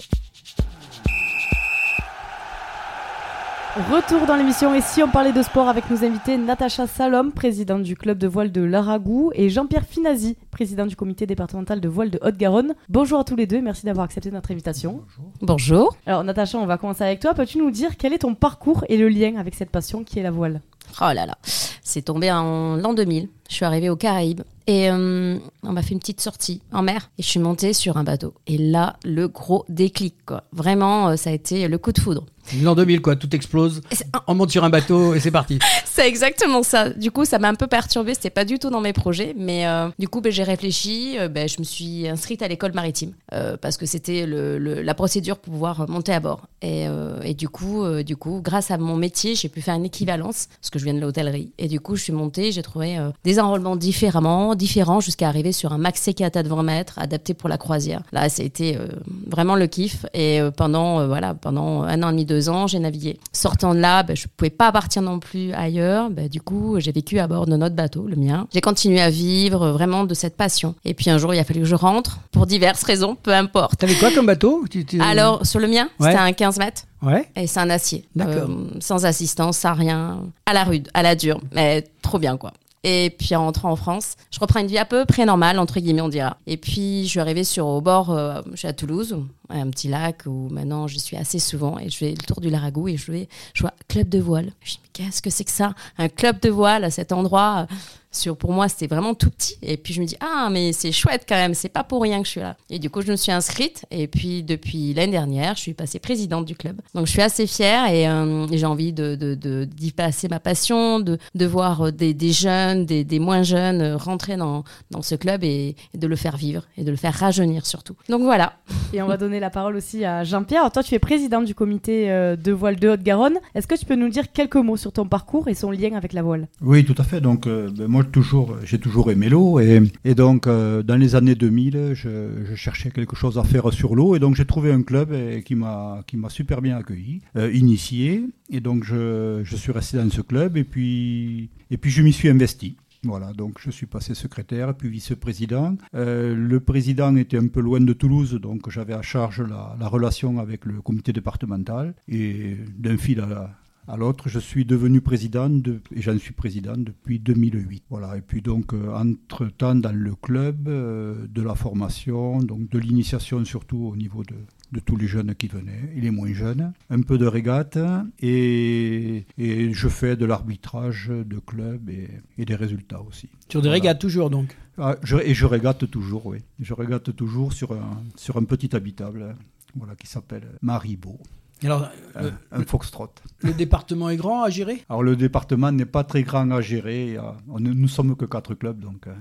Retour 3.92 4.26
dans 4.26 4.38
l'émission 4.38 4.74
et 4.74 4.80
si 4.80 5.04
on 5.04 5.10
parlait 5.10 5.34
de 5.34 5.42
sport 5.42 5.68
avec 5.68 5.90
nos 5.90 6.02
invités 6.06 6.38
Natacha 6.38 6.88
Salom, 6.88 7.34
présidente 7.34 7.84
du 7.84 7.98
club 7.98 8.18
de 8.20 8.28
voile 8.28 8.54
de 8.54 8.62
Laragou 8.62 9.32
et 9.36 9.50
Jean-Pierre 9.50 9.86
Finazi, 9.86 10.38
président 10.50 10.86
du 10.86 10.96
comité 10.96 11.26
départemental 11.26 11.82
de 11.82 11.90
voile 11.90 12.10
de 12.10 12.20
Haute-Garonne. 12.22 12.74
Bonjour 12.88 13.20
à 13.20 13.26
tous 13.26 13.36
les 13.36 13.46
deux, 13.46 13.60
merci 13.60 13.86
d'avoir 13.86 14.06
accepté 14.06 14.32
notre 14.32 14.52
invitation. 14.52 15.02
Bonjour. 15.42 15.94
Alors 16.06 16.24
Natacha, 16.24 16.58
on 16.58 16.66
va 16.66 16.78
commencer 16.78 17.04
avec 17.04 17.20
toi. 17.20 17.34
Peux-tu 17.34 17.58
nous 17.58 17.70
dire 17.70 17.98
quel 17.98 18.14
est 18.14 18.20
ton 18.20 18.34
parcours 18.34 18.86
et 18.88 18.96
le 18.96 19.10
lien 19.10 19.36
avec 19.36 19.56
cette 19.56 19.72
passion 19.72 20.06
qui 20.06 20.20
est 20.20 20.24
la 20.24 20.32
voile? 20.32 20.62
Oh 21.02 21.12
là 21.14 21.26
là, 21.26 21.38
c'est 21.84 22.04
tombé 22.04 22.32
en 22.32 22.76
l'an 22.76 22.94
2000. 22.94 23.28
Je 23.50 23.56
suis 23.56 23.66
arrivée 23.66 23.90
aux 23.90 23.96
Caraïbes 23.96 24.42
et 24.66 24.90
euh, 24.90 25.38
on 25.64 25.74
m'a 25.74 25.82
fait 25.82 25.92
une 25.92 26.00
petite 26.00 26.22
sortie 26.22 26.62
en 26.72 26.82
mer 26.82 27.10
et 27.18 27.24
je 27.24 27.28
suis 27.28 27.40
montée 27.40 27.74
sur 27.74 27.98
un 27.98 28.04
bateau. 28.04 28.34
Et 28.48 28.58
là, 28.58 28.96
le 29.04 29.28
gros 29.28 29.66
déclic, 29.68 30.16
quoi. 30.26 30.46
Vraiment, 30.54 31.10
euh, 31.10 31.16
ça 31.18 31.30
a 31.30 31.34
été 31.34 31.68
le 31.68 31.78
coup 31.78 31.92
de 31.92 32.00
foudre. 32.00 32.26
L'an 32.62 32.76
2000, 32.76 33.02
quoi, 33.02 33.16
tout 33.16 33.34
explose. 33.36 33.82
On 34.28 34.36
monte 34.36 34.52
sur 34.52 34.64
un 34.66 34.70
bateau 34.70 35.14
et 35.14 35.20
c'est 35.20 35.32
parti. 35.32 35.60
c'est 35.86 36.08
exactement 36.08 36.62
ça. 36.62 36.90
Du 36.90 37.10
coup, 37.10 37.24
ça 37.24 37.40
m'a 37.40 37.48
un 37.48 37.56
peu 37.56 37.68
perturbée. 37.68 38.14
C'était 38.14 38.30
pas 38.30 38.44
du 38.44 38.60
tout 38.60 38.70
dans 38.70 38.82
mes 38.82 38.92
projets, 38.92 39.34
mais 39.38 39.66
euh, 39.68 39.90
du 40.00 40.10
coup, 40.10 40.20
ben, 40.20 40.32
j'ai 40.32 40.44
réfléchi. 40.44 41.18
ben, 41.30 41.48
je 41.48 41.60
me 41.60 41.64
suis 41.64 42.08
inscrite 42.08 42.42
à 42.42 42.48
l'école 42.48 42.74
maritime 42.74 43.14
parce 43.62 43.78
que 43.78 43.86
c'était 43.86 44.26
le, 44.26 44.58
la 44.58 44.94
procédure 44.94 45.38
pour 45.38 45.54
pouvoir 45.54 45.90
monter 45.90 46.14
à 46.14 46.20
bord. 46.20 46.42
Et, 46.62 46.86
et 47.24 47.34
du 47.34 47.48
coup, 47.48 47.86
du 48.04 48.18
coup, 48.18 48.42
grâce 48.44 48.72
à 48.72 48.78
mon 48.78 48.98
métier, 48.98 49.36
j'ai 49.36 49.50
pu 49.50 49.62
faire 49.62 49.76
une 49.76 49.86
équivalence. 49.86 50.48
Parce 50.60 50.70
que 50.70 50.80
je 50.84 50.90
viens 50.90 50.94
de 50.94 51.00
l'hôtellerie. 51.00 51.52
Et 51.58 51.68
du 51.68 51.80
coup, 51.80 51.96
je 51.96 52.04
suis 52.04 52.14
montée, 52.14 52.52
j'ai 52.52 52.62
trouvé 52.62 52.98
euh, 52.98 53.10
des 53.24 53.40
enrôlements 53.40 53.78
différemment, 53.78 54.54
différents, 54.54 55.00
jusqu'à 55.00 55.30
arriver 55.30 55.54
sur 55.54 55.72
un 55.72 55.78
maxi 55.78 56.14
à 56.22 56.30
20 56.30 56.64
mètres, 56.64 57.00
adapté 57.00 57.34
pour 57.34 57.48
la 57.48 57.58
croisière. 57.58 58.04
Là, 58.12 58.28
c'était 58.28 58.78
euh, 58.78 58.88
vraiment 59.28 59.56
le 59.56 59.68
kiff. 59.68 60.06
Et 60.14 60.42
euh, 60.42 60.52
pendant, 60.52 61.08
voilà, 61.08 61.34
pendant 61.34 61.84
un 61.84 62.04
an 62.04 62.10
et 62.10 62.12
demi, 62.12 62.26
deux 62.26 62.50
ans, 62.50 62.68
j'ai 62.68 62.80
navigué. 62.80 63.18
Sortant 63.32 63.74
de 63.74 63.80
là, 63.80 64.04
ben, 64.04 64.16
je 64.16 64.28
pouvais 64.36 64.50
pas 64.50 64.72
partir 64.74 65.02
non 65.02 65.20
plus 65.20 65.54
ailleurs. 65.54 66.10
Ben, 66.10 66.28
du 66.28 66.42
coup, 66.42 66.80
j'ai 66.80 66.92
vécu 66.92 67.20
à 67.20 67.28
bord 67.28 67.46
de 67.46 67.56
notre 67.56 67.76
bateau, 67.76 68.06
le 68.08 68.18
mien. 68.18 68.48
J'ai 68.54 68.62
continué 68.62 69.00
à 69.00 69.10
vivre 69.10 69.70
vraiment 69.70 70.04
de 70.04 70.14
cette 70.14 70.36
passion. 70.36 70.76
Et 70.84 70.94
puis 70.94 71.10
un 71.10 71.18
jour, 71.18 71.34
il 71.34 71.40
a 71.40 71.46
fallu 71.46 71.62
que 71.62 71.66
je 71.66 71.76
rentre 71.76 72.20
pour 72.32 72.46
diverses 72.46 72.84
raisons, 72.84 73.16
peu 73.16 73.34
importe. 73.34 73.80
T'avais 73.80 73.96
quoi 73.96 74.12
comme 74.12 74.26
bateau? 74.26 74.66
Alors, 75.00 75.46
sur 75.46 75.60
le 75.60 75.68
mien, 75.68 75.88
c'était 76.00 76.16
un 76.16 76.34
15 76.34 76.58
mètres. 76.60 76.84
Ouais. 77.04 77.30
Et 77.36 77.48
c'est 77.48 77.60
un 77.60 77.70
acier. 77.70 78.06
Euh, 78.20 78.48
sans 78.80 79.06
assistance, 79.06 79.58
sans 79.58 79.74
rien. 79.74 80.24
À 80.46 80.54
la 80.54 80.64
rude, 80.64 80.90
à 80.94 81.04
la 81.04 81.16
dure. 81.16 81.42
Mais 81.52 81.84
trop 82.02 82.18
bien, 82.18 82.38
quoi. 82.38 82.54
Et 82.86 83.16
puis 83.18 83.34
en 83.34 83.46
rentrant 83.46 83.72
en 83.72 83.78
France, 83.78 84.16
je 84.30 84.40
reprends 84.42 84.60
une 84.60 84.68
vie 84.68 84.78
à 84.78 84.84
peu 84.84 85.06
près 85.06 85.26
normale, 85.26 85.58
entre 85.58 85.80
guillemets, 85.80 86.02
on 86.02 86.10
dira. 86.10 86.38
Et 86.48 86.58
puis 86.58 87.06
je 87.06 87.10
suis 87.10 87.20
arrivée 87.22 87.46
sur 87.46 87.66
au 87.66 87.80
bord, 87.80 88.12
euh, 88.12 88.42
je 88.52 88.58
suis 88.58 88.68
à 88.68 88.74
Toulouse, 88.74 89.18
un 89.50 89.70
petit 89.70 89.88
lac 89.88 90.24
où 90.26 90.50
maintenant 90.50 90.86
j'y 90.88 91.00
suis 91.00 91.16
assez 91.16 91.40
souvent 91.40 91.80
et 91.80 91.90
je 91.90 91.96
fais 91.96 92.12
le 92.12 92.26
tour 92.26 92.42
du 92.42 92.50
Laragou 92.50 92.90
et 92.90 92.98
je 92.98 93.10
vais, 93.10 93.30
je 93.54 93.62
vois 93.62 93.74
club 93.88 94.10
de 94.10 94.20
voile. 94.20 94.52
Je 94.62 94.72
me 94.72 94.74
dis, 94.74 94.80
mais 94.84 94.90
qu'est-ce 94.92 95.22
que 95.22 95.30
c'est 95.30 95.46
que 95.46 95.52
ça? 95.52 95.74
Un 95.98 96.10
club 96.10 96.42
de 96.42 96.50
voile 96.50 96.84
à 96.84 96.92
cet 96.92 97.14
endroit 97.14 97.68
sur, 98.16 98.38
pour 98.38 98.52
moi, 98.52 98.70
c'était 98.70 98.88
vraiment 98.88 99.14
tout 99.14 99.30
petit. 99.30 99.58
Et 99.62 99.78
puis 99.78 99.94
je 99.94 100.02
me 100.02 100.06
dis, 100.06 100.18
ah, 100.20 100.50
mais 100.52 100.74
c'est 100.74 100.92
chouette 100.92 101.26
quand 101.28 101.36
même, 101.36 101.54
c'est 101.54 101.70
pas 101.70 101.84
pour 101.84 102.02
rien 102.02 102.20
que 102.20 102.26
je 102.26 102.32
suis 102.32 102.42
là. 102.42 102.56
Et 102.70 102.80
du 102.80 102.90
coup, 102.90 103.02
je 103.02 103.12
me 103.12 103.16
suis 103.16 103.32
inscrite. 103.32 103.86
Et 103.92 104.08
puis 104.08 104.44
depuis 104.44 104.94
l'année 104.94 105.12
dernière, 105.12 105.56
je 105.56 105.62
suis 105.62 105.74
passée 105.74 106.00
présidente 106.00 106.46
du 106.46 106.56
club. 106.56 106.82
Donc 106.94 107.08
je 107.08 107.12
suis 107.12 107.22
assez 107.22 107.48
fière 107.48 107.90
et, 107.90 108.08
euh, 108.08 108.48
j'ai 108.52 108.66
envie 108.66 108.94
de, 108.94 109.16
de, 109.16 109.66
d'y 109.66 109.92
passer 109.92 110.28
ma 110.28 110.40
passion, 110.40 111.00
de, 111.00 111.18
de 111.36 111.46
voir 111.46 111.92
des, 111.92 112.14
des 112.14 112.32
jeunes, 112.32 112.86
des, 112.86 113.04
des, 113.04 113.20
moins 113.20 113.44
jeunes 113.44 113.94
rentrer 113.94 114.38
dans, 114.38 114.64
dans 114.92 115.02
ce 115.02 115.16
club 115.16 115.44
et, 115.44 115.76
de 115.94 116.08
le 116.08 116.16
faire 116.16 116.38
vivre 116.38 116.64
et 116.78 116.84
de 116.84 116.92
le 116.92 116.98
faire 116.98 117.14
rajeunir 117.14 117.66
surtout. 117.66 117.96
Donc 118.10 118.22
voilà. 118.22 118.54
Et 118.94 119.02
on 119.02 119.08
va 119.08 119.18
donner 119.18 119.40
la 119.40 119.50
parole 119.50 119.76
aussi 119.76 120.06
à 120.06 120.24
Jean-Pierre. 120.24 120.72
Toi, 120.72 120.84
tu 120.84 120.94
es 120.96 121.00
présidente 121.00 121.46
du 121.46 121.56
comité 121.56 122.12
euh, 122.12 122.36
de 122.36 122.52
voile 122.52 122.78
de 122.78 122.90
Haute-Garonne. 122.90 123.38
Est-ce 123.56 123.68
que 123.68 123.76
tu 123.76 123.86
peux 123.86 123.96
nous 123.96 124.10
dire 124.10 124.32
quelques 124.32 124.56
mots 124.56 124.78
sur 124.78 124.92
ton 124.92 125.06
parcours 125.08 125.48
et 125.48 125.54
son 125.54 125.72
lien 125.72 125.94
avec 125.96 126.14
la 126.14 126.22
voile? 126.22 126.48
Oui, 126.62 126.86
tout 126.86 126.96
à 126.98 127.04
fait. 127.04 127.22
Donc, 127.22 127.48
euh, 127.48 127.70
ben, 127.76 127.88
moi, 127.88 128.03
toujours, 128.12 128.58
j'ai 128.64 128.80
toujours 128.80 129.12
aimé 129.12 129.30
l'eau. 129.30 129.60
Et, 129.60 129.82
et 130.06 130.16
donc, 130.16 130.48
euh, 130.48 130.84
dans 130.84 130.96
les 130.96 131.16
années 131.16 131.36
2000, 131.36 131.92
je, 131.94 132.56
cherchais 132.56 132.92
quelque 132.92 133.16
chose 133.16 133.38
à 133.38 133.44
faire 133.44 133.72
sur 133.74 133.96
l'eau. 133.96 134.16
Et 134.16 134.20
donc, 134.20 134.36
j'ai 134.36 134.46
trouvé 134.46 134.72
un 134.72 134.84
club 134.84 135.14
qui 135.44 135.56
m'a 135.56 136.04
super 136.30 136.62
bien 136.62 136.78
accueilli, 136.78 137.22
euh, 137.36 137.52
initié. 137.54 138.26
Et 138.50 138.60
donc, 138.60 138.84
je, 138.84 139.42
je, 139.44 139.56
suis 139.56 139.72
resté 139.72 139.98
dans 139.98 140.10
ce 140.10 140.22
club. 140.22 140.58
Et 140.58 140.64
puis, 140.64 141.50
et 141.72 141.78
puis 141.78 141.92
je 141.92 142.02
m'y 142.02 142.14
suis 142.14 142.30
investi. 142.30 142.78
Voilà, 143.06 143.34
donc 143.34 143.58
je 143.60 143.70
suis 143.70 143.86
passé 143.86 144.14
secrétaire, 144.16 144.74
puis 144.76 144.88
vice-président. 144.88 145.76
Euh, 145.94 146.34
le 146.34 146.60
président 146.62 147.14
était 147.18 147.38
un 147.38 147.48
peu 147.48 147.60
loin 147.60 147.82
de 147.82 147.92
Toulouse, 147.92 148.40
donc 148.42 148.70
j'avais 148.70 148.94
à 148.94 149.02
charge 149.02 149.42
la, 149.42 149.76
la, 149.78 149.88
relation 149.90 150.40
avec 150.40 150.64
le 150.66 150.82
comité 150.82 151.12
départemental. 151.12 151.96
Et 152.08 152.56
d'un 152.78 152.96
fil 152.96 153.20
à, 153.20 153.52
à 153.88 153.98
l'autre, 153.98 154.30
je 154.30 154.40
suis 154.40 154.66
devenu 154.66 155.02
président 155.02 155.50
de, 155.50 155.82
et 155.94 156.02
j'en 156.02 156.18
suis 156.18 156.34
président 156.34 156.76
depuis 156.78 157.20
2008. 157.20 157.84
Voilà. 157.90 158.18
Et 158.18 158.22
puis 158.22 158.42
donc, 158.42 158.74
euh, 158.74 158.94
entre-temps, 158.94 159.76
dans 159.76 159.92
le 159.92 160.16
club, 160.16 160.68
euh, 160.68 161.28
de 161.28 161.42
la 161.42 161.56
formation, 161.56 162.40
donc 162.40 162.70
de 162.70 162.80
l'initiation 162.80 163.44
surtout 163.46 163.90
au 163.92 163.96
niveau 163.96 164.24
de, 164.24 164.36
de, 164.72 164.80
tous 164.80 164.96
les 164.96 165.08
jeunes 165.08 165.36
qui 165.36 165.48
venaient, 165.48 165.92
et 165.96 166.02
les 166.02 166.12
moins 166.12 166.34
jeunes, 166.34 166.74
un 166.90 167.02
peu 167.02 167.18
de 167.18 167.26
régate, 167.26 167.78
et, 168.22 169.26
et 169.38 169.74
je 169.74 169.88
fais 169.88 170.16
de 170.16 170.26
l'arbitrage 170.26 171.10
de 171.10 171.40
club 171.40 171.90
et, 171.90 172.10
et, 172.38 172.46
des 172.46 172.56
résultats 172.56 173.02
aussi. 173.02 173.30
Sur 173.50 173.62
des 173.62 173.70
régates 173.70 174.00
toujours 174.00 174.30
donc 174.30 174.56
ah, 174.78 174.96
je, 175.04 175.18
Et 175.18 175.34
je 175.34 175.46
régate 175.46 175.90
toujours, 175.90 176.26
oui. 176.26 176.40
Je 176.60 176.74
régate 176.74 177.16
toujours 177.16 177.54
sur 177.54 177.74
un, 177.74 178.02
sur 178.16 178.38
un 178.38 178.44
petit 178.44 178.76
habitable 178.76 179.36
voilà, 179.76 179.96
qui 179.96 180.08
s'appelle 180.08 180.48
Maribo. 180.62 181.20
Alors, 181.64 181.88
un, 182.16 182.60
le, 182.60 182.66
foxtrot. 182.66 183.10
Le 183.42 183.54
département 183.54 184.10
est 184.10 184.18
grand 184.18 184.44
à 184.44 184.50
gérer? 184.50 184.84
Alors 184.90 185.04
le 185.04 185.16
département 185.16 185.72
n'est 185.72 185.86
pas 185.86 186.04
très 186.04 186.24
grand 186.24 186.50
à 186.52 186.62
gérer. 186.62 187.18
On, 187.50 187.60
nous 187.60 187.88
sommes 187.88 188.16
que 188.16 188.26
quatre 188.26 188.54
clubs, 188.54 188.80
donc 188.80 189.08
euh, 189.08 189.14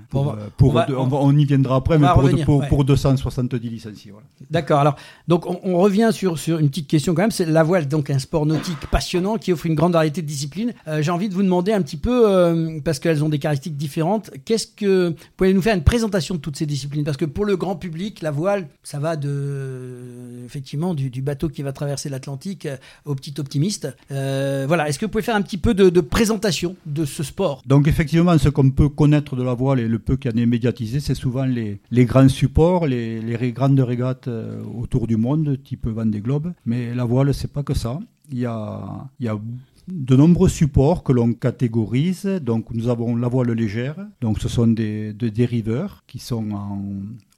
pour, 0.58 0.76
on, 0.90 1.08
on, 1.12 1.36
y 1.36 1.44
viendra 1.44 1.76
après, 1.76 1.98
mais 1.98 2.08
pour, 2.44 2.66
pour, 2.68 2.84
270 2.84 3.58
licenciés. 3.68 4.12
D'accord. 4.50 4.80
Alors 4.80 4.96
donc 5.28 5.46
on, 5.46 5.78
revient 5.78 6.10
sur, 6.12 6.38
sur 6.38 6.58
une 6.58 6.68
petite 6.68 6.88
question 6.88 7.14
quand 7.14 7.22
même. 7.22 7.30
C'est 7.30 7.46
la 7.46 7.62
voile, 7.62 7.88
donc 7.88 8.10
un 8.10 8.18
sport 8.18 8.44
nautique 8.46 8.86
passionnant 8.90 9.38
qui 9.38 9.52
offre 9.52 9.66
une 9.66 9.74
grande 9.74 9.92
variété 9.92 10.20
de 10.20 10.26
disciplines. 10.26 10.72
Euh, 10.88 11.02
j'ai 11.02 11.10
envie 11.10 11.28
de 11.28 11.34
vous 11.34 11.42
demander 11.42 11.72
un 11.72 11.82
petit 11.82 11.96
peu 11.96 12.28
euh, 12.28 12.80
parce 12.84 12.98
qu'elles 12.98 13.24
ont 13.24 13.28
des 13.28 13.38
caractéristiques 13.38 13.76
différentes. 13.76 14.30
Qu'est-ce 14.44 14.66
que 14.66 15.08
vous 15.08 15.14
pouvez 15.36 15.54
nous 15.54 15.62
faire 15.62 15.74
une 15.74 15.84
présentation 15.84 16.34
de 16.34 16.40
toutes 16.40 16.56
ces 16.56 16.66
disciplines? 16.66 17.04
Parce 17.04 17.16
que 17.16 17.24
pour 17.24 17.44
le 17.44 17.56
grand 17.56 17.76
public, 17.76 18.20
la 18.20 18.30
voile, 18.30 18.68
ça 18.82 18.98
va 18.98 19.16
de 19.16 20.44
effectivement 20.44 20.94
du, 20.94 21.08
du 21.08 21.22
bateau 21.22 21.48
qui 21.48 21.62
va 21.62 21.72
traverser 21.72 22.08
l'Atlantique 22.08 22.31
euh, 22.66 22.76
au 23.04 23.14
petit 23.14 23.34
optimiste. 23.38 23.88
Euh, 24.10 24.64
voilà, 24.66 24.88
est-ce 24.88 24.98
que 24.98 25.06
vous 25.06 25.10
pouvez 25.10 25.22
faire 25.22 25.36
un 25.36 25.42
petit 25.42 25.58
peu 25.58 25.74
de, 25.74 26.00
présentation 26.00 26.76
de 26.86 27.04
ce 27.04 27.22
sport? 27.22 27.62
Donc 27.66 27.88
effectivement, 27.88 28.36
ce 28.38 28.48
qu'on 28.48 28.70
peut 28.70 28.88
connaître 28.88 29.36
de 29.36 29.42
la 29.42 29.54
voile 29.54 29.80
et 29.80 29.88
le 29.88 29.98
peu 29.98 30.16
qui 30.16 30.28
en 30.28 30.32
est 30.36 30.46
médiatisé, 30.46 31.00
c'est 31.00 31.14
souvent 31.14 31.44
les, 31.44 31.80
grands 32.04 32.28
supports, 32.28 32.86
les, 32.86 33.20
les, 33.20 33.52
grandes 33.52 33.80
régates 33.80 34.28
euh, 34.28 34.62
autour 34.78 35.06
du 35.06 35.16
monde, 35.16 35.58
type 35.62 35.86
Vendée 35.86 36.20
Globe. 36.20 36.52
Mais 36.66 36.94
la 36.94 37.04
voile, 37.04 37.32
c'est 37.34 37.52
pas 37.52 37.62
que 37.62 37.74
ça. 37.74 37.98
Il 38.30 38.38
y 38.38 38.46
a, 38.46 39.08
il 39.20 39.26
y 39.26 39.28
a 39.28 39.38
de 39.88 40.16
nombreux 40.16 40.48
supports 40.48 41.02
que 41.02 41.12
l'on 41.12 41.32
catégorise. 41.32 42.26
Donc 42.42 42.70
nous 42.72 42.88
avons 42.88 43.16
la 43.16 43.28
voile 43.28 43.52
légère, 43.52 43.96
donc 44.20 44.40
ce 44.40 44.48
sont 44.48 44.66
des, 44.66 45.12
dériveurs 45.12 46.04
qui 46.06 46.18
sont 46.18 46.50
en, 46.52 46.82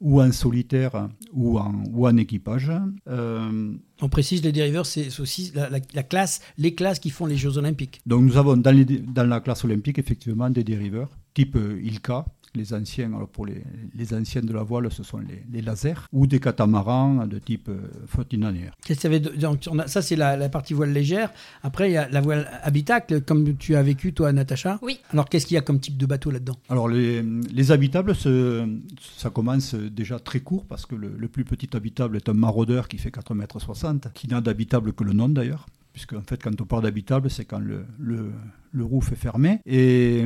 ou 0.00 0.20
en 0.20 0.32
solitaire 0.32 1.08
ou 1.32 1.58
en, 1.58 1.84
ou 1.92 2.06
en 2.06 2.16
équipage. 2.16 2.72
Euh, 3.08 3.72
on 4.00 4.08
précise 4.08 4.42
les 4.42 4.52
dériveurs, 4.52 4.86
c'est 4.86 5.20
aussi 5.20 5.52
la, 5.54 6.02
classe, 6.02 6.40
les 6.58 6.74
classes 6.74 6.98
qui 6.98 7.10
font 7.10 7.26
les 7.26 7.36
Jeux 7.36 7.58
Olympiques. 7.58 8.00
Donc 8.06 8.22
nous 8.22 8.36
avons 8.36 8.56
dans, 8.56 8.72
les, 8.72 8.84
dans 8.84 9.26
la 9.26 9.40
classe 9.40 9.64
olympique 9.64 9.98
effectivement 9.98 10.50
des 10.50 10.64
dériveurs 10.64 11.10
type 11.34 11.58
ILCA, 11.82 12.24
les 12.54 12.72
anciens, 12.74 13.12
alors 13.14 13.28
pour 13.28 13.46
les, 13.46 13.62
les 13.94 14.14
anciennes 14.14 14.46
de 14.46 14.52
la 14.52 14.62
voile, 14.62 14.90
ce 14.90 15.02
sont 15.02 15.18
les, 15.18 15.44
les 15.52 15.62
lasers 15.62 16.08
ou 16.12 16.26
des 16.26 16.40
catamarans 16.40 17.26
de 17.26 17.38
type 17.38 17.68
euh, 17.68 19.28
donc, 19.36 19.68
Ça, 19.86 20.02
c'est 20.02 20.16
la, 20.16 20.48
partie 20.48 20.74
voile 20.74 20.92
légère. 20.92 21.30
Après, 21.62 21.90
il 21.90 21.94
y 21.94 21.96
a 21.96 22.08
la 22.08 22.20
voile 22.20 22.48
habitacle, 22.62 23.22
comme 23.22 23.56
tu 23.56 23.76
as 23.76 23.82
vécu, 23.82 24.12
toi, 24.12 24.32
Natacha. 24.32 24.78
Oui. 24.82 25.00
Alors, 25.10 25.28
qu'est-ce 25.28 25.46
qu'il 25.46 25.54
y 25.54 25.58
a 25.58 25.62
comme 25.62 25.80
type 25.80 25.96
de 25.96 26.06
bateau 26.06 26.30
là-dedans? 26.30 26.56
Alors, 26.68 26.88
les, 26.88 27.22
les 27.22 27.72
habitables, 27.72 28.14
ça 28.14 29.30
commence 29.30 29.74
déjà 29.74 30.18
très 30.18 30.40
court 30.40 30.64
parce 30.66 30.86
que 30.86 30.94
le, 30.94 31.14
le, 31.16 31.28
plus 31.28 31.44
petit 31.44 31.68
habitable 31.74 32.16
est 32.16 32.28
un 32.28 32.34
maraudeur 32.34 32.88
qui 32.88 32.98
fait 32.98 33.10
4,60 33.10 33.90
m, 33.90 34.00
qui 34.14 34.28
n'a 34.28 34.40
d'habitable 34.40 34.92
que 34.92 35.04
le 35.04 35.12
nom 35.12 35.28
d'ailleurs 35.28 35.66
puisque 35.94 36.12
en 36.12 36.22
fait 36.22 36.42
quand 36.42 36.60
on 36.60 36.66
parle 36.66 36.82
d'habitable, 36.82 37.30
c'est 37.30 37.46
quand 37.46 37.60
le, 37.60 37.86
le, 37.98 38.32
le, 38.72 38.84
roof 38.84 39.12
est 39.12 39.16
fermé. 39.16 39.60
Et, 39.64 40.24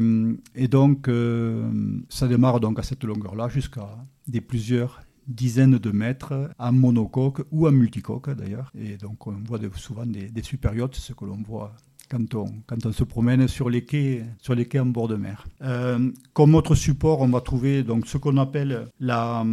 et 0.56 0.66
donc 0.66 1.06
euh, 1.06 1.70
ça 2.08 2.26
démarre 2.26 2.58
donc 2.58 2.80
à 2.80 2.82
cette 2.82 3.04
longueur-là 3.04 3.48
jusqu'à 3.48 3.88
des 4.26 4.40
plusieurs 4.40 5.02
dizaines 5.28 5.78
de 5.78 5.90
mètres 5.90 6.50
en 6.58 6.72
monocoque 6.72 7.42
ou 7.52 7.68
en 7.68 7.72
multicoque 7.72 8.30
d'ailleurs. 8.30 8.72
Et 8.74 8.96
donc 8.96 9.26
on 9.26 9.36
voit 9.46 9.60
souvent 9.76 10.06
des, 10.06 10.28
des 10.30 10.42
super 10.42 10.74
yachts, 10.74 10.96
ce 10.96 11.12
que 11.12 11.26
l'on 11.26 11.42
voit 11.42 11.76
quand 12.10 12.34
on, 12.34 12.46
quand 12.66 12.86
on 12.86 12.92
se 12.92 13.04
promène 13.04 13.46
sur 13.46 13.68
les 13.68 13.84
quais, 13.84 14.24
sur 14.40 14.54
les 14.54 14.66
quais 14.66 14.78
en 14.80 14.86
bord 14.86 15.08
de 15.08 15.16
mer. 15.16 15.46
Euh, 15.62 16.10
comme 16.32 16.54
autre 16.54 16.74
support, 16.74 17.20
on 17.20 17.28
va 17.28 17.42
trouver 17.42 17.82
donc 17.82 18.06
ce 18.06 18.16
qu'on 18.16 18.38
appelle 18.38 18.88
la, 19.00 19.44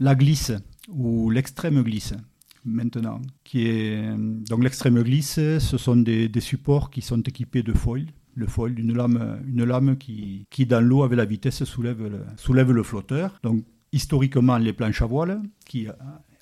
la 0.00 0.14
glisse 0.16 0.52
ou 0.88 1.30
l'extrême 1.30 1.80
glisse 1.82 2.14
maintenant, 2.64 3.20
qui 3.44 3.66
est 3.66 4.16
donc 4.48 4.62
l'extrême 4.62 5.02
glisse. 5.02 5.34
Ce 5.34 5.76
sont 5.78 5.96
des, 5.96 6.30
supports 6.40 6.90
qui 6.90 7.02
sont 7.02 7.20
équipés 7.20 7.62
de 7.62 7.72
foil. 7.72 8.06
Le 8.34 8.46
foil, 8.46 8.78
une 8.78 8.94
lame, 8.94 9.40
une 9.46 9.64
lame 9.64 9.96
qui, 9.96 10.46
qui 10.50 10.64
dans 10.64 10.80
l'eau 10.80 11.02
avec 11.02 11.16
la 11.18 11.24
vitesse 11.24 11.64
soulève 11.64 12.02
le, 12.02 12.20
soulève 12.36 12.72
le 12.72 12.82
flotteur. 12.82 13.38
Donc 13.42 13.64
historiquement 13.92 14.56
les 14.56 14.72
planches 14.72 15.02
à 15.02 15.06
voile 15.06 15.42
qui 15.66 15.88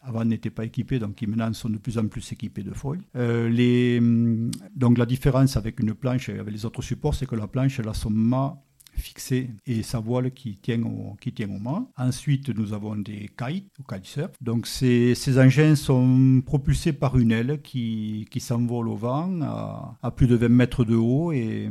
avant 0.03 0.25
n'étaient 0.25 0.51
pas 0.51 0.65
équipées, 0.65 0.99
donc 0.99 1.17
qui 1.17 1.27
maintenant 1.27 1.53
sont 1.53 1.69
de 1.69 1.79
plus 1.79 1.99
en 1.99 2.07
plus 2.07 2.33
équipées 2.33 2.63
de 2.63 2.73
foil. 2.73 3.01
Euh, 3.17 4.51
donc 4.75 4.99
la 4.99 5.07
différence 5.07 5.57
avec 5.57 5.81
une 5.81 5.95
planche 5.95 6.29
et 6.29 6.39
avec 6.39 6.53
les 6.53 6.65
autres 6.65 6.83
supports, 6.83 7.15
c'est 7.15 7.27
que 7.27 7.37
la 7.37 7.47
planche 7.47 7.79
elle 7.79 7.89
a 7.89 7.95
son 7.95 8.11
mât 8.11 8.57
fixé 8.99 9.51
et 9.67 9.83
sa 9.83 10.01
voile 10.01 10.33
qui 10.33 10.57
tient 10.57 10.83
au, 10.83 11.17
qui 11.21 11.33
tient 11.33 11.49
au 11.49 11.59
mât. 11.59 11.87
Ensuite, 11.97 12.49
nous 12.51 12.73
avons 12.73 12.97
des 12.97 13.31
kites 13.37 13.73
ou 13.79 13.83
kitesurf. 13.83 14.31
Donc 14.41 14.67
ces, 14.67 15.15
ces, 15.15 15.39
engins 15.39 15.77
sont 15.77 16.43
propulsés 16.45 16.93
par 16.93 17.17
une 17.17 17.33
aile 17.33 17.61
qui, 17.63 18.27
qui 18.31 18.41
s'envole 18.41 18.89
au 18.89 18.97
vent 18.97 19.41
à, 19.43 19.97
à, 20.03 20.11
plus 20.11 20.27
de 20.27 20.37
20 20.37 20.49
mètres 20.49 20.85
de 20.85 20.97
haut 20.97 21.33
et 21.33 21.71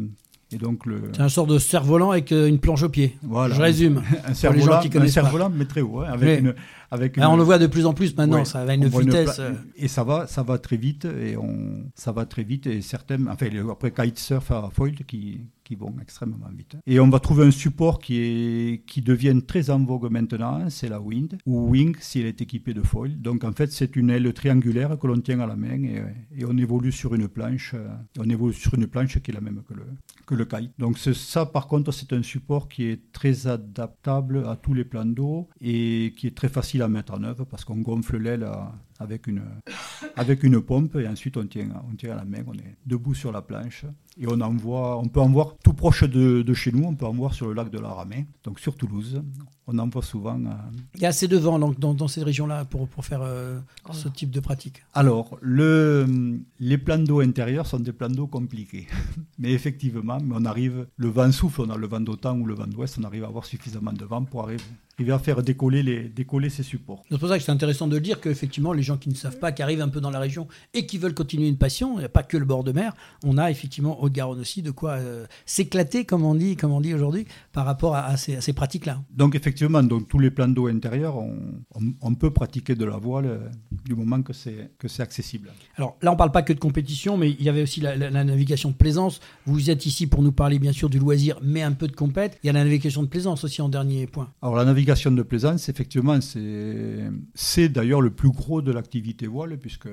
donc 0.55 0.85
le... 0.85 1.11
C'est 1.13 1.21
un 1.21 1.29
sort 1.29 1.45
de 1.45 1.59
cerf-volant 1.59 2.11
avec 2.11 2.31
euh, 2.31 2.47
une 2.47 2.59
planche 2.59 2.83
au 2.83 2.89
pied. 2.89 3.17
Voilà. 3.21 3.53
Je 3.53 3.61
résume. 3.61 4.01
un 4.25 4.33
cerf-volant, 4.33 5.51
mais 5.53 5.65
très 5.65 5.81
haut, 5.81 5.99
hein, 5.99 6.09
avec, 6.13 6.39
une, 6.39 6.55
avec 6.91 7.17
on 7.17 7.35
le 7.35 7.43
voit 7.43 7.57
de 7.57 7.67
plus 7.67 7.85
en 7.85 7.93
plus 7.93 8.15
maintenant, 8.15 8.45
ça 8.45 8.63
va 8.63 8.71
à 8.71 8.75
une 8.75 8.87
vitesse. 8.87 9.41
et 9.75 9.87
ça 9.87 10.03
va, 10.03 10.27
ça 10.27 10.43
va 10.43 10.57
très 10.57 10.77
vite 10.77 11.05
et 11.05 11.37
on, 11.37 11.85
ça 11.95 12.11
va 12.11 12.25
très 12.25 12.43
vite 12.43 12.67
et 12.67 12.81
certains, 12.81 13.27
enfin 13.27 13.47
après 13.69 13.91
kitesurf 13.91 14.51
à 14.51 14.69
foil 14.71 14.95
qui, 15.07 15.41
qui 15.67 15.75
vont 15.75 15.93
extrêmement 16.01 16.49
vite. 16.55 16.77
Et 16.87 17.01
on 17.01 17.09
va 17.09 17.19
trouver 17.19 17.45
un 17.45 17.51
support 17.51 17.99
qui, 17.99 18.19
est, 18.19 18.85
qui 18.85 19.01
devient 19.01 19.41
très 19.45 19.69
en 19.69 19.83
vogue 19.83 20.09
maintenant, 20.09 20.69
c'est 20.69 20.87
la 20.87 21.01
Wind, 21.01 21.37
ou 21.45 21.67
Wing 21.67 21.93
si 21.99 22.21
elle 22.21 22.27
est 22.27 22.41
équipée 22.41 22.73
de 22.73 22.81
foil. 22.81 23.19
Donc 23.19 23.43
en 23.43 23.51
fait, 23.51 23.69
c'est 23.73 23.97
une 23.97 24.09
aile 24.09 24.31
triangulaire 24.31 24.97
que 24.97 25.07
l'on 25.07 25.19
tient 25.19 25.41
à 25.41 25.45
la 25.45 25.57
main 25.57 25.83
et, 25.83 26.01
et, 26.37 26.45
on 26.45 26.57
évolue 26.57 26.93
sur 26.93 27.13
une 27.15 27.27
planche, 27.27 27.75
on 28.17 28.29
évolue 28.29 28.53
sur 28.53 28.75
une 28.75 28.87
planche 28.87 29.19
qui 29.19 29.31
est 29.31 29.33
la 29.33 29.41
même 29.41 29.61
que 29.67 29.73
le, 29.73 29.83
que 30.25 30.35
le 30.35 30.45
kite. 30.45 30.71
Donc 30.79 30.97
ça, 30.97 31.45
par 31.45 31.67
contre, 31.67 31.91
c'est 31.91 32.13
un 32.13 32.23
support 32.23 32.69
qui 32.69 32.85
est 32.85 33.11
très 33.11 33.47
adaptable 33.47 34.45
à 34.47 34.55
tous 34.55 34.73
les 34.73 34.85
plans 34.85 35.05
d'eau 35.05 35.49
et 35.59 36.13
qui 36.15 36.27
est 36.27 36.35
très 36.35 36.49
facile 36.49 36.76
à 36.81 36.87
mettre 36.87 37.13
en 37.13 37.23
œuvre 37.23 37.45
parce 37.45 37.65
qu'on 37.65 37.77
gonfle 37.77 38.17
l'aile 38.17 38.47
avec 38.99 39.27
une, 39.27 39.43
avec 40.15 40.43
une 40.43 40.61
pompe 40.61 40.95
et 40.95 41.07
ensuite 41.07 41.37
on 41.37 41.45
tient, 41.45 41.69
on 41.91 41.95
tient 41.95 42.13
à 42.13 42.15
la 42.15 42.25
main, 42.25 42.43
on 42.47 42.53
est 42.53 42.75
debout 42.85 43.13
sur 43.13 43.31
la 43.31 43.41
planche 43.41 43.85
et 44.19 44.25
on 44.27 44.41
envoie, 44.41 44.97
on 44.97 45.07
peut 45.07 45.19
en 45.19 45.29
voir 45.29 45.55
tout 45.63 45.73
proche 45.73 46.03
de, 46.03 46.41
de 46.41 46.53
chez 46.53 46.71
nous, 46.71 46.83
on 46.85 46.95
peut 46.95 47.05
en 47.05 47.13
voir 47.13 47.33
sur 47.33 47.47
le 47.47 47.53
lac 47.53 47.69
de 47.69 47.79
la 47.79 47.89
Ramée, 47.89 48.25
donc 48.43 48.59
sur 48.59 48.75
Toulouse. 48.75 49.21
On 49.67 49.77
en 49.79 49.89
voit 49.89 50.01
souvent. 50.01 50.39
Euh, 50.45 50.53
Il 50.95 51.01
y 51.01 51.05
a 51.05 51.09
assez 51.09 51.27
de 51.27 51.37
vent 51.37 51.59
donc, 51.59 51.77
dans, 51.77 51.93
dans 51.93 52.07
cette 52.07 52.23
région-là 52.23 52.65
pour, 52.65 52.87
pour 52.87 53.05
faire 53.05 53.21
euh, 53.21 53.59
ce 53.91 54.07
type 54.07 54.31
de 54.31 54.39
pratique. 54.39 54.83
Alors, 54.93 55.37
le, 55.41 56.39
les 56.59 56.77
plans 56.77 56.97
d'eau 56.97 57.19
intérieurs 57.19 57.67
sont 57.67 57.79
des 57.79 57.91
plans 57.91 58.09
d'eau 58.09 58.27
compliqués. 58.27 58.87
mais 59.37 59.51
effectivement, 59.51 60.17
on 60.31 60.45
arrive, 60.45 60.87
le 60.95 61.09
vent 61.09 61.31
souffle, 61.31 61.61
on 61.61 61.69
a 61.69 61.77
le 61.77 61.87
vent 61.87 61.99
d'automne 61.99 62.41
ou 62.41 62.45
le 62.45 62.55
vent 62.55 62.67
d'ouest, 62.67 62.97
on 62.99 63.03
arrive 63.03 63.25
à 63.25 63.27
avoir 63.27 63.45
suffisamment 63.45 63.93
de 63.93 64.05
vent 64.05 64.23
pour 64.23 64.43
arriver 64.43 64.63
va 65.05 65.19
faire 65.19 65.43
décoller, 65.43 65.83
les, 65.83 66.09
décoller 66.09 66.49
ses 66.49 66.63
supports. 66.63 67.03
C'est 67.09 67.17
pour 67.17 67.29
ça 67.29 67.37
que 67.37 67.43
c'est 67.43 67.51
intéressant 67.51 67.87
de 67.87 67.99
dire 67.99 68.19
qu'effectivement, 68.19 68.73
les 68.73 68.83
gens 68.87 68.97
qui 68.97 69.09
ne 69.09 69.15
savent 69.15 69.37
pas, 69.37 69.51
qui 69.51 69.61
arrivent 69.61 69.81
un 69.81 69.89
peu 69.89 70.01
dans 70.01 70.09
la 70.09 70.19
région 70.19 70.47
et 70.73 70.85
qui 70.85 70.97
veulent 70.97 71.13
continuer 71.13 71.47
une 71.47 71.57
passion, 71.57 71.95
il 71.95 71.99
n'y 71.99 72.05
a 72.05 72.09
pas 72.09 72.23
que 72.23 72.37
le 72.37 72.45
bord 72.45 72.63
de 72.63 72.71
mer, 72.71 72.93
on 73.23 73.37
a 73.37 73.51
effectivement 73.51 74.01
Haute-Garonne 74.01 74.39
aussi 74.39 74.61
de 74.61 74.71
quoi 74.71 74.91
euh, 74.91 75.25
s'éclater, 75.45 76.05
comme 76.05 76.23
on 76.23 76.35
dit, 76.35 76.55
comme 76.55 76.71
on 76.71 76.81
dit 76.81 76.93
aujourd'hui, 76.93 77.27
par 77.53 77.65
rapport 77.65 77.95
à, 77.95 78.17
ces, 78.17 78.41
ces 78.41 78.53
pratiques-là. 78.53 79.01
Donc 79.11 79.35
effectivement, 79.35 79.83
donc, 79.83 80.07
tous 80.07 80.19
les 80.19 80.31
plans 80.31 80.47
d'eau 80.47 80.67
intérieurs, 80.67 81.17
on, 81.17 81.37
on, 82.01 82.15
peut 82.15 82.31
pratiquer 82.31 82.75
de 82.75 82.85
la 82.85 82.97
voile 82.97 83.25
euh, 83.25 83.37
du 83.85 83.95
moment 83.95 84.21
que 84.21 84.33
c'est, 84.33 84.71
que 84.79 84.87
c'est 84.87 85.03
accessible. 85.03 85.51
Alors 85.75 85.97
là, 86.01 86.11
on 86.11 86.13
ne 86.13 86.17
parle 86.17 86.31
pas 86.31 86.41
que 86.41 86.53
de 86.53 86.59
compétition, 86.59 87.17
mais 87.17 87.31
il 87.31 87.43
y 87.43 87.49
avait 87.49 87.61
aussi 87.61 87.81
la, 87.81 87.95
la, 87.95 88.23
navigation 88.23 88.71
de 88.71 88.75
plaisance. 88.75 89.19
Vous 89.45 89.69
êtes 89.69 89.85
ici 89.85 90.07
pour 90.07 90.23
nous 90.23 90.31
parler 90.31 90.59
bien 90.59 90.71
sûr 90.71 90.89
du 90.89 90.99
loisir, 90.99 91.39
mais 91.43 91.61
un 91.61 91.73
peu 91.73 91.87
de 91.87 91.95
compète. 91.95 92.39
Il 92.43 92.47
y 92.47 92.49
a 92.49 92.53
la 92.53 92.63
navigation 92.63 93.03
de 93.03 93.07
plaisance 93.07 93.43
aussi 93.43 93.61
en 93.61 93.69
dernier 93.69 94.07
point. 94.07 94.29
Alors 94.41 94.55
la 94.55 94.65
navigation 94.65 95.11
de 95.11 95.21
plaisance, 95.23 95.69
effectivement, 95.69 96.19
c'est 96.21 97.69
d'ailleurs 97.69 98.01
le 98.01 98.09
plus 98.09 98.29
gros 98.29 98.61
de 98.61 98.71
l'activité 98.77 99.27
voile, 99.27 99.57
puisque 99.57 99.89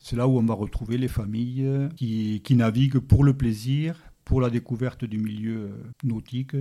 c'est 0.00 0.16
là 0.16 0.26
où 0.26 0.38
on 0.38 0.44
va 0.44 0.54
retrouver 0.54 0.96
les 0.98 1.08
familles 1.08 1.68
qui, 1.96 2.40
qui 2.42 2.54
naviguent 2.54 2.98
pour 2.98 3.22
le 3.24 3.34
plaisir, 3.34 3.96
pour 4.24 4.40
la 4.40 4.50
découverte 4.50 5.04
du 5.04 5.18
milieu 5.18 5.70
nautique, 6.02 6.56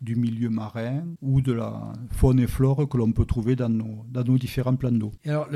du 0.00 0.16
milieu 0.16 0.50
marin 0.50 1.04
ou 1.22 1.40
de 1.40 1.52
la 1.52 1.92
faune 2.10 2.40
et 2.40 2.46
flore 2.46 2.88
que 2.88 2.96
l'on 2.96 3.12
peut 3.12 3.24
trouver 3.24 3.56
dans 3.56 3.68
nos, 3.68 4.04
dans 4.10 4.24
nos 4.24 4.38
différents 4.38 4.76
plans 4.76 4.92
d'eau. 4.92 5.12
Alors, 5.24 5.48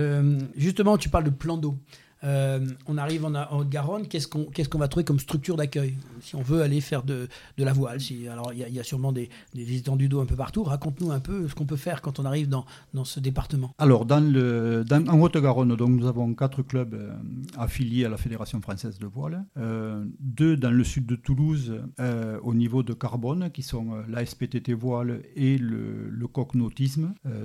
justement, 0.56 0.96
tu 0.96 1.08
parles 1.08 1.24
de 1.24 1.30
plans 1.30 1.58
d'eau. 1.58 1.78
Euh, 2.24 2.66
on 2.86 2.98
arrive 2.98 3.24
en, 3.24 3.34
Haute-Garonne, 3.58 4.06
qu'est-ce 4.06 4.28
qu'on 4.28 4.78
va 4.78 4.88
trouver 4.88 5.04
comme 5.04 5.18
structure 5.18 5.56
d'accueil? 5.56 5.94
Si 6.20 6.36
on 6.36 6.42
veut 6.42 6.62
aller 6.62 6.80
faire 6.80 7.02
de, 7.02 7.28
la 7.56 7.72
voile, 7.72 7.98
alors 8.30 8.52
il 8.52 8.74
y, 8.74 8.80
a 8.80 8.84
sûrement 8.84 9.12
des, 9.12 9.30
des 9.54 9.76
étendues 9.76 10.08
d'eau 10.08 10.20
un 10.20 10.26
peu 10.26 10.36
partout. 10.36 10.62
Raconte-nous 10.62 11.12
un 11.12 11.20
peu 11.20 11.48
ce 11.48 11.54
qu'on 11.54 11.66
peut 11.66 11.76
faire 11.76 12.02
quand 12.02 12.18
on 12.18 12.24
arrive 12.24 12.48
dans, 12.48 12.64
ce 13.04 13.20
département. 13.20 13.74
Alors, 13.78 14.04
dans 14.04 14.20
le, 14.20 14.84
en 14.90 15.20
Haute-Garonne, 15.20 15.74
nous 15.74 16.06
avons 16.06 16.34
quatre 16.34 16.62
clubs 16.62 16.94
euh, 16.94 17.14
affiliés 17.56 18.04
à 18.04 18.08
la 18.08 18.18
Fédération 18.18 18.60
française 18.60 18.98
de 18.98 19.06
voile. 19.06 19.44
Euh, 19.56 20.04
deux 20.20 20.56
dans 20.56 20.70
le 20.70 20.84
sud 20.84 21.06
de 21.06 21.16
Toulouse, 21.16 21.80
au 22.42 22.54
niveau 22.54 22.82
de 22.82 22.92
Carbone, 22.92 23.50
qui 23.52 23.62
sont 23.62 24.02
la 24.08 24.24
SPTT 24.24 24.72
Voile 24.72 25.22
et 25.36 25.58
le, 25.58 26.08
le 26.08 26.26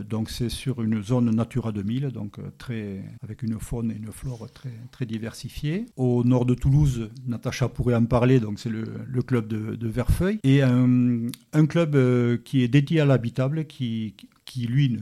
donc, 0.08 0.30
c'est 0.30 0.50
sur 0.50 0.82
une 0.82 1.04
zone 1.04 1.30
Natura 1.36 1.72
2000, 1.72 2.10
donc 2.10 2.40
très, 2.58 3.04
avec 3.22 3.44
une 3.44 3.60
faune 3.60 3.92
et 3.92 3.96
une 3.96 4.12
flore 4.12 4.48
très 4.54 4.65
très, 4.92 5.06
diversifié. 5.06 5.86
Au 5.98 6.24
nord 6.24 6.46
de 6.46 6.54
Toulouse, 6.54 7.10
Natacha 7.28 7.70
pourrait 7.70 7.96
en 7.96 8.06
parler, 8.06 8.40
donc 8.40 8.60
c'est 8.60 8.70
le, 8.70 8.86
club 9.22 9.48
de, 9.48 9.76
de, 9.76 9.88
Verfeuille. 9.88 10.40
Et 10.44 10.62
un, 10.62 11.28
un 11.54 11.66
club 11.66 11.96
euh, 11.96 12.38
qui 12.44 12.64
est 12.64 12.68
dédié 12.68 13.02
à 13.02 13.06
l'habitable, 13.06 13.66
qui, 13.66 14.16
qui 14.46 14.68
lui 14.68 14.98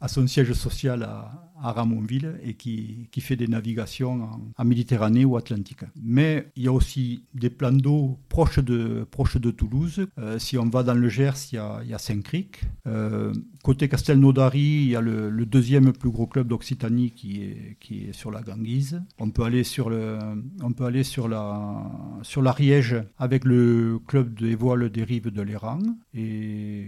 a 0.00 0.08
son 0.08 0.26
siège 0.26 0.52
social 0.54 1.02
à, 1.02 1.44
Ramonville 1.60 2.38
et 2.44 2.54
qui, 2.54 3.08
fait 3.18 3.34
des 3.34 3.48
navigations 3.48 4.28
en, 4.56 4.64
Méditerranée 4.64 5.24
ou 5.24 5.36
Atlantique. 5.36 5.80
Mais 6.00 6.52
il 6.54 6.62
y 6.62 6.68
a 6.68 6.72
aussi 6.72 7.24
des 7.34 7.50
plans 7.50 7.72
d'eau 7.72 8.16
proches 8.28 8.60
de, 8.60 9.04
proches 9.10 9.38
de 9.38 9.50
Toulouse. 9.50 10.06
Euh, 10.18 10.38
si 10.38 10.56
on 10.56 10.68
va 10.68 10.84
dans 10.84 10.94
le 10.94 11.08
Gers, 11.08 11.34
il 11.52 11.56
y 11.56 11.58
a, 11.58 11.98
Saint-Cric. 11.98 12.60
Euh, 12.86 13.32
côté 13.64 13.88
Castelnaudary, 13.88 14.60
il 14.60 14.88
y 14.90 14.96
a 14.96 15.00
le, 15.00 15.46
deuxième 15.46 15.92
plus 15.92 16.10
gros 16.10 16.28
club 16.28 16.46
d'Occitanie 16.46 17.10
qui 17.10 17.42
est, 17.42 17.76
qui 17.80 18.04
est 18.04 18.12
sur 18.12 18.30
la 18.30 18.40
Ganguise. 18.40 19.02
On 19.18 19.30
peut 19.30 19.42
aller 19.42 19.64
sur, 19.64 19.90
le, 19.90 20.16
on 20.62 20.72
peut 20.72 20.84
aller 20.84 21.02
sur, 21.02 21.26
la, 21.26 21.90
sur 22.22 22.40
l'Ariège 22.40 22.96
avec 23.18 23.44
le 23.44 23.98
club 24.06 24.38
des 24.38 24.54
voiles 24.54 24.90
des 24.90 25.02
rives 25.02 25.32
de 25.32 25.42
l'Éran. 25.42 25.80
Et 26.14 26.86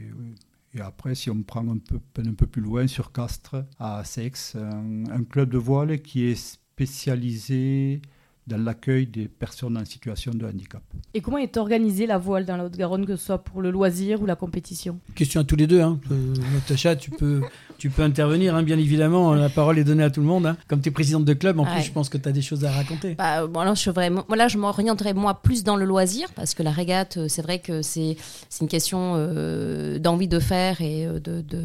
et 0.74 0.80
après, 0.80 1.14
si 1.14 1.30
on 1.30 1.42
prend 1.42 1.66
un 1.68 1.78
peu, 1.78 1.98
un 2.18 2.35
peu 2.35 2.46
plus 2.46 2.62
loin, 2.62 2.87
sur 2.87 3.12
Castres, 3.12 3.64
à 3.78 4.04
Sex, 4.04 4.56
un 4.56 5.24
club 5.24 5.50
de 5.50 5.59
voile 5.59 6.00
qui 6.00 6.24
est 6.24 6.37
spécialisé 6.37 8.00
dans 8.46 8.62
l'accueil 8.62 9.06
des 9.06 9.28
personnes 9.28 9.76
en 9.76 9.85
situation 9.85 10.33
de 10.33 10.46
handicap. 10.46 10.83
Et 11.14 11.20
comment 11.20 11.38
est 11.38 11.56
organisée 11.56 12.06
la 12.06 12.18
voile 12.18 12.44
dans 12.44 12.56
la 12.56 12.64
Haute-Garonne, 12.64 13.06
que 13.06 13.16
ce 13.16 13.26
soit 13.26 13.44
pour 13.44 13.62
le 13.62 13.70
loisir 13.70 14.22
ou 14.22 14.26
la 14.26 14.37
compétition? 14.37 14.98
Question 15.14 15.40
à 15.40 15.44
tous 15.44 15.56
les 15.56 15.66
deux. 15.66 15.80
Hein. 15.80 16.00
Euh, 16.11 16.35
Natacha, 16.54 16.96
tu 16.96 17.11
peux, 17.11 17.42
tu 17.81 17.88
peux 17.88 18.03
intervenir, 18.03 18.55
hein, 18.55 18.62
bien 18.62 18.79
évidemment. 18.79 19.33
La 19.33 19.49
parole 19.49 19.79
est 19.79 19.85
donnée 19.85 20.05
à 20.05 20.11
tout 20.11 20.21
le 20.21 20.27
monde. 20.27 20.45
Hein. 20.45 20.59
Comme 20.69 20.83
tu 20.83 20.90
es 20.90 20.93
présidente 20.93 21.25
de 21.25 21.33
club, 21.33 21.59
en 21.59 21.64
plus, 21.64 21.83
je 21.83 21.90
pense 21.90 22.11
que 22.11 22.19
tu 22.19 22.29
as 22.29 22.33
des 22.33 22.43
choses 22.43 22.66
à 22.66 22.71
raconter. 22.71 23.14
Bah, 23.14 23.47
bon, 23.47 23.61
alors, 23.61 23.75
je, 23.75 23.90
vraiment, 23.90 24.23
voilà, 24.29 24.49
je 24.49 24.59
m'orienterai 24.59 25.14
moi 25.14 25.40
plus 25.43 25.64
dans 25.64 25.77
le 25.77 25.87
loisir, 25.87 26.29
parce 26.35 26.53
que 26.53 26.62
la 26.62 26.73
régate, 26.73 27.16
euh, 27.16 27.27
c'est 27.29 27.40
vrai 27.40 27.59
que 27.59 27.81
c'est 27.81 28.19
une 28.61 28.69
question 28.69 29.14
euh, 29.16 29.99
d'envie 29.99 30.29
de 30.29 30.38
faire 30.38 30.83
et 30.83 31.09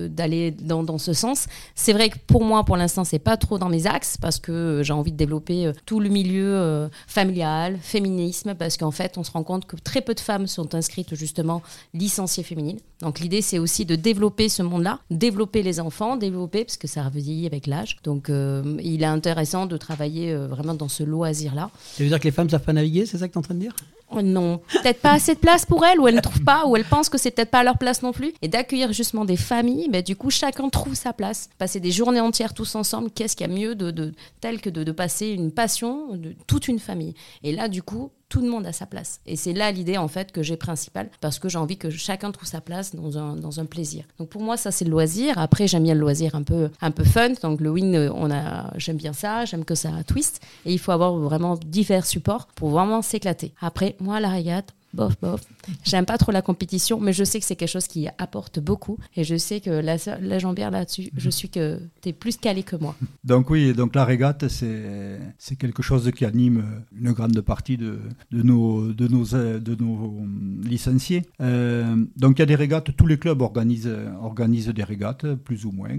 d'aller 0.10 0.51
de, 0.51 0.63
dans, 0.63 0.84
dans, 0.84 0.97
ce 0.97 1.12
sens. 1.12 1.47
C'est 1.75 1.91
vrai 1.91 2.10
que 2.10 2.17
pour 2.25 2.45
moi, 2.45 2.63
pour 2.63 2.78
l'instant, 2.78 3.04
c'est 3.04 3.19
pas 3.19 3.36
trop 3.36 3.58
dans 3.58 3.67
mes 3.67 3.86
axes, 3.86 4.17
parce 4.17 4.39
que 4.39 4.82
j'ai 4.84 4.93
envie 4.93 5.12
de 5.12 5.17
développer 5.17 5.73
tout 5.86 5.99
le 5.99 6.08
milieu 6.08 6.56
euh, 6.56 6.88
familial, 7.08 7.78
féminisme, 7.82 8.56
parce 8.56 8.78
qu'en 8.78 8.91
fait, 8.91 9.17
on 9.17 9.25
se 9.25 9.32
rend 9.32 9.43
compte 9.43 9.65
que 9.65 9.75
très 9.75 9.99
peu 9.99 10.13
de 10.13 10.21
femmes 10.21 10.47
sont 10.47 10.75
inscrites 10.75 11.13
justement 11.13 11.62
licenciées 11.93 12.43
féminines. 12.43 12.80
Donc 13.01 13.19
l'idée, 13.19 13.41
c'est 13.41 13.60
aussi 13.60 13.86
de 13.86 13.95
développer 13.95 14.47
ce 14.47 14.63
monde-là, 14.63 14.99
développer 15.12 15.62
les 15.62 15.82
enfants, 15.82 16.04
développer, 16.15 16.63
parce 16.63 16.77
que 16.77 16.87
ça 16.87 17.03
revieillit 17.03 17.47
avec 17.47 17.65
l'âge. 17.67 17.97
Donc 18.03 18.29
euh, 18.29 18.77
il 18.83 19.01
est 19.01 19.07
intéressant 19.07 19.65
de 19.65 19.77
travailler 19.77 20.31
euh, 20.31 20.47
vraiment 20.47 20.75
dans 20.75 20.89
ce 20.89 21.03
loisir-là. 21.03 21.71
Ça 21.93 22.03
veut 22.03 22.09
dire 22.09 22.19
que 22.19 22.25
les 22.25 22.31
femmes 22.31 22.49
savent 22.49 22.63
pas 22.63 22.73
naviguer, 22.73 23.05
c'est 23.05 23.17
ça 23.17 23.27
que 23.27 23.33
tu 23.33 23.37
es 23.37 23.39
en 23.39 23.43
train 23.43 23.55
de 23.55 23.59
dire? 23.59 23.75
Oh 24.11 24.21
non, 24.21 24.61
peut-être 24.71 25.01
pas 25.01 25.13
assez 25.13 25.33
de 25.33 25.39
place 25.39 25.65
pour 25.65 25.83
elles, 25.83 25.99
ou 25.99 26.07
elles 26.07 26.15
ne 26.15 26.21
trouvent 26.21 26.43
pas, 26.43 26.67
ou 26.67 26.75
elles 26.77 26.85
pensent 26.85 27.09
que 27.09 27.17
c'est 27.17 27.31
peut-être 27.31 27.49
pas 27.49 27.63
leur 27.63 27.79
place 27.79 28.03
non 28.03 28.13
plus. 28.13 28.33
Et 28.43 28.47
d'accueillir 28.47 28.93
justement 28.93 29.25
des 29.25 29.35
familles, 29.35 29.87
mais 29.91 30.03
du 30.03 30.15
coup, 30.15 30.29
chacun 30.29 30.69
trouve 30.69 30.93
sa 30.93 31.11
place. 31.11 31.49
Passer 31.57 31.79
des 31.79 31.91
journées 31.91 32.19
entières 32.19 32.53
tous 32.53 32.75
ensemble, 32.75 33.09
qu'est-ce 33.09 33.35
qu'il 33.35 33.47
y 33.47 33.49
a 33.49 33.53
mieux 33.53 33.73
de, 33.73 34.13
tel 34.41 34.61
que 34.61 34.69
de, 34.69 34.83
de 34.83 34.91
passer 34.91 35.29
une 35.29 35.51
passion 35.51 36.15
de 36.15 36.35
toute 36.45 36.67
une 36.67 36.79
famille? 36.79 37.15
Et 37.43 37.51
là, 37.51 37.67
du 37.67 37.81
coup, 37.81 38.11
tout 38.29 38.41
le 38.41 38.49
monde 38.49 38.65
a 38.65 38.73
sa 38.73 38.85
place. 38.85 39.21
Et 39.25 39.35
c'est 39.35 39.53
là 39.53 39.71
l'idée 39.71 39.97
en 39.97 40.07
fait 40.07 40.31
que 40.31 40.43
j'ai 40.43 40.57
principale, 40.57 41.09
parce 41.21 41.39
que 41.39 41.49
j'ai 41.49 41.57
envie 41.57 41.77
que 41.77 41.89
chacun 41.89 42.31
trouve 42.31 42.47
sa 42.47 42.61
place 42.61 42.95
dans 42.95 43.17
un, 43.17 43.35
dans 43.35 43.59
un 43.59 43.65
plaisir. 43.65 44.05
Donc 44.17 44.29
pour 44.29 44.41
moi, 44.41 44.57
ça 44.57 44.71
c'est 44.71 44.85
le 44.85 44.91
loisir. 44.91 45.38
Après, 45.38 45.67
j'aime 45.67 45.83
bien 45.83 45.93
le 45.93 45.99
loisir 45.99 46.35
un 46.35 46.43
peu, 46.43 46.69
un 46.81 46.91
peu 46.91 47.03
fun. 47.03 47.31
Donc 47.41 47.61
le 47.61 47.69
win, 47.69 48.11
on 48.13 48.31
a, 48.31 48.71
j'aime 48.77 48.97
bien 48.97 49.13
ça, 49.13 49.45
j'aime 49.45 49.65
que 49.65 49.75
ça 49.75 49.89
twist. 50.07 50.41
Et 50.65 50.73
il 50.73 50.79
faut 50.79 50.91
avoir 50.91 51.15
vraiment 51.15 51.55
divers 51.55 52.05
supports 52.05 52.47
pour 52.55 52.69
vraiment 52.69 53.01
s'éclater. 53.01 53.53
Après, 53.61 53.95
moi, 53.99 54.19
la 54.19 54.29
régate, 54.29 54.73
bof, 54.95 55.19
bof. 55.21 55.41
J'aime 55.84 56.05
pas 56.05 56.17
trop 56.17 56.31
la 56.31 56.41
compétition, 56.41 56.99
mais 56.99 57.13
je 57.13 57.23
sais 57.23 57.39
que 57.39 57.45
c'est 57.45 57.55
quelque 57.55 57.69
chose 57.69 57.88
qui 57.88 58.08
apporte 58.17 58.60
beaucoup. 58.60 58.97
Et 59.15 59.23
je 59.23 59.36
sais 59.36 59.60
que 59.60 59.69
la, 59.69 59.97
la 60.21 60.39
Jambière 60.39 60.71
là-dessus, 60.71 61.10
je 61.15 61.29
suis 61.29 61.49
que 61.49 61.79
tu 62.01 62.10
es 62.10 62.13
plus 62.13 62.38
calé 62.38 62.63
que 62.63 62.75
moi. 62.75 62.95
Donc 63.23 63.49
oui, 63.49 63.73
donc 63.73 63.95
la 63.95 64.05
régate, 64.05 64.47
c'est 64.47 65.55
quelque 65.58 65.84
chose 65.84 66.10
qui 66.15 66.25
anime 66.25 66.63
une 66.97 67.12
grande 67.12 67.39
partie 67.41 67.77
de, 67.77 67.99
de, 68.31 68.41
nos, 68.41 68.93
de, 68.93 69.08
nos, 69.08 69.25
de 69.25 69.75
nos 69.75 70.25
licenciés. 70.63 71.23
Euh, 71.41 72.05
donc 72.15 72.38
il 72.38 72.41
y 72.41 72.43
a 72.43 72.47
des 72.47 72.55
régates, 72.55 72.95
tous 72.95 73.08
les 73.08 73.17
clubs 73.17 73.41
organisent, 73.41 73.91
organisent 74.21 74.69
des 74.69 74.84
régates, 74.84 75.34
plus 75.36 75.65
ou 75.65 75.71
moins. 75.71 75.97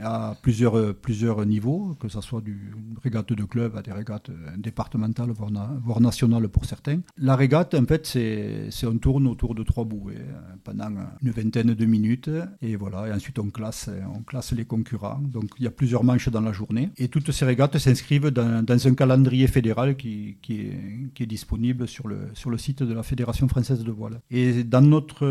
À 0.00 0.36
plusieurs, 0.42 0.94
plusieurs 0.94 1.44
niveaux, 1.44 1.96
que 2.00 2.08
ce 2.08 2.20
soit 2.20 2.40
du 2.40 2.74
régate 3.02 3.32
de 3.32 3.44
club 3.44 3.76
à 3.76 3.82
des 3.82 3.92
régates 3.92 4.30
départementales, 4.56 5.30
voire, 5.30 6.00
nationales 6.00 6.48
pour 6.48 6.64
certains. 6.64 7.00
La 7.16 7.36
régate, 7.36 7.74
en 7.74 7.84
fait, 7.84 8.06
c'est 8.06 8.70
on 8.84 8.98
tourne 8.98 9.26
autour 9.26 9.54
de 9.54 9.62
trois 9.62 9.84
bouées 9.84 10.18
pendant 10.64 10.90
une 11.22 11.30
vingtaine 11.30 11.74
de 11.74 11.84
minutes. 11.86 12.30
Et 12.60 12.76
voilà, 12.76 13.08
et 13.08 13.12
ensuite 13.12 13.38
on 13.38 13.50
classe, 13.50 13.90
on 14.14 14.22
classe 14.22 14.52
les 14.52 14.64
concurrents. 14.64 15.20
Donc 15.20 15.50
il 15.58 15.64
y 15.64 15.66
a 15.66 15.70
plusieurs 15.70 16.04
manches 16.04 16.28
dans 16.28 16.40
la 16.40 16.52
journée. 16.52 16.90
Et 16.96 17.08
toutes 17.08 17.30
ces 17.30 17.44
régates 17.44 17.78
s'inscrivent 17.78 18.30
dans, 18.30 18.64
dans, 18.64 18.86
un 18.86 18.94
calendrier 18.94 19.46
fédéral 19.46 19.96
qui, 19.96 20.36
qui, 20.42 20.60
est, 20.60 21.10
qui, 21.14 21.22
est, 21.22 21.26
disponible 21.26 21.86
sur 21.86 22.08
le, 22.08 22.28
sur 22.34 22.50
le 22.50 22.58
site 22.58 22.82
de 22.82 22.92
la 22.92 23.02
Fédération 23.02 23.48
française 23.48 23.84
de 23.84 23.90
voile. 23.90 24.20
Et 24.30 24.64
dans 24.64 24.80
notre 24.80 25.26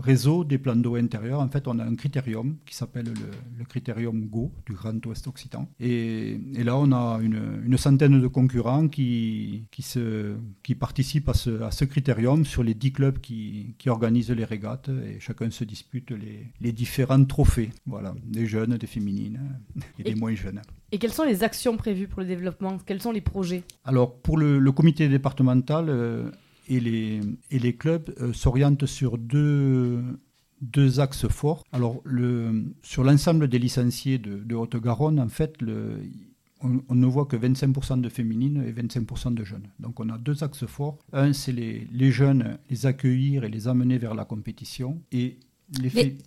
réseau 0.00 0.44
des 0.44 0.58
plans 0.58 0.76
d'eau 0.76 0.96
intérieurs, 0.96 1.40
en 1.40 1.48
fait, 1.48 1.68
on 1.68 1.78
a 1.78 1.84
un 1.84 1.94
critérium 1.94 2.56
qui 2.64 2.74
s'appelle 2.74 3.12
le, 3.20 3.64
critérium 3.64 4.26
GO 4.26 4.52
du 4.64 4.74
Grand 4.74 5.04
Ouest 5.06 5.26
Occitan. 5.26 5.68
Et, 5.80 6.40
et 6.54 6.62
là, 6.62 6.76
on 6.76 6.92
a 6.92 7.18
une, 7.20 7.62
une, 7.64 7.76
centaine 7.76 8.20
de 8.20 8.26
concurrents 8.28 8.86
qui, 8.86 9.64
qui, 9.72 9.82
se, 9.82 10.36
qui 10.62 10.74
participent 10.76 11.28
à 11.28 11.34
ce, 11.34 11.62
à 11.62 11.70
ce 11.72 11.84
critérium 11.84 12.44
sur 12.44 12.62
les 12.62 12.74
10 12.74 12.92
clubs 12.92 13.18
qui, 13.18 13.74
qui 13.78 13.90
organisent 13.90 14.30
les 14.30 14.44
régates 14.44 14.88
et 14.88 15.18
chacun 15.18 15.50
se 15.50 15.64
dispute 15.64 16.10
les, 16.12 16.46
les 16.60 16.72
différents 16.72 17.24
trophées. 17.24 17.70
Voilà, 17.86 18.14
des 18.24 18.46
jeunes, 18.46 18.76
des 18.76 18.86
féminines 18.86 19.40
et, 19.98 20.04
des 20.04 20.14
moins 20.14 20.34
jeunes. 20.34 20.62
Et 20.92 20.98
quelles 20.98 21.12
sont 21.12 21.24
les 21.24 21.42
actions 21.42 21.76
prévues 21.76 22.06
pour 22.06 22.20
le 22.20 22.26
développement? 22.26 22.78
Quels 22.86 23.02
sont 23.02 23.12
les 23.12 23.20
projets? 23.20 23.64
Alors, 23.84 24.16
pour 24.16 24.38
le, 24.38 24.58
le 24.58 24.72
comité 24.72 25.08
départemental, 25.08 25.86
euh, 25.88 26.30
et 26.68 26.80
les, 26.80 27.20
et 27.50 27.58
les 27.58 27.74
clubs 27.74 28.12
euh, 28.20 28.32
s'orientent 28.32 28.86
sur 28.86 29.18
deux, 29.18 30.02
deux 30.60 31.00
axes 31.00 31.28
forts. 31.28 31.64
Alors, 31.72 32.00
le, 32.04 32.72
sur 32.82 33.04
l'ensemble 33.04 33.48
des 33.48 33.58
licenciés 33.58 34.18
de, 34.18 34.36
de 34.36 34.54
Haute-Garonne, 34.54 35.20
en 35.20 35.28
fait, 35.28 35.60
le, 35.60 36.00
on, 36.60 36.94
ne 36.94 37.06
voit 37.06 37.26
que 37.26 37.36
25% 37.36 38.00
de 38.00 38.08
féminines 38.08 38.64
et 38.66 38.72
25% 38.72 39.34
de 39.34 39.44
jeunes. 39.44 39.68
Donc, 39.78 40.00
on 40.00 40.08
a 40.08 40.18
deux 40.18 40.42
axes 40.42 40.66
forts. 40.66 40.98
Un, 41.12 41.32
c'est 41.32 41.52
les, 41.52 41.86
les 41.92 42.10
jeunes, 42.10 42.58
les 42.70 42.86
accueillir 42.86 43.44
et 43.44 43.48
les 43.48 43.68
amener 43.68 43.98
vers 43.98 44.14
la 44.14 44.24
compétition. 44.24 45.00
Et 45.12 45.38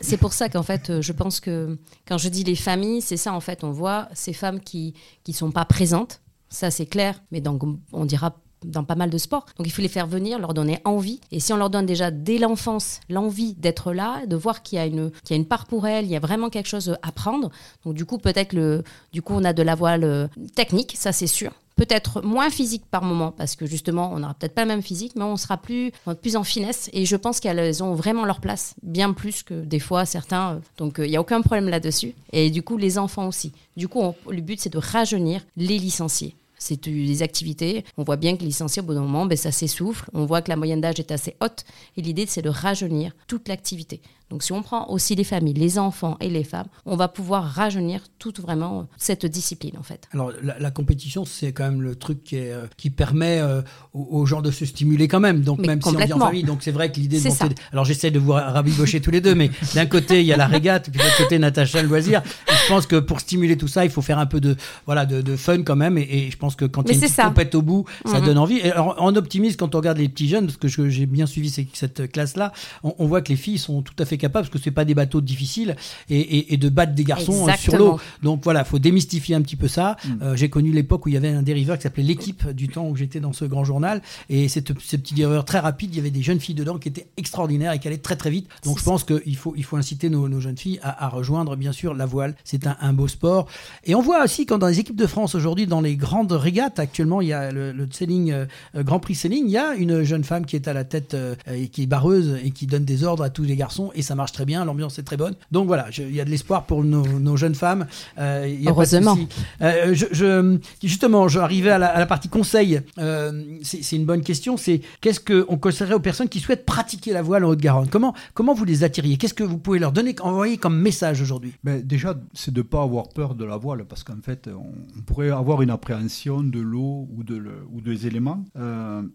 c'est 0.02 0.18
pour 0.18 0.34
ça 0.34 0.50
qu'en 0.50 0.64
fait, 0.64 0.90
euh, 0.90 1.02
je 1.02 1.14
pense 1.14 1.40
que 1.40 1.78
quand 2.06 2.18
je 2.18 2.30
dis 2.30 2.44
les 2.44 2.56
familles, 2.56 3.02
c'est 3.02 3.18
ça 3.18 3.34
en 3.34 3.40
fait, 3.40 3.64
on 3.64 3.72
voit 3.72 4.10
ces 4.14 4.34
femmes 4.34 4.60
qui 4.60 4.94
ne 5.28 5.34
sont 5.34 5.52
pas 5.52 5.64
présentes, 5.64 6.22
ça 6.50 6.72
c'est 6.72 6.86
clair, 6.86 7.24
mais 7.32 7.40
donc 7.40 7.64
on 7.94 8.06
dira 8.06 8.36
dans 8.64 8.84
pas 8.84 8.96
mal 8.96 9.10
de 9.10 9.18
sports. 9.18 9.46
Donc 9.58 9.68
il 9.68 9.72
faut 9.72 9.82
les 9.82 9.88
faire 9.88 10.08
venir, 10.08 10.40
leur 10.40 10.54
donner 10.54 10.80
envie. 10.86 11.20
Et 11.32 11.40
si 11.40 11.54
on 11.54 11.58
leur 11.58 11.70
donne 11.70 11.86
déjà 11.86 12.12
dès 12.12 12.38
l'enfance 12.38 13.00
l'envie 13.10 13.54
d'être 13.54 13.94
là, 13.94 14.26
de 14.26 14.36
voir 14.36 14.62
qu'il 14.64 14.78
y 14.78 14.80
a 14.80 14.86
une 14.86 15.12
y 15.30 15.34
a 15.34 15.36
une 15.36 15.46
part 15.46 15.66
pour 15.66 15.88
elles, 15.88 16.06
il 16.06 16.12
y 16.12 16.16
a 16.16 16.20
vraiment 16.20 16.50
quelque 16.50 16.68
chose 16.68 16.98
à 17.02 17.12
prendre. 17.12 17.50
Donc 17.86 17.94
du 17.94 18.06
coup 18.06 18.18
peut-être 18.18 18.54
le 18.54 18.84
du 19.14 19.22
coup 19.22 19.34
on 19.36 19.44
a 19.44 19.54
de 19.54 19.64
la 19.64 19.76
voile 19.76 20.04
euh, 20.04 20.28
technique, 20.56 20.96
ça 20.98 21.12
c'est 21.12 21.28
sûr. 21.28 21.52
Peut-être 21.76 22.22
moins 22.22 22.50
physique 22.50 22.84
par 22.92 23.04
moment 23.04 23.32
parce 23.32 23.56
que 23.56 23.66
justement 23.66 24.12
on 24.14 24.20
n'aura 24.20 24.34
peut-être 24.34 24.54
pas 24.54 24.64
le 24.64 24.68
même 24.68 24.82
physique, 24.82 25.14
mais 25.16 25.24
on 25.24 25.38
sera 25.38 25.56
plus 25.56 25.92
plus 26.22 26.36
en 26.36 26.44
finesse. 26.44 26.90
Et 26.92 27.06
je 27.06 27.16
pense 27.16 27.40
qu'elles 27.40 27.82
ont 27.84 27.94
vraiment 27.94 28.26
leur 28.26 28.42
place, 28.42 28.76
bien 28.84 29.14
plus 29.14 29.44
que 29.44 29.54
des 29.54 29.80
fois 29.80 30.06
certains. 30.06 30.56
Euh, 30.56 30.60
donc 30.78 31.00
euh, 31.00 31.08
il 31.08 31.12
n'y 31.12 31.18
a 31.18 31.22
aucun 31.22 31.42
problème 31.42 31.70
là-dessus. 31.70 32.14
Et 32.34 32.50
du 32.50 32.64
coup 32.64 32.78
les 32.78 32.98
enfants 32.98 33.28
aussi. 33.28 33.54
Du 33.78 33.88
coup 33.88 34.14
le 34.30 34.42
but 34.42 34.60
c'est 34.60 34.74
de 34.74 34.78
rajeunir 34.78 35.42
les 35.56 35.80
licenciés 35.80 36.36
c'est 36.60 36.88
des 36.88 37.24
activités. 37.24 37.84
On 37.98 38.04
voit 38.04 38.18
bien 38.18 38.36
que 38.36 38.42
les 38.42 38.48
licenciés, 38.48 38.82
au 38.82 38.86
bout 38.86 38.94
d'un 38.94 39.02
moment, 39.02 39.26
ben, 39.26 39.38
ça 39.38 39.52
s'essouffle. 39.52 40.10
On 40.14 40.26
voit 40.26 40.42
que 40.42 40.50
la 40.50 40.56
moyenne 40.56 40.82
d'âge 40.82 41.00
est 41.00 41.12
assez 41.12 41.36
haute. 41.42 41.64
Et 41.98 42.02
l'idée, 42.02 42.26
c'est 42.28 42.44
de 42.44 42.50
rajeunir 42.50 43.14
toute 43.28 43.48
l'activité. 43.48 44.02
Donc 44.30 44.44
si 44.44 44.52
on 44.54 44.62
prend 44.62 44.88
aussi 44.90 45.16
les 45.16 45.24
familles, 45.24 45.56
les 45.56 45.80
enfants 45.80 46.16
et 46.22 46.30
les 46.30 46.44
femmes, 46.44 46.68
on 46.86 46.96
va 46.96 47.08
pouvoir 47.08 47.46
rajeunir 47.46 48.02
toute 48.20 48.40
vraiment 48.40 48.88
cette 48.98 49.26
discipline 49.26 49.76
en 49.80 49.84
fait. 49.84 50.08
Alors 50.14 50.32
la, 50.44 50.72
compétition, 50.72 51.26
c'est 51.26 51.52
quand 51.52 51.64
même 51.64 51.82
le 51.82 51.96
truc 51.96 52.24
qui, 52.24 52.36
est, 52.36 52.52
euh, 52.52 52.68
qui 52.78 52.92
permet 52.92 53.40
euh, 53.40 53.62
aux, 53.94 54.26
gens 54.28 54.42
de 54.42 54.52
se 54.52 54.66
stimuler 54.66 55.08
quand 55.08 55.20
même. 55.20 55.42
Donc 55.42 55.66
même 55.66 55.82
si 55.82 55.88
on 55.88 55.98
vit 55.98 56.14
en 56.14 56.20
famille, 56.20 56.44
donc 56.44 56.60
c'est 56.62 56.72
vrai 56.72 56.92
que 56.92 57.00
l'idée 57.00 57.20
de 57.20 57.28
monter... 57.28 57.56
Alors 57.72 57.86
j'essaie 57.86 58.12
de 58.12 58.20
vous 58.20 58.34
rabibocher 58.34 59.02
tous 59.02 59.10
les 59.10 59.22
deux, 59.22 59.34
mais 59.34 59.50
d'un 59.74 59.88
côté 59.88 60.22
il 60.22 60.28
y 60.28 60.34
a 60.34 60.38
la 60.38 60.48
régate, 60.48 60.92
puis 60.92 61.00
de 61.00 61.04
l'autre 61.04 61.18
côté 61.18 61.40
Natacha 61.40 61.82
le 61.82 61.88
loisir. 61.88 62.22
je 62.48 62.68
pense 62.68 62.86
que 62.86 62.98
pour 62.98 63.20
stimuler 63.20 63.58
tout 63.58 63.68
ça, 63.68 63.84
il 63.84 63.90
faut 63.92 64.04
faire 64.04 64.20
un 64.20 64.28
peu 64.28 64.40
de 64.40 64.56
voilà 64.86 65.08
de, 65.08 65.36
fun 65.36 65.64
quand 65.64 65.76
même. 65.76 65.98
Et, 65.98 66.30
je 66.30 66.38
pense 66.38 66.56
que 66.56 66.66
quand 66.66 66.88
il 66.88 67.00
y 67.00 67.04
a 67.04 67.08
une 67.08 67.30
compète 67.30 67.56
au 67.56 67.64
bout, 67.64 67.86
ça 68.06 68.20
mhm. 68.20 68.26
donne 68.26 68.38
envie. 68.38 68.58
Et 68.58 68.72
alors, 68.72 68.96
on 69.00 69.16
optimise 69.16 69.56
quand 69.56 69.74
on 69.74 69.80
regarde 69.80 69.98
les 69.98 70.10
petits 70.10 70.28
jeunes, 70.28 70.46
parce 70.46 70.58
que 70.58 70.90
j'ai 70.90 71.06
bien 71.08 71.26
suivi 71.26 71.50
cette 71.74 72.12
classe-là, 72.12 72.54
on, 72.84 72.94
on 73.00 73.08
voit 73.08 73.22
que 73.22 73.30
les 73.30 73.36
filles 73.36 73.58
sont 73.58 73.82
tout 73.82 73.96
à 73.98 74.06
fait 74.06 74.19
capable 74.20 74.46
parce 74.48 74.54
que 74.54 74.64
c'est 74.64 74.72
pas 74.72 74.86
des 74.86 74.94
bateaux 74.94 75.22
difficiles 75.22 75.76
et, 76.10 76.58
de 76.58 76.70
battre 76.70 76.94
des 76.94 77.04
garçons 77.04 77.48
euh, 77.48 77.52
sur 77.58 77.78
l'eau. 77.78 78.00
Donc 78.22 78.42
voilà, 78.44 78.64
faut 78.64 78.80
démystifier 78.80 79.36
un 79.36 79.42
petit 79.42 79.56
peu 79.56 79.68
ça. 79.68 79.98
Mm. 80.04 80.10
Euh, 80.22 80.36
j'ai 80.36 80.50
connu 80.50 80.72
l'époque 80.72 81.06
où 81.06 81.10
il 81.10 81.14
y 81.14 81.18
avait 81.18 81.30
un 81.30 81.42
dériveur 81.42 81.78
qui 81.78 81.84
s'appelait 81.84 82.04
l'équipe 82.04 82.48
du 82.50 82.68
temps 82.68 82.88
où 82.88 82.96
j'étais 82.96 83.20
dans 83.20 83.34
ce 83.34 83.46
grand 83.46 83.64
journal 83.64 84.02
et 84.30 84.48
cette, 84.48 84.80
ce 84.80 84.96
petit 84.96 85.14
dériveur 85.14 85.46
très 85.46 85.60
rapide, 85.60 85.90
il 85.94 85.98
y 85.98 86.00
avait 86.00 86.12
des 86.12 86.22
jeunes 86.22 86.40
filles 86.40 86.56
dedans 86.56 86.78
qui 86.78 86.90
étaient 86.90 87.08
extraordinaires 87.18 87.74
et 87.74 87.80
qui 87.80 87.88
allaient 87.88 87.98
très 87.98 88.16
très 88.16 88.30
vite. 88.30 88.48
Donc 88.64 88.80
je 88.80 88.84
pense 88.84 89.04
qu'il 89.04 89.36
faut, 89.36 89.54
il 89.58 89.64
faut 89.64 89.78
inciter 89.78 90.10
nos, 90.10 90.40
jeunes 90.40 90.58
filles 90.58 90.80
à, 90.84 91.10
rejoindre 91.10 91.56
bien 91.56 91.72
sûr 91.72 91.94
la 91.94 92.06
voile. 92.06 92.36
C'est 92.44 92.68
un, 92.68 92.94
beau 92.94 93.08
sport. 93.08 93.48
Et 93.86 93.96
on 93.96 94.02
voit 94.02 94.24
aussi 94.24 94.46
quand 94.46 94.58
dans 94.58 94.68
les 94.68 94.80
équipes 94.80 94.96
de 94.96 95.08
France 95.08 95.36
aujourd'hui, 95.36 95.68
dans 95.68 95.82
les 95.82 95.96
grandes 95.96 96.32
régates, 96.32 96.80
actuellement 96.80 97.22
il 97.22 97.30
y 97.30 97.34
a 97.34 97.52
le, 97.52 97.88
sailing, 97.92 98.32
euh, 98.32 98.46
Grand 98.76 99.00
Prix 99.00 99.16
Sailing, 99.16 99.46
il 99.46 99.52
y 99.52 99.58
a 99.58 99.74
une 99.76 100.04
jeune 100.04 100.24
femme 100.24 100.46
qui 100.46 100.56
est 100.56 100.68
à 100.68 100.74
la 100.74 100.84
tête 100.84 101.16
et 101.52 101.68
qui 101.68 101.84
est 101.84 101.88
barreuse 101.88 102.38
et 102.44 102.52
qui 102.52 102.68
donne 102.68 102.86
des 102.86 103.04
ordres 103.04 103.24
à 103.24 103.30
tous 103.30 103.44
les 103.44 103.56
garçons 103.56 103.92
et 103.96 104.02
ça 104.10 104.16
marche 104.16 104.32
très 104.32 104.46
bien, 104.46 104.66
l'ambiance 104.66 104.98
est 104.98 105.04
très 105.04 105.18
bonne. 105.18 105.36
Donc 105.52 105.68
voilà, 105.68 105.86
il 105.96 106.16
y 106.16 106.20
a 106.20 106.26
de 106.26 106.32
l'espoir 106.32 106.66
pour 106.66 106.84
nos, 106.84 107.38
jeunes 107.38 107.54
femmes. 107.54 107.86
Euh, 108.18 108.52
Heureusement. 108.66 109.16
Euh, 109.62 109.94
je, 109.94 110.58
justement, 110.84 111.28
je 111.28 111.38
arrivais 111.38 111.70
à 111.70 111.78
la, 111.78 112.06
partie 112.08 112.28
conseil. 112.28 112.82
Euh, 112.98 113.44
c'est 113.62 113.96
une 113.96 114.06
bonne 114.06 114.24
question. 114.24 114.58
C'est 114.58 114.82
qu'est-ce 115.00 115.20
qu'on 115.20 115.58
conseillerait 115.60 115.94
aux 115.94 116.00
personnes 116.00 116.28
qui 116.28 116.40
souhaitent 116.40 116.66
pratiquer 116.66 117.14
la 117.14 117.22
voile 117.22 117.46
en 117.46 117.50
Haute-Garonne? 117.50 117.88
Comment, 117.88 118.16
comment 118.34 118.56
vous 118.56 118.66
les 118.66 118.84
attiriez? 118.84 119.18
Qu'est-ce 119.18 119.36
que 119.36 119.44
vous 119.44 119.60
pouvez 119.60 119.78
leur 119.78 119.92
donner, 119.92 120.16
envoyer 120.22 120.58
comme 120.58 120.80
message 120.80 121.22
aujourd'hui? 121.22 121.54
Ben, 121.64 121.86
Déjà, 121.86 122.20
c'est 122.34 122.52
de 122.52 122.62
ne 122.62 122.64
pas 122.64 122.82
avoir 122.82 123.10
peur 123.10 123.36
de 123.36 123.46
la 123.46 123.58
voile, 123.58 123.86
parce 123.86 124.04
qu'en 124.04 124.22
fait, 124.24 124.50
on, 124.52 125.02
pourrait 125.04 125.30
avoir 125.30 125.62
une 125.62 125.70
appréhension 125.70 126.42
de 126.42 126.60
l'eau 126.60 127.08
ou, 127.16 127.24
de 127.24 127.36
le, 127.36 127.52
ou 127.72 127.80
des 127.80 128.08
éléments. 128.08 128.44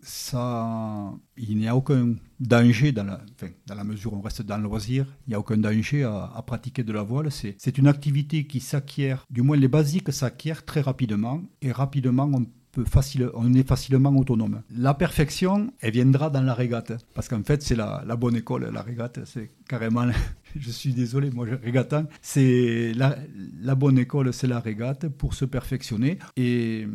ça, 0.02 1.10
il 1.36 1.56
n'y 1.56 1.66
a 1.66 1.74
aucun 1.74 2.14
danger 2.40 2.92
dans 2.92 3.04
la, 3.04 3.20
dans 3.66 3.74
la 3.74 3.84
mesure 3.84 4.12
où 4.12 4.16
on 4.16 4.20
reste 4.20 4.42
dans 4.42 4.56
le 4.56 4.64
loisir, 4.64 5.06
il 5.26 5.30
n'y 5.30 5.34
a 5.34 5.40
aucun 5.40 5.56
danger 5.56 6.04
à, 6.04 6.42
pratiquer 6.46 6.82
de 6.82 6.92
la 6.92 7.02
voile. 7.02 7.28
C'est 7.30 7.78
une 7.78 7.86
activité 7.86 8.46
qui 8.46 8.60
s'acquiert, 8.60 9.26
du 9.30 9.42
moins 9.42 9.56
les 9.56 9.68
basiques 9.68 10.12
s'acquièrent 10.12 10.64
très 10.64 10.80
rapidement 10.80 11.42
et 11.62 11.72
rapidement 11.72 12.30
on 12.32 12.46
peut 12.72 12.84
facile, 12.84 13.30
on 13.34 13.54
est 13.54 13.66
facilement 13.66 14.10
autonome. 14.16 14.62
La 14.76 14.94
perfection, 14.94 15.72
elle 15.80 15.92
viendra 15.92 16.28
dans 16.28 16.42
la 16.42 16.54
régate 16.54 16.92
parce 17.14 17.28
qu'en 17.28 17.42
fait 17.42 17.62
c'est 17.62 17.76
la, 17.76 18.02
la, 18.06 18.16
bonne 18.16 18.36
école. 18.36 18.70
La 18.72 18.82
régate, 18.82 19.20
c'est 19.24 19.50
carrément, 19.68 20.06
je 20.56 20.70
suis 20.70 20.92
désolé, 20.92 21.30
moi 21.30 21.46
je 21.48 21.54
régatant, 21.54 22.04
c'est 22.20 22.92
la, 22.94 23.16
la 23.60 23.74
bonne 23.74 23.98
école, 23.98 24.32
c'est 24.32 24.48
la 24.48 24.60
régate 24.60 25.08
pour 25.08 25.34
se 25.34 25.44
perfectionner 25.44 26.18
et 26.36 26.86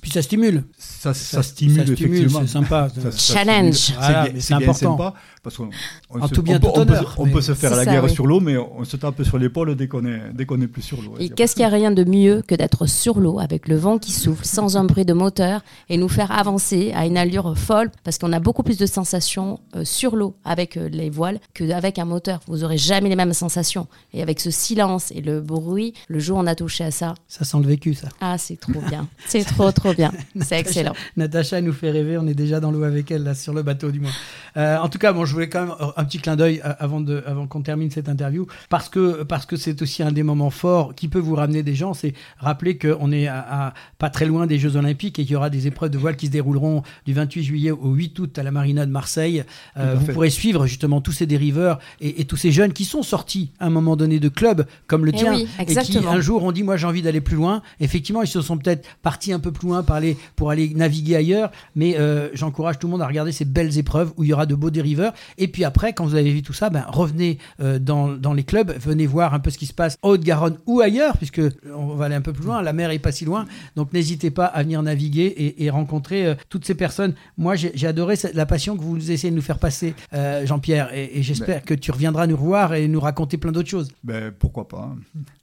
puis 0.00 0.10
ça 0.10 0.22
stimule. 0.22 0.64
Ça, 0.78 1.14
stimule, 1.14 1.90
effectivement. 1.90 2.40
C'est 2.42 2.52
sympa. 2.52 2.88
Challenge. 3.16 3.92
C'est 4.38 4.54
important. 4.54 4.72
Sympa 4.72 5.14
parce 5.42 5.56
qu'on 5.56 5.70
en 6.10 6.28
tout 6.28 6.42
bien, 6.42 6.60
on, 6.62 6.84
peut, 6.84 6.94
on 7.16 7.26
peut, 7.28 7.40
se 7.40 7.54
faire 7.54 7.74
la 7.74 7.86
guerre 7.86 8.10
sur 8.10 8.26
l'eau, 8.26 8.40
mais 8.40 8.58
on 8.58 8.84
se 8.84 8.96
tape 8.98 9.22
sur 9.22 9.38
l'épaule 9.38 9.74
dès 9.74 9.88
qu'on 9.88 10.04
est, 10.04 10.66
plus 10.66 10.82
sur 10.82 11.00
l'eau. 11.00 11.14
Et 11.18 11.30
qu'est-ce 11.30 11.54
qu'il 11.54 11.62
y 11.62 11.66
a 11.66 11.70
rien 11.70 11.90
de 11.90 12.04
mieux 12.04 12.42
que 12.46 12.54
d'être 12.54 12.86
sur 12.86 13.18
l'eau 13.20 13.40
avec 13.40 13.66
le 13.66 13.76
vent 13.76 13.98
qui 13.98 14.12
souffle, 14.12 14.44
sans 14.44 14.76
un 14.76 14.84
bruit 14.84 15.06
de 15.06 15.14
moteur, 15.14 15.62
et 15.88 15.96
nous 15.96 16.08
faire 16.08 16.30
avancer 16.30 16.92
à 16.94 17.06
une 17.06 17.16
allure 17.16 17.56
folle, 17.56 17.90
parce 18.04 18.18
qu'on 18.18 18.32
a 18.34 18.40
beaucoup 18.40 18.62
plus 18.62 18.76
de 18.76 18.84
sensations 18.84 19.60
euh, 19.76 19.84
sur 19.84 20.14
l'eau 20.14 20.34
avec 20.44 20.76
euh, 20.76 20.88
les 20.90 21.08
voiles 21.08 21.40
qu'avec 21.54 21.98
un 21.98 22.04
moteur. 22.04 22.40
Vous 22.46 22.62
aurez 22.62 22.78
jamais 22.78 23.08
les 23.08 23.16
mêmes 23.16 23.32
sensations. 23.32 23.86
Et 24.12 24.20
avec 24.20 24.40
ce 24.40 24.50
silence 24.50 25.10
et 25.10 25.22
le 25.22 25.40
bruit, 25.40 25.94
le 26.08 26.18
jour 26.18 26.36
où 26.36 26.40
on 26.40 26.46
a 26.46 26.54
touché 26.54 26.84
à 26.84 26.90
ça. 26.90 27.14
Ça 27.28 27.44
sent 27.44 27.58
le 27.62 27.66
vécu, 27.66 27.94
ça. 27.94 28.08
Ah, 28.20 28.36
c'est 28.36 28.60
trop 28.60 28.80
bien. 28.88 29.08
c'est 29.26 29.44
trop, 29.44 29.72
trop 29.72 29.89
bien. 29.94 30.12
C'est 30.40 30.58
excellent. 30.58 30.94
Natacha 31.16 31.60
nous 31.60 31.72
fait 31.72 31.90
rêver. 31.90 32.18
On 32.18 32.26
est 32.26 32.34
déjà 32.34 32.60
dans 32.60 32.70
l'eau 32.70 32.84
avec 32.84 33.10
elle, 33.10 33.24
là, 33.24 33.34
sur 33.34 33.52
le 33.52 33.62
bateau, 33.62 33.90
du 33.90 34.00
moins. 34.00 34.10
Euh, 34.56 34.78
en 34.78 34.88
tout 34.88 34.98
cas, 34.98 35.12
bon, 35.12 35.24
je 35.24 35.32
voulais 35.32 35.48
quand 35.48 35.66
même 35.66 35.74
un 35.96 36.04
petit 36.04 36.18
clin 36.18 36.36
d'œil 36.36 36.60
euh, 36.64 36.72
avant, 36.78 37.00
de, 37.00 37.22
avant 37.26 37.46
qu'on 37.46 37.62
termine 37.62 37.90
cette 37.90 38.08
interview, 38.08 38.46
parce 38.68 38.88
que 38.88 39.22
parce 39.22 39.46
que 39.46 39.56
c'est 39.56 39.80
aussi 39.82 40.02
un 40.02 40.12
des 40.12 40.22
moments 40.22 40.50
forts 40.50 40.94
qui 40.94 41.08
peut 41.08 41.18
vous 41.18 41.34
ramener 41.34 41.62
des 41.62 41.74
gens. 41.74 41.94
C'est 41.94 42.14
rappeler 42.38 42.78
qu'on 42.78 43.12
est 43.12 43.26
à, 43.26 43.74
pas 43.98 44.10
très 44.10 44.26
loin 44.26 44.46
des 44.46 44.58
Jeux 44.58 44.76
Olympiques 44.76 45.18
et 45.18 45.22
qu'il 45.22 45.32
y 45.32 45.36
aura 45.36 45.50
des 45.50 45.66
épreuves 45.66 45.90
de 45.90 45.98
voile 45.98 46.16
qui 46.16 46.26
se 46.26 46.32
dérouleront 46.32 46.82
du 47.06 47.12
28 47.12 47.42
juillet 47.42 47.70
au 47.70 47.92
8 47.92 48.18
août 48.18 48.38
à 48.38 48.42
la 48.42 48.50
Marina 48.50 48.86
de 48.86 48.90
Marseille. 48.90 49.44
Euh, 49.76 49.94
vous 49.94 50.12
pourrez 50.12 50.30
suivre 50.30 50.66
justement 50.66 51.00
tous 51.00 51.12
ces 51.12 51.26
dériveurs 51.26 51.78
et, 52.00 52.24
tous 52.24 52.36
ces 52.36 52.52
jeunes 52.52 52.72
qui 52.72 52.84
sont 52.84 53.02
sortis 53.02 53.50
à 53.58 53.66
un 53.66 53.70
moment 53.70 53.96
donné 53.96 54.20
de 54.20 54.28
clubs 54.28 54.66
comme 54.86 55.04
le 55.04 55.12
eh 55.14 55.18
tien 55.18 55.34
et 55.36 55.66
qui 55.66 55.98
un 55.98 56.20
jour 56.20 56.44
ont 56.44 56.52
dit 56.52 56.62
moi 56.62 56.76
j'ai 56.76 56.86
envie 56.86 57.02
d'aller 57.02 57.20
plus 57.20 57.36
loin. 57.36 57.62
Effectivement, 57.80 58.22
ils 58.22 58.28
se 58.28 58.40
sont 58.40 58.58
peut-être 58.58 58.86
partis 59.02 59.32
un 59.32 59.40
peu 59.40 59.52
plus 59.52 59.68
loin 59.68 59.69
loin 59.70 59.82
pour 59.82 59.94
aller, 59.94 60.16
pour 60.36 60.50
aller 60.50 60.72
naviguer 60.74 61.16
ailleurs. 61.16 61.50
Mais 61.74 61.98
euh, 61.98 62.28
j'encourage 62.34 62.78
tout 62.78 62.86
le 62.86 62.92
monde 62.92 63.02
à 63.02 63.06
regarder 63.06 63.32
ces 63.32 63.44
belles 63.44 63.78
épreuves 63.78 64.12
où 64.16 64.24
il 64.24 64.30
y 64.30 64.32
aura 64.32 64.46
de 64.46 64.54
beaux 64.54 64.70
dériveurs. 64.70 65.12
Et 65.38 65.48
puis 65.48 65.64
après, 65.64 65.92
quand 65.92 66.04
vous 66.04 66.14
avez 66.14 66.30
vu 66.30 66.42
tout 66.42 66.52
ça, 66.52 66.70
ben, 66.70 66.84
revenez 66.88 67.38
euh, 67.60 67.78
dans, 67.78 68.08
dans, 68.08 68.32
les 68.32 68.44
clubs, 68.44 68.72
venez 68.78 69.06
voir 69.06 69.34
un 69.34 69.40
peu 69.40 69.50
ce 69.50 69.58
qui 69.58 69.66
se 69.66 69.72
passe 69.72 69.96
en 70.02 70.10
Haute-Garonne 70.10 70.58
ou 70.66 70.80
ailleurs, 70.80 71.16
puisque 71.16 71.42
on 71.74 71.94
va 71.94 72.06
aller 72.06 72.14
un 72.14 72.20
peu 72.20 72.32
plus 72.32 72.44
loin. 72.44 72.62
La 72.62 72.72
mer 72.72 72.90
est 72.90 72.98
pas 72.98 73.12
si 73.12 73.24
loin. 73.24 73.46
Donc 73.76 73.92
n'hésitez 73.92 74.30
pas 74.30 74.46
à 74.46 74.62
venir 74.62 74.82
naviguer 74.82 75.26
et, 75.26 75.64
et 75.64 75.70
rencontrer 75.70 76.26
euh, 76.26 76.34
toutes 76.48 76.64
ces 76.64 76.74
personnes. 76.74 77.14
Moi, 77.38 77.54
j'ai 77.56 77.86
adoré 77.86 78.14
la 78.34 78.46
passion 78.46 78.76
que 78.76 78.82
vous 78.82 79.10
essayez 79.10 79.30
de 79.30 79.36
nous 79.36 79.42
faire 79.42 79.58
passer, 79.58 79.94
Jean-Pierre. 80.44 80.92
Et, 80.94 81.18
et 81.18 81.22
j'espère 81.22 81.58
ben. 81.58 81.64
que 81.64 81.74
tu 81.74 81.90
reviendras 81.90 82.26
nous 82.26 82.36
revoir 82.36 82.74
et 82.74 82.88
nous 82.88 83.00
raconter 83.00 83.36
plein 83.36 83.52
d'autres 83.52 83.68
choses. 83.68 83.90
Ben, 84.04 84.32
pourquoi 84.38 84.68
pas 84.68 84.94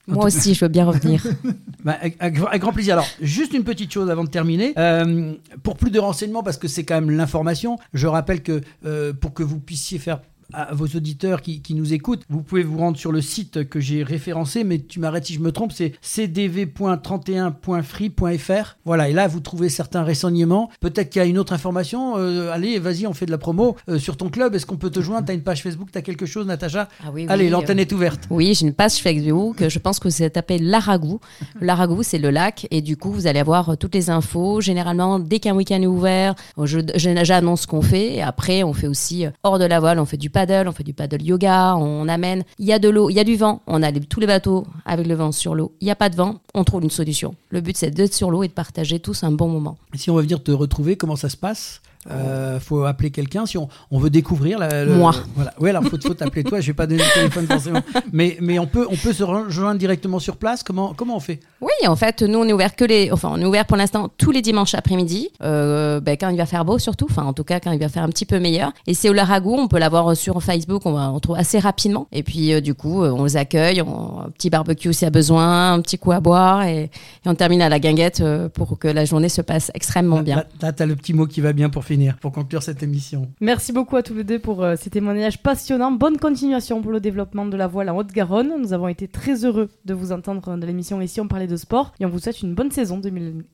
Moi 0.08 0.26
aussi, 0.26 0.54
je 0.54 0.66
veux 0.66 0.70
bien 0.70 0.86
revenir. 0.86 1.22
bah, 1.84 1.98
avec, 2.20 2.62
grand 2.62 2.72
plaisir. 2.72 2.94
Alors, 2.94 3.08
juste 3.22 3.54
une 3.54 3.64
petite 3.64 3.92
chose 3.92 4.10
avant 4.10 4.24
de 4.24 4.30
terminer. 4.30 4.74
Euh, 4.78 5.34
pour 5.64 5.76
plus 5.76 5.92
de 5.92 6.00
renseignements, 6.00 6.44
parce 6.44 6.58
que 6.58 6.68
c'est 6.68 6.84
quand 6.84 6.96
même 6.96 7.12
l'information, 7.12 7.78
je 7.94 8.08
rappelle 8.08 8.42
que 8.42 8.62
euh, 8.86 9.14
pour 9.14 9.34
que 9.34 9.44
vous 9.44 9.60
puissiez 9.60 10.00
faire 10.00 10.22
à 10.54 10.74
vos 10.74 10.86
auditeurs 10.86 11.42
qui, 11.42 11.62
nous 11.72 11.94
écoutent, 11.94 12.24
vous 12.30 12.42
pouvez 12.42 12.64
vous 12.64 12.78
rendre 12.78 12.98
sur 12.98 13.12
le 13.12 13.22
site 13.22 13.70
que 13.70 13.80
j'ai 13.80 14.04
référencé, 14.04 14.64
mais 14.64 14.80
tu 14.80 15.00
m'arrêtes 15.00 15.26
si 15.26 15.34
je 15.34 15.40
me 15.40 15.52
trompe, 15.52 15.72
c'est 15.72 15.94
cdv.31.free.fr. 16.02 18.78
Voilà, 18.86 19.10
et 19.10 19.14
là, 19.14 19.28
vous 19.28 19.40
trouvez 19.40 19.70
certains 19.70 20.04
renseignements. 20.04 20.70
Peut-être 20.80 21.10
qu'il 21.10 21.22
y 21.22 21.26
a 21.26 21.28
une 21.28 21.38
autre 21.38 21.54
information. 21.54 22.18
Euh, 22.18 22.52
allez, 22.52 22.80
vas-y, 22.80 23.08
on 23.08 23.14
fait 23.14 23.26
de 23.26 23.32
la 23.32 23.38
promo 23.38 23.76
euh, 23.90 24.00
sur 24.00 24.18
ton 24.18 24.30
club. 24.30 24.56
Est-ce 24.56 24.66
qu'on 24.66 24.78
peut 24.78 24.90
te 24.90 25.02
joindre? 25.02 25.26
Tu 25.26 25.32
as 25.32 25.36
une 25.36 25.44
page 25.44 25.64
Facebook, 25.64 25.90
tu 25.92 25.98
as 25.98 26.02
quelque 26.02 26.26
chose, 26.26 26.48
Natacha? 26.48 26.88
Ah 27.04 27.12
oui, 27.14 27.26
Allez, 27.30 27.50
l'antenne 27.50 27.80
est 27.80 27.92
ouverte. 27.92 28.28
Oui, 28.30 28.54
j'ai 28.54 28.66
une 28.66 28.74
page 28.74 28.96
Facebook. 28.96 29.68
Je 29.68 29.80
pense 29.80 30.00
que 30.00 30.10
c'est 30.10 30.30
tapé 30.30 30.58
Laragou. 30.58 31.20
Laragou, 31.62 32.04
c'est 32.04 32.20
le 32.20 32.30
lac. 32.30 32.68
Et 32.72 32.82
du 32.82 32.98
coup, 32.98 33.12
vous 33.12 33.28
allez 33.28 33.40
avoir 33.40 33.78
toutes 33.78 33.96
les 33.96 34.10
infos. 34.10 34.62
Généralement, 34.62 35.20
dès 35.20 35.40
qu'un 35.40 35.56
week-end 35.56 35.82
est 35.82 35.88
ouvert, 35.88 36.36
j'annonce 36.96 37.62
ce 37.62 37.68
qu'on 37.68 37.82
fait. 37.82 38.16
Et 38.16 38.22
après, 38.22 38.64
on 38.64 38.74
fait 38.74 38.88
aussi 38.88 39.26
euh, 39.26 39.32
hors 39.44 39.60
de 39.60 39.66
la 39.66 39.80
voile, 39.80 40.00
on 40.00 40.06
fait 40.06 40.18
du 40.18 40.30
paddle, 40.38 40.68
on 40.68 40.72
fait 40.72 40.84
du 40.84 40.94
paddle 40.94 41.24
yoga, 41.24 41.76
on 41.78 42.08
amène. 42.08 42.44
Il 42.60 42.66
y 42.66 42.74
a 42.74 42.78
de 42.78 42.90
l'eau, 42.90 43.10
il 43.10 43.16
y 43.16 43.20
a 43.20 43.24
du 43.24 43.36
vent, 43.36 43.64
on 43.66 43.82
a 43.82 43.92
tous 43.92 44.20
les 44.20 44.28
bateaux 44.28 44.68
avec 44.86 45.08
le 45.08 45.16
vent 45.16 45.32
sur 45.32 45.56
l'eau. 45.56 45.74
Il 45.82 45.86
n'y 45.86 45.92
a 45.92 45.96
pas 45.96 46.10
de 46.10 46.16
vent, 46.16 46.36
on 46.54 46.64
trouve 46.64 46.84
une 46.84 46.92
solution. 46.92 47.34
Le 47.50 47.60
but, 47.60 47.76
c'est 47.76 47.90
d'être 47.90 48.14
sur 48.14 48.30
l'eau 48.30 48.44
et 48.44 48.48
de 48.48 48.54
partager 48.54 49.00
tous 49.00 49.24
un 49.24 49.32
bon 49.32 49.48
moment. 49.48 49.78
Si 49.96 50.12
on 50.12 50.16
va 50.16 50.22
venir 50.22 50.44
te 50.44 50.52
retrouver, 50.52 50.96
comment 50.96 51.16
ça 51.16 51.30
se 51.30 51.38
passe? 51.38 51.82
Euh, 52.10 52.60
faut 52.60 52.84
appeler 52.86 53.12
quelqu'un 53.12 53.46
si 53.46 53.58
on, 53.58 53.68
on, 53.92 54.00
veut 54.00 54.10
découvrir 54.10 54.60
la, 54.60 54.86
moi. 54.86 55.14
voilà. 55.36 55.54
Oui 55.60 55.70
alors 55.70 55.84
faut, 55.84 55.98
faut 56.02 56.14
t'appeler 56.14 56.44
toi 56.44 56.60
je 56.62 56.68
vais 56.68 56.74
pas 56.74 56.88
donner 56.88 57.04
le 57.04 57.14
téléphone 57.14 57.48
forcément. 57.48 57.82
Mais 58.14 58.38
mais 58.40 58.60
on 58.60 58.68
peut 58.68 58.88
on 58.90 58.96
peut 58.96 59.14
se 59.14 59.24
rejoindre 59.24 59.78
directement 59.80 60.20
sur 60.20 60.38
place. 60.38 60.64
Comment 60.64 60.94
comment 60.96 61.18
on 61.18 61.20
fait? 61.20 61.40
Oui 61.62 61.88
en 61.88 61.96
fait 61.96 62.22
nous 62.22 62.40
on 62.40 62.46
est 62.46 62.54
ouvert 62.54 62.76
que 62.76 62.86
les 62.86 63.12
enfin 63.12 63.30
on 63.34 63.42
est 63.42 63.46
ouvert 63.46 63.66
pour 63.66 63.78
l'instant 63.78 64.10
tous 64.18 64.32
les 64.32 64.42
dimanches 64.42 64.74
après-midi. 64.74 65.30
Euh, 65.44 66.00
ben, 66.00 66.18
quand 66.20 66.30
il 66.30 66.38
va 66.38 66.46
faire 66.46 66.66
beau 66.66 66.80
surtout. 66.80 67.08
Enfin 67.10 67.24
en 67.24 67.34
tout 67.34 67.44
cas 67.44 67.60
quand 67.60 67.72
il 67.72 67.80
va 67.80 67.90
faire 67.90 68.04
un 68.04 68.10
petit 68.10 68.26
peu 68.26 68.40
meilleur. 68.40 68.72
Et 68.86 68.94
c'est 68.94 69.10
au 69.10 69.14
Laragou 69.14 69.56
on 69.56 69.68
peut 69.68 69.80
l'avoir 69.80 70.16
sur 70.16 70.42
Facebook 70.42 70.86
on 70.86 70.94
va 70.94 71.12
on 71.12 71.20
trouve 71.20 71.36
assez 71.36 71.60
rapidement. 71.60 72.08
Et 72.12 72.24
puis 72.24 72.54
euh, 72.54 72.62
du 72.62 72.74
coup 72.74 73.04
euh, 73.04 73.12
on 73.12 73.26
les 73.26 73.38
accueille 73.38 73.82
on, 73.82 74.22
un 74.26 74.30
petit 74.30 74.50
barbecue 74.50 74.94
s'il 74.94 75.06
y 75.06 75.08
a 75.08 75.12
besoin 75.12 75.74
un 75.74 75.82
petit 75.82 75.98
coup 75.98 76.12
à 76.12 76.20
boire 76.20 76.64
et, 76.64 76.84
et 76.84 76.90
on 77.26 77.36
termine 77.36 77.62
à 77.62 77.70
la 77.70 77.80
guinguette 77.80 78.22
euh, 78.22 78.48
pour 78.50 78.80
que 78.80 78.88
la 78.88 79.04
journée 79.06 79.30
se 79.30 79.42
passe 79.42 79.72
extrêmement 79.74 80.22
bien. 80.22 80.38
là, 80.38 80.46
là 80.62 80.72
t'as 80.72 80.86
le 80.86 80.96
petit 80.96 81.14
mot 81.14 81.26
qui 81.26 81.42
va 81.42 81.54
bien 81.54 81.70
pour 81.70 81.84
finir 81.84 81.97
pour 82.20 82.32
conclure 82.32 82.64
cette 82.64 82.84
émission. 82.84 83.30
Merci 83.42 83.72
beaucoup 83.72 83.96
à 83.96 84.04
tous 84.04 84.14
les 84.14 84.24
deux 84.24 84.40
pour 84.40 84.64
euh, 84.64 84.76
ces 84.80 84.90
témoignages 84.90 85.42
passionnants. 85.42 85.92
Bonne 85.92 86.18
continuation 86.18 86.82
pour 86.82 86.92
le 86.92 87.00
développement 87.00 87.46
de 87.46 87.58
la 87.58 87.68
voile 87.68 87.90
en 87.90 87.98
Haute-Garonne. 87.98 88.54
Nous 88.60 88.74
avons 88.74 88.88
été 88.88 89.08
très 89.08 89.46
heureux 89.46 89.70
de 89.86 89.94
vous 89.94 90.12
entendre 90.12 90.42
dans 90.42 90.66
l'émission 90.66 91.02
Ici 91.02 91.20
on 91.22 91.28
parlait 91.28 91.48
de 91.48 91.58
sport? 91.58 91.94
Et 92.00 92.06
on 92.06 92.10
vous 92.10 92.20
souhaite 92.20 92.42
une 92.42 92.54
bonne 92.54 92.72
saison 92.72 93.00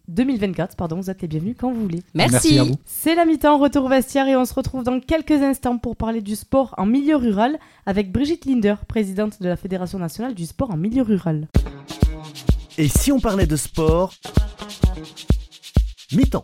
2024. 0.08 0.76
Pardon, 0.76 0.98
vous 0.98 1.10
êtes 1.10 1.22
les 1.22 1.28
bienvenus 1.28 1.56
quand 1.58 1.72
vous 1.72 1.82
voulez. 1.82 2.04
Merci. 2.14 2.60
à 2.60 2.64
vous. 2.64 2.76
C'est 2.86 3.16
la 3.16 3.26
mi-temps, 3.26 3.58
retour 3.58 3.88
vestiaire 3.90 4.28
et 4.28 4.36
on 4.36 4.46
se 4.46 4.54
retrouve 4.54 4.84
dans 4.84 5.00
quelques 5.00 5.32
instants 5.32 5.78
pour 5.78 5.96
parler 5.96 6.22
du 6.22 6.36
sport 6.36 6.74
en 6.78 6.86
milieu 6.86 7.16
rural 7.16 7.58
avec 7.86 8.12
Brigitte 8.12 8.46
Linder, 8.46 8.76
présidente 8.88 9.42
de 9.42 9.48
la 9.48 9.56
Fédération 9.56 10.00
nationale 10.00 10.34
du 10.36 10.46
sport 10.46 10.72
en 10.72 10.78
milieu 10.78 11.04
rural. 11.04 11.48
Et 12.78 12.88
si 12.88 13.12
on 13.12 13.20
parlait 13.20 13.48
de 13.48 13.56
sport? 13.56 14.14
Mi-temps. 16.12 16.44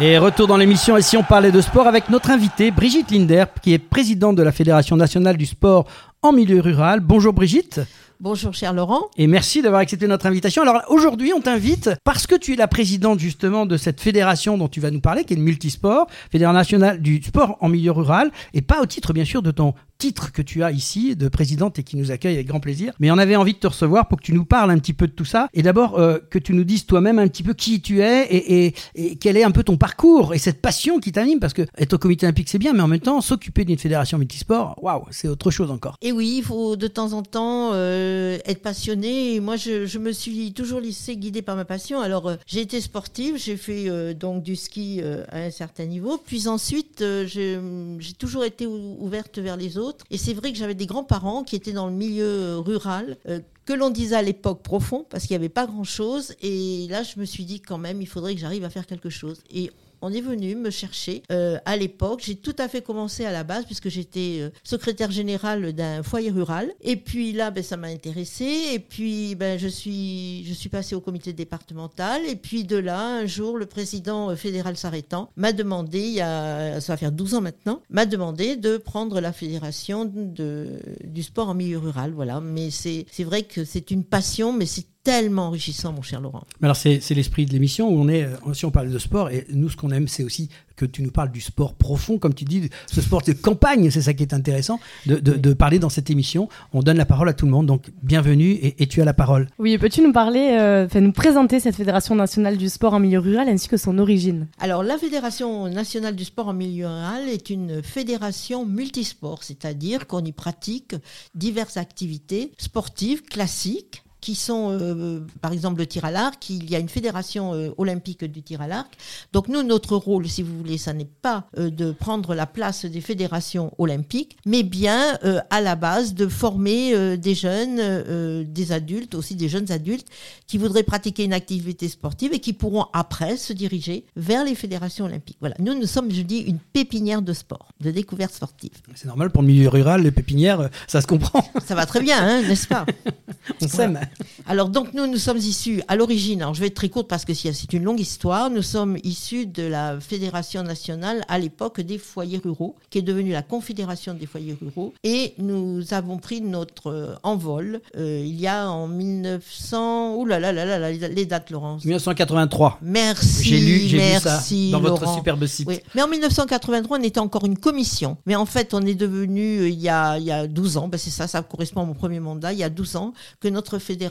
Et 0.00 0.18
retour 0.18 0.48
dans 0.48 0.56
l'émission, 0.56 0.96
et 0.96 1.02
si 1.02 1.16
on 1.16 1.22
parlait 1.22 1.52
de 1.52 1.60
sport 1.60 1.86
avec 1.86 2.08
notre 2.08 2.30
invitée 2.30 2.72
Brigitte 2.72 3.12
Linder, 3.12 3.44
qui 3.62 3.74
est 3.74 3.78
présidente 3.78 4.34
de 4.34 4.42
la 4.42 4.50
Fédération 4.50 4.96
nationale 4.96 5.36
du 5.36 5.46
sport 5.46 5.86
en 6.20 6.32
milieu 6.32 6.60
rural. 6.60 6.98
Bonjour 6.98 7.32
Brigitte. 7.32 7.80
Bonjour 8.20 8.54
cher 8.54 8.72
Laurent. 8.72 9.10
Et 9.16 9.26
merci 9.26 9.60
d'avoir 9.60 9.80
accepté 9.80 10.06
notre 10.06 10.26
invitation. 10.26 10.62
Alors 10.62 10.82
aujourd'hui, 10.88 11.32
on 11.34 11.40
t'invite 11.40 11.90
parce 12.04 12.26
que 12.28 12.36
tu 12.36 12.52
es 12.52 12.56
la 12.56 12.68
présidente 12.68 13.18
justement 13.18 13.66
de 13.66 13.76
cette 13.76 14.00
fédération 14.00 14.56
dont 14.56 14.68
tu 14.68 14.80
vas 14.80 14.92
nous 14.92 15.00
parler, 15.00 15.24
qui 15.24 15.32
est 15.32 15.36
le 15.36 15.42
multisport, 15.42 16.06
Fédération 16.30 16.54
nationale 16.54 17.02
du 17.02 17.20
sport 17.22 17.56
en 17.60 17.68
milieu 17.68 17.90
rural, 17.90 18.30
et 18.52 18.62
pas 18.62 18.80
au 18.80 18.86
titre 18.86 19.12
bien 19.12 19.24
sûr 19.24 19.42
de 19.42 19.50
ton 19.50 19.74
titre 19.98 20.32
que 20.32 20.42
tu 20.42 20.62
as 20.62 20.70
ici 20.70 21.16
de 21.16 21.28
présidente 21.28 21.78
et 21.78 21.82
qui 21.82 21.96
nous 21.96 22.10
accueille 22.10 22.34
avec 22.34 22.46
grand 22.46 22.60
plaisir. 22.60 22.92
Mais 23.00 23.10
on 23.10 23.18
avait 23.18 23.36
envie 23.36 23.54
de 23.54 23.58
te 23.58 23.66
recevoir 23.66 24.08
pour 24.08 24.18
que 24.18 24.24
tu 24.24 24.32
nous 24.32 24.44
parles 24.44 24.70
un 24.70 24.78
petit 24.78 24.92
peu 24.92 25.06
de 25.06 25.12
tout 25.12 25.24
ça. 25.24 25.48
Et 25.54 25.62
d'abord, 25.62 25.98
euh, 25.98 26.18
que 26.30 26.38
tu 26.38 26.52
nous 26.52 26.64
dises 26.64 26.86
toi-même 26.86 27.18
un 27.18 27.28
petit 27.28 27.42
peu 27.42 27.54
qui 27.54 27.80
tu 27.80 28.00
es 28.00 28.24
et, 28.26 28.66
et, 28.66 28.74
et, 28.94 29.16
quel 29.16 29.36
est 29.36 29.44
un 29.44 29.50
peu 29.50 29.62
ton 29.62 29.76
parcours 29.76 30.34
et 30.34 30.38
cette 30.38 30.60
passion 30.60 30.98
qui 30.98 31.12
t'anime. 31.12 31.40
Parce 31.40 31.54
que 31.54 31.62
être 31.78 31.94
au 31.94 31.98
comité 31.98 32.26
olympique, 32.26 32.48
c'est 32.48 32.58
bien, 32.58 32.72
mais 32.72 32.82
en 32.82 32.88
même 32.88 33.00
temps, 33.00 33.20
s'occuper 33.20 33.64
d'une 33.64 33.78
fédération 33.78 34.18
multisport, 34.18 34.76
waouh, 34.82 35.04
c'est 35.10 35.28
autre 35.28 35.50
chose 35.50 35.70
encore. 35.70 35.96
Et 36.02 36.12
oui, 36.12 36.34
il 36.38 36.42
faut 36.42 36.76
de 36.76 36.86
temps 36.86 37.12
en 37.12 37.22
temps 37.22 37.70
euh, 37.72 38.13
être 38.44 38.62
passionné. 38.62 39.34
Et 39.34 39.40
moi, 39.40 39.56
je, 39.56 39.98
me 39.98 40.12
suis 40.12 40.52
toujours 40.52 40.80
laissé 40.80 41.16
guider 41.16 41.42
par 41.42 41.56
ma 41.56 41.64
passion. 41.64 42.00
Alors, 42.00 42.28
euh, 42.28 42.36
j'ai 42.46 42.60
été 42.60 42.80
sportive, 42.80 43.36
j'ai 43.36 43.56
fait 43.56 43.88
euh, 43.88 44.14
donc 44.14 44.42
du 44.42 44.56
ski 44.56 45.00
euh, 45.02 45.24
à 45.30 45.38
un 45.38 45.50
certain 45.50 45.86
niveau. 45.86 46.18
Puis 46.18 46.48
ensuite, 46.48 47.00
euh, 47.02 47.26
j'ai 47.26 48.12
toujours 48.14 48.44
été 48.44 48.66
ouverte 48.66 49.38
vers 49.38 49.56
les 49.56 49.78
autres. 49.78 50.04
Et 50.10 50.18
c'est 50.18 50.34
vrai 50.34 50.52
que 50.52 50.58
j'avais 50.58 50.74
des 50.74 50.86
grands-parents 50.86 51.44
qui 51.44 51.56
étaient 51.56 51.72
dans 51.72 51.86
le 51.86 51.94
milieu 51.94 52.58
rural, 52.58 53.16
euh, 53.28 53.40
que 53.64 53.72
l'on 53.72 53.90
disait 53.90 54.16
à 54.16 54.22
l'époque 54.22 54.62
profond, 54.62 55.06
parce 55.08 55.24
qu'il 55.24 55.34
n'y 55.34 55.42
avait 55.42 55.48
pas 55.48 55.66
grand-chose. 55.66 56.34
Et 56.42 56.86
là, 56.88 57.02
je 57.02 57.18
me 57.18 57.24
suis 57.24 57.44
dit 57.44 57.60
quand 57.60 57.78
même, 57.78 58.02
il 58.02 58.06
faudrait 58.06 58.34
que 58.34 58.40
j'arrive 58.40 58.64
à 58.64 58.70
faire 58.70 58.86
quelque 58.86 59.10
chose. 59.10 59.40
Et 59.52 59.70
on 60.04 60.12
est 60.12 60.20
venu 60.20 60.54
me 60.54 60.68
chercher 60.68 61.22
euh, 61.32 61.58
à 61.64 61.76
l'époque. 61.76 62.22
J'ai 62.22 62.34
tout 62.36 62.54
à 62.58 62.68
fait 62.68 62.82
commencé 62.82 63.24
à 63.24 63.32
la 63.32 63.42
base 63.42 63.64
puisque 63.64 63.88
j'étais 63.88 64.38
euh, 64.40 64.50
secrétaire 64.62 65.10
générale 65.10 65.72
d'un 65.72 66.02
foyer 66.02 66.30
rural. 66.30 66.70
Et 66.82 66.96
puis 66.96 67.32
là, 67.32 67.50
ben, 67.50 67.64
ça 67.64 67.78
m'a 67.78 67.86
intéressé. 67.86 68.44
Et 68.74 68.78
puis 68.78 69.34
ben, 69.34 69.58
je 69.58 69.66
suis 69.66 70.68
passée 70.70 70.94
au 70.94 71.00
comité 71.00 71.32
départemental. 71.32 72.20
Et 72.26 72.36
puis 72.36 72.64
de 72.64 72.76
là, 72.76 73.00
un 73.00 73.26
jour, 73.26 73.56
le 73.56 73.64
président 73.64 74.28
euh, 74.30 74.36
fédéral 74.36 74.76
s'arrêtant 74.76 75.30
m'a 75.36 75.52
demandé, 75.52 76.00
il 76.00 76.14
y 76.14 76.20
a 76.20 76.80
ça 76.82 76.92
va 76.92 76.96
faire 76.98 77.12
12 77.12 77.34
ans 77.34 77.40
maintenant, 77.40 77.80
m'a 77.88 78.04
demandé 78.04 78.56
de 78.56 78.76
prendre 78.76 79.20
la 79.20 79.32
fédération 79.32 80.04
du 80.04 81.22
sport 81.22 81.48
en 81.48 81.54
milieu 81.54 81.78
rural. 81.78 82.12
Voilà. 82.12 82.40
Mais 82.42 82.68
c'est 82.70 83.06
vrai 83.20 83.44
que 83.44 83.64
c'est 83.64 83.90
une 83.90 84.04
passion, 84.04 84.52
mais 84.52 84.66
c'est 84.66 84.86
tellement 85.04 85.48
enrichissant, 85.48 85.92
mon 85.92 86.02
cher 86.02 86.20
Laurent. 86.20 86.44
Mais 86.60 86.66
alors, 86.66 86.76
c'est 86.76 87.00
c'est 87.00 87.14
l'esprit 87.14 87.46
de 87.46 87.52
l'émission 87.52 87.88
où 87.88 87.98
on 88.00 88.08
est, 88.08 88.24
euh, 88.24 88.54
si 88.54 88.64
on 88.64 88.70
parle 88.70 88.90
de 88.90 88.98
sport, 88.98 89.30
et 89.30 89.46
nous, 89.50 89.68
ce 89.68 89.76
qu'on 89.76 89.90
aime, 89.90 90.08
c'est 90.08 90.24
aussi 90.24 90.48
que 90.76 90.84
tu 90.86 91.02
nous 91.02 91.12
parles 91.12 91.30
du 91.30 91.40
sport 91.40 91.74
profond, 91.74 92.18
comme 92.18 92.34
tu 92.34 92.44
dis, 92.44 92.68
ce 92.90 93.00
sport 93.00 93.22
de 93.22 93.32
campagne, 93.32 93.90
c'est 93.92 94.02
ça 94.02 94.12
qui 94.12 94.24
est 94.24 94.34
intéressant, 94.34 94.80
de, 95.06 95.16
de- 95.16 95.34
de 95.34 95.52
parler 95.54 95.78
dans 95.78 95.88
cette 95.88 96.10
émission. 96.10 96.48
On 96.72 96.82
donne 96.82 96.96
la 96.96 97.04
parole 97.06 97.28
à 97.28 97.32
tout 97.32 97.46
le 97.46 97.52
monde, 97.52 97.66
donc 97.66 97.92
bienvenue 98.02 98.50
et, 98.50 98.82
et 98.82 98.88
tu 98.88 99.00
as 99.00 99.04
la 99.04 99.14
parole. 99.14 99.48
Oui, 99.60 99.78
peux-tu 99.78 100.00
nous 100.02 100.12
parler, 100.12 100.56
euh, 100.58 100.88
nous 101.00 101.12
présenter 101.12 101.60
cette 101.60 101.76
Fédération 101.76 102.16
nationale 102.16 102.56
du 102.56 102.68
sport 102.68 102.94
en 102.94 102.98
milieu 102.98 103.20
rural 103.20 103.48
ainsi 103.48 103.68
que 103.68 103.76
son 103.76 103.98
origine? 103.98 104.48
Alors, 104.58 104.82
la 104.82 104.98
Fédération 104.98 105.68
nationale 105.68 106.16
du 106.16 106.24
sport 106.24 106.48
en 106.48 106.54
milieu 106.54 106.86
rural 106.88 107.28
est 107.28 107.50
une 107.50 107.80
fédération 107.82 108.66
multisport, 108.66 109.44
c'est-à-dire 109.44 110.06
qu'on 110.08 110.24
y 110.24 110.32
pratique 110.32 110.96
diverses 111.36 111.76
activités 111.76 112.50
sportives 112.58 113.22
classiques 113.22 114.02
qui 114.24 114.34
sont, 114.34 114.70
euh, 114.70 115.20
par 115.42 115.52
exemple, 115.52 115.80
le 115.80 115.86
tir 115.86 116.06
à 116.06 116.10
l'arc. 116.10 116.48
Il 116.48 116.70
y 116.70 116.74
a 116.74 116.78
une 116.78 116.88
fédération 116.88 117.52
euh, 117.52 117.68
olympique 117.76 118.24
du 118.24 118.42
tir 118.42 118.62
à 118.62 118.66
l'arc. 118.66 118.96
Donc 119.34 119.48
nous, 119.48 119.62
notre 119.62 119.96
rôle, 119.96 120.26
si 120.26 120.42
vous 120.42 120.56
voulez, 120.56 120.78
ça 120.78 120.94
n'est 120.94 121.04
pas 121.04 121.44
euh, 121.58 121.68
de 121.68 121.92
prendre 121.92 122.34
la 122.34 122.46
place 122.46 122.86
des 122.86 123.02
fédérations 123.02 123.74
olympiques, 123.76 124.38
mais 124.46 124.62
bien 124.62 125.18
euh, 125.24 125.40
à 125.50 125.60
la 125.60 125.76
base 125.76 126.14
de 126.14 126.26
former 126.26 126.94
euh, 126.94 127.18
des 127.18 127.34
jeunes, 127.34 127.76
euh, 127.80 128.44
des 128.48 128.72
adultes, 128.72 129.14
aussi 129.14 129.34
des 129.34 129.50
jeunes 129.50 129.70
adultes, 129.70 130.08
qui 130.46 130.56
voudraient 130.56 130.84
pratiquer 130.84 131.24
une 131.24 131.34
activité 131.34 131.88
sportive 131.90 132.32
et 132.32 132.38
qui 132.38 132.54
pourront 132.54 132.86
après 132.94 133.36
se 133.36 133.52
diriger 133.52 134.06
vers 134.16 134.44
les 134.44 134.54
fédérations 134.54 135.04
olympiques. 135.04 135.36
Voilà, 135.40 135.56
nous, 135.58 135.78
nous 135.78 135.86
sommes, 135.86 136.10
je 136.10 136.22
dis, 136.22 136.38
une 136.38 136.58
pépinière 136.58 137.20
de 137.20 137.34
sport, 137.34 137.72
de 137.80 137.90
découverte 137.90 138.32
sportive. 138.32 138.72
C'est 138.94 139.06
normal 139.06 139.30
pour 139.30 139.42
le 139.42 139.48
milieu 139.48 139.68
rural, 139.68 140.02
les 140.02 140.10
pépinières, 140.10 140.60
euh, 140.60 140.68
ça 140.86 141.02
se 141.02 141.06
comprend, 141.06 141.44
Ça 141.66 141.74
va 141.74 141.84
très 141.84 142.00
bien, 142.00 142.16
hein, 142.22 142.42
n'est-ce 142.42 142.68
pas? 142.68 142.86
On 143.60 143.68
s'aime. 143.68 144.00
Alors 144.46 144.68
donc 144.68 144.94
nous, 144.94 145.06
nous 145.06 145.18
sommes 145.18 145.38
issus 145.38 145.82
à 145.88 145.96
l'origine, 145.96 146.42
alors 146.42 146.54
je 146.54 146.60
vais 146.60 146.68
être 146.68 146.74
très 146.74 146.88
courte 146.88 147.08
parce 147.08 147.24
que 147.24 147.34
c'est 147.34 147.72
une 147.72 147.84
longue 147.84 148.00
histoire, 148.00 148.50
nous 148.50 148.62
sommes 148.62 148.96
issus 149.02 149.46
de 149.46 149.62
la 149.62 149.98
Fédération 150.00 150.62
nationale 150.62 151.24
à 151.28 151.38
l'époque 151.38 151.80
des 151.80 151.98
foyers 151.98 152.40
ruraux, 152.42 152.76
qui 152.90 152.98
est 152.98 153.02
devenue 153.02 153.32
la 153.32 153.42
Confédération 153.42 154.14
des 154.14 154.26
foyers 154.26 154.56
ruraux, 154.60 154.92
et 155.02 155.34
nous 155.38 155.82
avons 155.92 156.18
pris 156.18 156.40
notre 156.40 156.90
euh, 156.90 157.14
envol 157.22 157.80
euh, 157.96 158.22
il 158.24 158.40
y 158.40 158.46
a 158.46 158.70
en 158.70 158.88
1900, 158.88 160.16
ouh 160.16 160.26
là 160.26 160.38
là 160.38 160.52
là 160.52 160.78
là, 160.78 160.90
les 160.90 161.26
dates 161.26 161.50
Laurence. 161.50 161.84
1983. 161.84 162.78
Merci, 162.82 163.44
J'ai 163.44 163.60
lu, 163.60 163.78
j'ai 163.80 163.98
lu 163.98 164.20
ça 164.20 164.30
merci 164.30 164.70
dans 164.70 164.80
votre 164.80 165.12
superbe 165.14 165.46
site. 165.46 165.66
Oui. 165.68 165.80
Mais 165.94 166.02
en 166.02 166.08
1983, 166.08 166.98
on 166.98 167.02
était 167.02 167.20
encore 167.20 167.44
une 167.44 167.58
commission. 167.58 168.16
Mais 168.26 168.36
en 168.36 168.46
fait, 168.46 168.74
on 168.74 168.82
est 168.82 168.94
devenu, 168.94 169.60
euh, 169.60 169.68
il 169.68 169.80
y 169.80 169.88
a, 169.88 170.18
il 170.18 170.24
y 170.24 170.32
a 170.32 170.46
12 170.46 170.76
ans, 170.76 170.88
ben 170.88 170.98
c'est 170.98 171.10
ça, 171.10 171.26
ça 171.26 171.42
correspond 171.42 171.82
à 171.82 171.84
mon 171.84 171.94
premier 171.94 172.20
mandat, 172.20 172.52
il 172.52 172.58
y 172.58 172.64
a 172.64 172.70
12 172.70 172.96
ans, 172.96 173.12
que 173.40 173.48
notre 173.48 173.78
fédération 173.78 174.03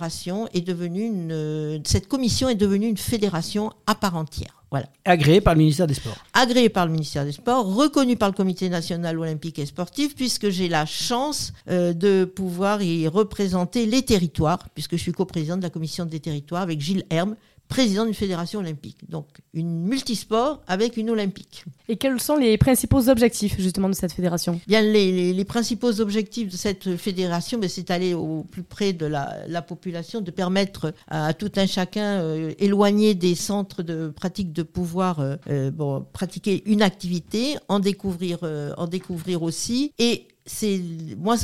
est 0.53 0.61
devenue 0.61 1.05
une. 1.05 1.31
euh, 1.31 1.79
Cette 1.85 2.07
commission 2.07 2.49
est 2.49 2.55
devenue 2.55 2.87
une 2.87 2.97
fédération 2.97 3.71
à 3.87 3.95
part 3.95 4.15
entière. 4.15 4.63
Voilà. 4.71 4.87
Agréé 5.05 5.39
par 5.39 5.53
le 5.53 5.59
ministère 5.59 5.85
des 5.85 5.93
Sports. 5.93 6.17
Agréée 6.33 6.67
par 6.69 6.87
le 6.87 6.91
ministère 6.91 7.25
des 7.25 7.31
Sports, 7.31 7.75
reconnue 7.75 8.15
par 8.15 8.29
le 8.29 8.33
Comité 8.33 8.69
national 8.69 9.19
olympique 9.19 9.59
et 9.59 9.67
sportif, 9.67 10.15
puisque 10.15 10.49
j'ai 10.49 10.67
la 10.67 10.87
chance 10.87 11.53
euh, 11.69 11.93
de 11.93 12.25
pouvoir 12.25 12.81
y 12.81 13.07
représenter 13.07 13.85
les 13.85 14.01
territoires, 14.01 14.69
puisque 14.73 14.93
je 14.95 15.01
suis 15.01 15.11
coprésidente 15.11 15.59
de 15.59 15.65
la 15.65 15.69
commission 15.69 16.05
des 16.05 16.19
territoires 16.19 16.63
avec 16.63 16.81
Gilles 16.81 17.05
Herme, 17.11 17.35
président 17.75 18.03
d'une 18.05 18.19
fédération 18.25 18.59
olympique. 18.65 18.99
Donc 19.09 19.27
une 19.61 19.73
multisport 19.91 20.53
avec 20.75 20.91
une 21.01 21.09
olympique. 21.15 21.57
Et 21.91 21.95
quels 22.01 22.19
sont 22.27 22.37
les 22.45 22.57
principaux 22.57 23.03
objectifs 23.13 23.55
justement 23.65 23.89
de 23.93 23.97
cette 24.01 24.13
fédération? 24.19 24.53
Bien, 24.67 24.81
les, 24.95 25.11
les- 25.17 25.33
les 25.39 25.45
principaux 25.55 25.93
objectifs 26.05 26.49
de 26.55 26.57
cette 26.65 26.85
fédération, 26.97 27.55
ben, 27.59 27.69
c'est 27.69 27.87
d'aller 27.89 28.13
au 28.13 28.43
plus 28.53 28.63
près 28.75 28.91
de 28.93 29.07
la, 29.15 29.25
la 29.47 29.61
population, 29.61 30.17
de 30.21 30.31
permettre 30.31 30.93
à, 31.07 31.27
à 31.29 31.33
tout 31.33 31.51
un 31.63 31.67
chacun 31.77 32.09
euh, 32.21 32.53
éloigné 32.67 33.15
des 33.15 33.35
centres 33.35 33.81
de 33.91 33.97
pratique 34.21 34.51
de 34.53 34.63
pouvoir 34.63 35.19
euh, 35.19 35.35
euh, 35.49 35.71
bon, 35.71 36.05
pratiquer 36.19 36.55
une 36.73 36.81
activité, 36.91 37.41
en 37.67 37.79
découvrir, 37.79 38.37
euh, 38.43 38.73
en 38.77 38.87
découvrir 38.87 39.41
aussi. 39.41 39.91
Et 39.97 40.27
c'est 40.45 40.79
moi 41.17 41.35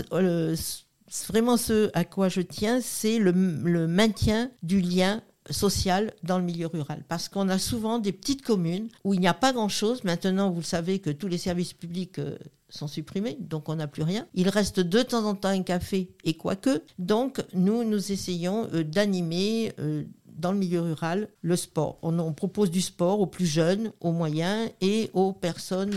vraiment 1.28 1.58
ce 1.58 1.90
à 1.94 2.04
quoi 2.04 2.30
je 2.30 2.42
tiens, 2.42 2.80
c'est 2.82 3.18
le, 3.18 3.32
le 3.78 3.88
maintien 3.88 4.52
du 4.62 4.80
lien 4.80 5.22
social 5.50 6.14
dans 6.24 6.38
le 6.38 6.44
milieu 6.44 6.68
rural. 6.68 7.04
Parce 7.08 7.30
qu'on 7.30 7.50
a 7.50 7.58
souvent 7.58 8.00
des 8.00 8.12
petites 8.12 8.42
communes 8.42 8.90
où 9.04 9.14
il 9.14 9.20
n'y 9.20 9.28
a 9.28 9.34
pas 9.34 9.54
grand-chose. 9.54 10.04
Maintenant, 10.04 10.50
vous 10.52 10.60
le 10.60 10.66
savez 10.66 11.00
que 11.00 11.10
tous 11.10 11.28
les 11.28 11.38
services 11.38 11.74
publics 11.74 12.20
euh, 12.20 12.38
sont 12.70 12.88
supprimés, 12.88 13.38
donc 13.40 13.70
on 13.70 13.76
n'a 13.76 13.88
plus 13.88 14.04
rien. 14.04 14.28
Il 14.34 14.50
reste 14.50 14.80
de 14.80 15.02
temps 15.02 15.26
en 15.26 15.36
temps 15.36 15.50
un 15.50 15.64
café 15.64 16.12
et 16.24 16.36
quoique. 16.36 16.82
Donc, 16.98 17.44
nous, 17.54 17.84
nous 17.84 18.12
essayons 18.12 18.68
euh, 18.74 18.84
d'animer 18.84 19.74
euh, 19.80 20.04
dans 20.26 20.52
le 20.52 20.58
milieu 20.58 20.82
rural 20.82 21.30
le 21.42 21.56
sport. 21.56 21.98
On, 22.02 22.34
propose 22.34 22.72
du 22.72 22.82
sport 22.82 23.20
aux 23.20 23.28
plus 23.28 23.46
jeunes, 23.46 23.92
aux 24.00 24.12
moyens 24.12 24.70
et 24.82 25.10
aux 25.14 25.34
personnes 25.34 25.92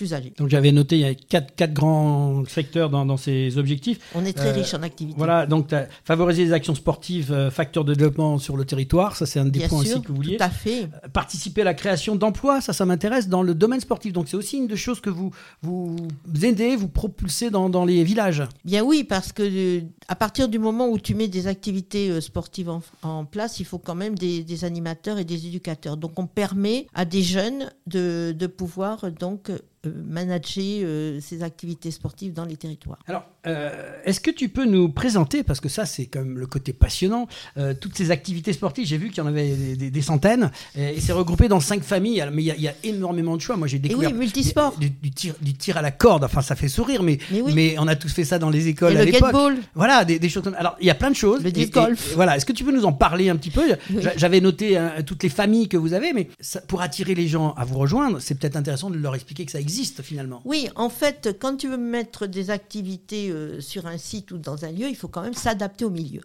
plus 0.00 0.14
âgées. 0.14 0.32
Donc 0.38 0.48
j'avais 0.48 0.72
noté, 0.72 0.96
il 0.96 1.02
y 1.02 1.04
a 1.04 1.14
quatre, 1.14 1.54
quatre 1.54 1.74
grands 1.74 2.42
secteurs 2.46 2.88
dans, 2.88 3.04
dans 3.04 3.18
ces 3.18 3.58
objectifs. 3.58 3.98
On 4.14 4.24
est 4.24 4.32
très 4.32 4.48
Euh, 4.50 4.60
riche 4.60 4.72
en 4.72 4.82
activités. 4.82 5.18
Voilà, 5.18 5.44
donc 5.46 5.64
favoriser 6.04 6.42
les 6.46 6.52
actions 6.54 6.74
sportives, 6.74 7.30
euh, 7.32 7.50
facteurs 7.50 7.84
de 7.84 7.92
développement 7.94 8.38
sur 8.38 8.56
le 8.56 8.64
territoire, 8.64 9.14
ça 9.14 9.26
c'est 9.26 9.38
un 9.38 9.44
des 9.44 9.58
Bien 9.58 9.68
points 9.68 9.84
sûr, 9.84 9.96
aussi 9.96 10.02
que 10.02 10.08
vous 10.08 10.14
vouliez. 10.22 10.36
tout 10.38 10.44
à 10.44 10.48
fait. 10.50 10.84
Euh, 10.84 11.08
Participer 11.12 11.60
à 11.60 11.64
la 11.64 11.74
création 11.74 12.16
d'emplois, 12.16 12.62
ça, 12.62 12.72
ça 12.72 12.84
m'intéresse 12.86 13.28
dans 13.28 13.42
le 13.42 13.54
domaine 13.54 13.80
sportif. 13.80 14.12
Donc 14.14 14.28
c'est 14.28 14.36
aussi 14.38 14.56
une 14.56 14.66
des 14.68 14.76
choses 14.76 15.00
que 15.00 15.10
vous 15.10 15.30
vous 15.62 15.96
aidez, 16.42 16.76
vous 16.76 16.88
propulsez 16.88 17.50
dans, 17.50 17.68
dans 17.68 17.84
les 17.84 18.02
villages. 18.04 18.42
Bien 18.64 18.82
oui, 18.82 19.04
parce 19.04 19.32
que 19.32 19.42
euh, 19.42 19.80
à 20.08 20.16
partir 20.16 20.48
du 20.48 20.58
moment 20.58 20.88
où 20.88 20.98
tu 20.98 21.14
mets 21.14 21.28
des 21.28 21.46
activités 21.46 22.08
euh, 22.10 22.20
sportives 22.22 22.70
en, 22.70 22.80
en 23.02 23.24
place, 23.26 23.60
il 23.60 23.66
faut 23.66 23.78
quand 23.78 23.94
même 24.04 24.16
des, 24.16 24.42
des 24.42 24.64
animateurs 24.64 25.18
et 25.18 25.24
des 25.24 25.46
éducateurs. 25.46 25.96
Donc 25.98 26.18
on 26.18 26.26
permet 26.26 26.86
à 26.94 27.04
des 27.04 27.22
jeunes 27.22 27.70
de, 27.86 28.34
de 28.42 28.46
pouvoir 28.46 28.96
donc 29.12 29.50
manager 29.88 30.82
euh, 30.84 31.20
ces 31.20 31.42
activités 31.42 31.90
sportives 31.90 32.32
dans 32.32 32.44
les 32.44 32.56
territoires. 32.56 32.98
Euh, 33.46 33.70
est-ce 34.04 34.20
que 34.20 34.30
tu 34.30 34.48
peux 34.48 34.64
nous 34.66 34.88
présenter, 34.90 35.42
parce 35.42 35.60
que 35.60 35.68
ça 35.68 35.86
c'est 35.86 36.06
quand 36.06 36.20
même 36.20 36.38
le 36.38 36.46
côté 36.46 36.72
passionnant, 36.72 37.26
euh, 37.56 37.74
toutes 37.78 37.96
ces 37.96 38.10
activités 38.10 38.52
sportives, 38.52 38.86
j'ai 38.86 38.98
vu 38.98 39.08
qu'il 39.08 39.18
y 39.18 39.20
en 39.20 39.26
avait 39.26 39.48
des, 39.48 39.76
des- 39.76 39.90
des 39.90 40.02
centaines, 40.02 40.50
et, 40.76 40.96
et 40.96 41.00
c'est 41.00 41.12
regroupé 41.12 41.48
dans 41.48 41.60
cinq 41.60 41.82
familles, 41.82 42.20
Alors, 42.20 42.34
mais 42.34 42.42
il 42.42 42.46
y, 42.46 42.50
a- 42.50 42.56
il 42.56 42.62
y 42.62 42.68
a 42.68 42.74
énormément 42.84 43.36
de 43.36 43.40
choix. 43.42 43.56
Moi 43.56 43.66
j'ai 43.66 43.76
Et 43.78 43.80
découvert 43.80 44.10
oui, 44.12 44.16
multisport. 44.18 44.76
Du, 44.78 44.90
du 44.90 45.10
tir, 45.10 45.34
du 45.40 45.54
tir 45.54 45.76
à 45.76 45.82
la 45.82 45.90
corde, 45.90 46.24
enfin 46.24 46.42
ça 46.42 46.54
fait 46.56 46.68
sourire, 46.68 47.02
mais, 47.02 47.18
Mais 47.30 47.40
oui. 47.40 47.52
mais 47.54 47.76
on 47.78 47.88
a 47.88 47.96
tous 47.96 48.12
fait 48.12 48.24
ça 48.24 48.38
dans 48.38 48.50
les 48.50 48.68
écoles 48.68 48.94
Et 48.94 48.98
à 48.98 49.04
l'époque. 49.04 49.34
Voilà, 49.74 50.04
des, 50.04 50.18
des 50.18 50.28
choses 50.28 50.42
comme 50.44 50.56
Alors, 50.58 50.76
il 50.80 50.86
y 50.86 50.90
a 50.90 50.94
plein 50.94 51.10
de 51.10 51.16
choses. 51.16 51.42
Le 51.42 51.48
Et- 51.56 51.62
et- 51.62 51.70
golf. 51.70 52.12
et 52.12 52.14
voilà, 52.14 52.36
est-ce 52.36 52.44
que 52.46 52.52
tu 52.52 52.64
peux 52.64 52.72
nous 52.72 52.84
en 52.84 52.92
parler 52.92 53.28
un 53.30 53.36
petit 53.36 53.50
peu? 53.50 53.62
Oui. 53.90 54.02
J'avais 54.16 54.40
noté 54.40 54.76
hein, 54.76 54.92
toutes 55.06 55.22
les 55.22 55.28
familles 55.28 55.68
que 55.68 55.76
vous 55.76 55.92
avez, 55.94 56.12
mais 56.12 56.28
ça- 56.40 56.60
pour 56.60 56.82
attirer 56.82 57.14
les 57.14 57.28
gens 57.28 57.52
à 57.54 57.64
vous 57.64 57.78
rejoindre, 57.78 58.18
c'est 58.20 58.34
peut-être 58.38 58.56
intéressant 58.56 58.90
de 58.90 58.96
leur 58.98 59.14
expliquer 59.14 59.44
que 59.46 59.52
ça 59.52 59.60
existe 59.60 60.02
finalement. 60.02 60.42
Oui, 60.44 60.68
en 60.76 60.90
fait, 60.90 61.36
quand 61.40 61.56
tu 61.56 61.68
veux 61.68 61.76
mettre 61.78 62.26
des 62.26 62.50
activités 62.50 63.29
euh, 63.30 63.60
sur 63.60 63.86
un 63.86 63.98
site 63.98 64.30
ou 64.32 64.38
dans 64.38 64.64
un 64.64 64.72
lieu, 64.72 64.88
il 64.88 64.96
faut 64.96 65.08
quand 65.08 65.22
même 65.22 65.34
s'adapter 65.34 65.84
au 65.84 65.90
milieu. 65.90 66.20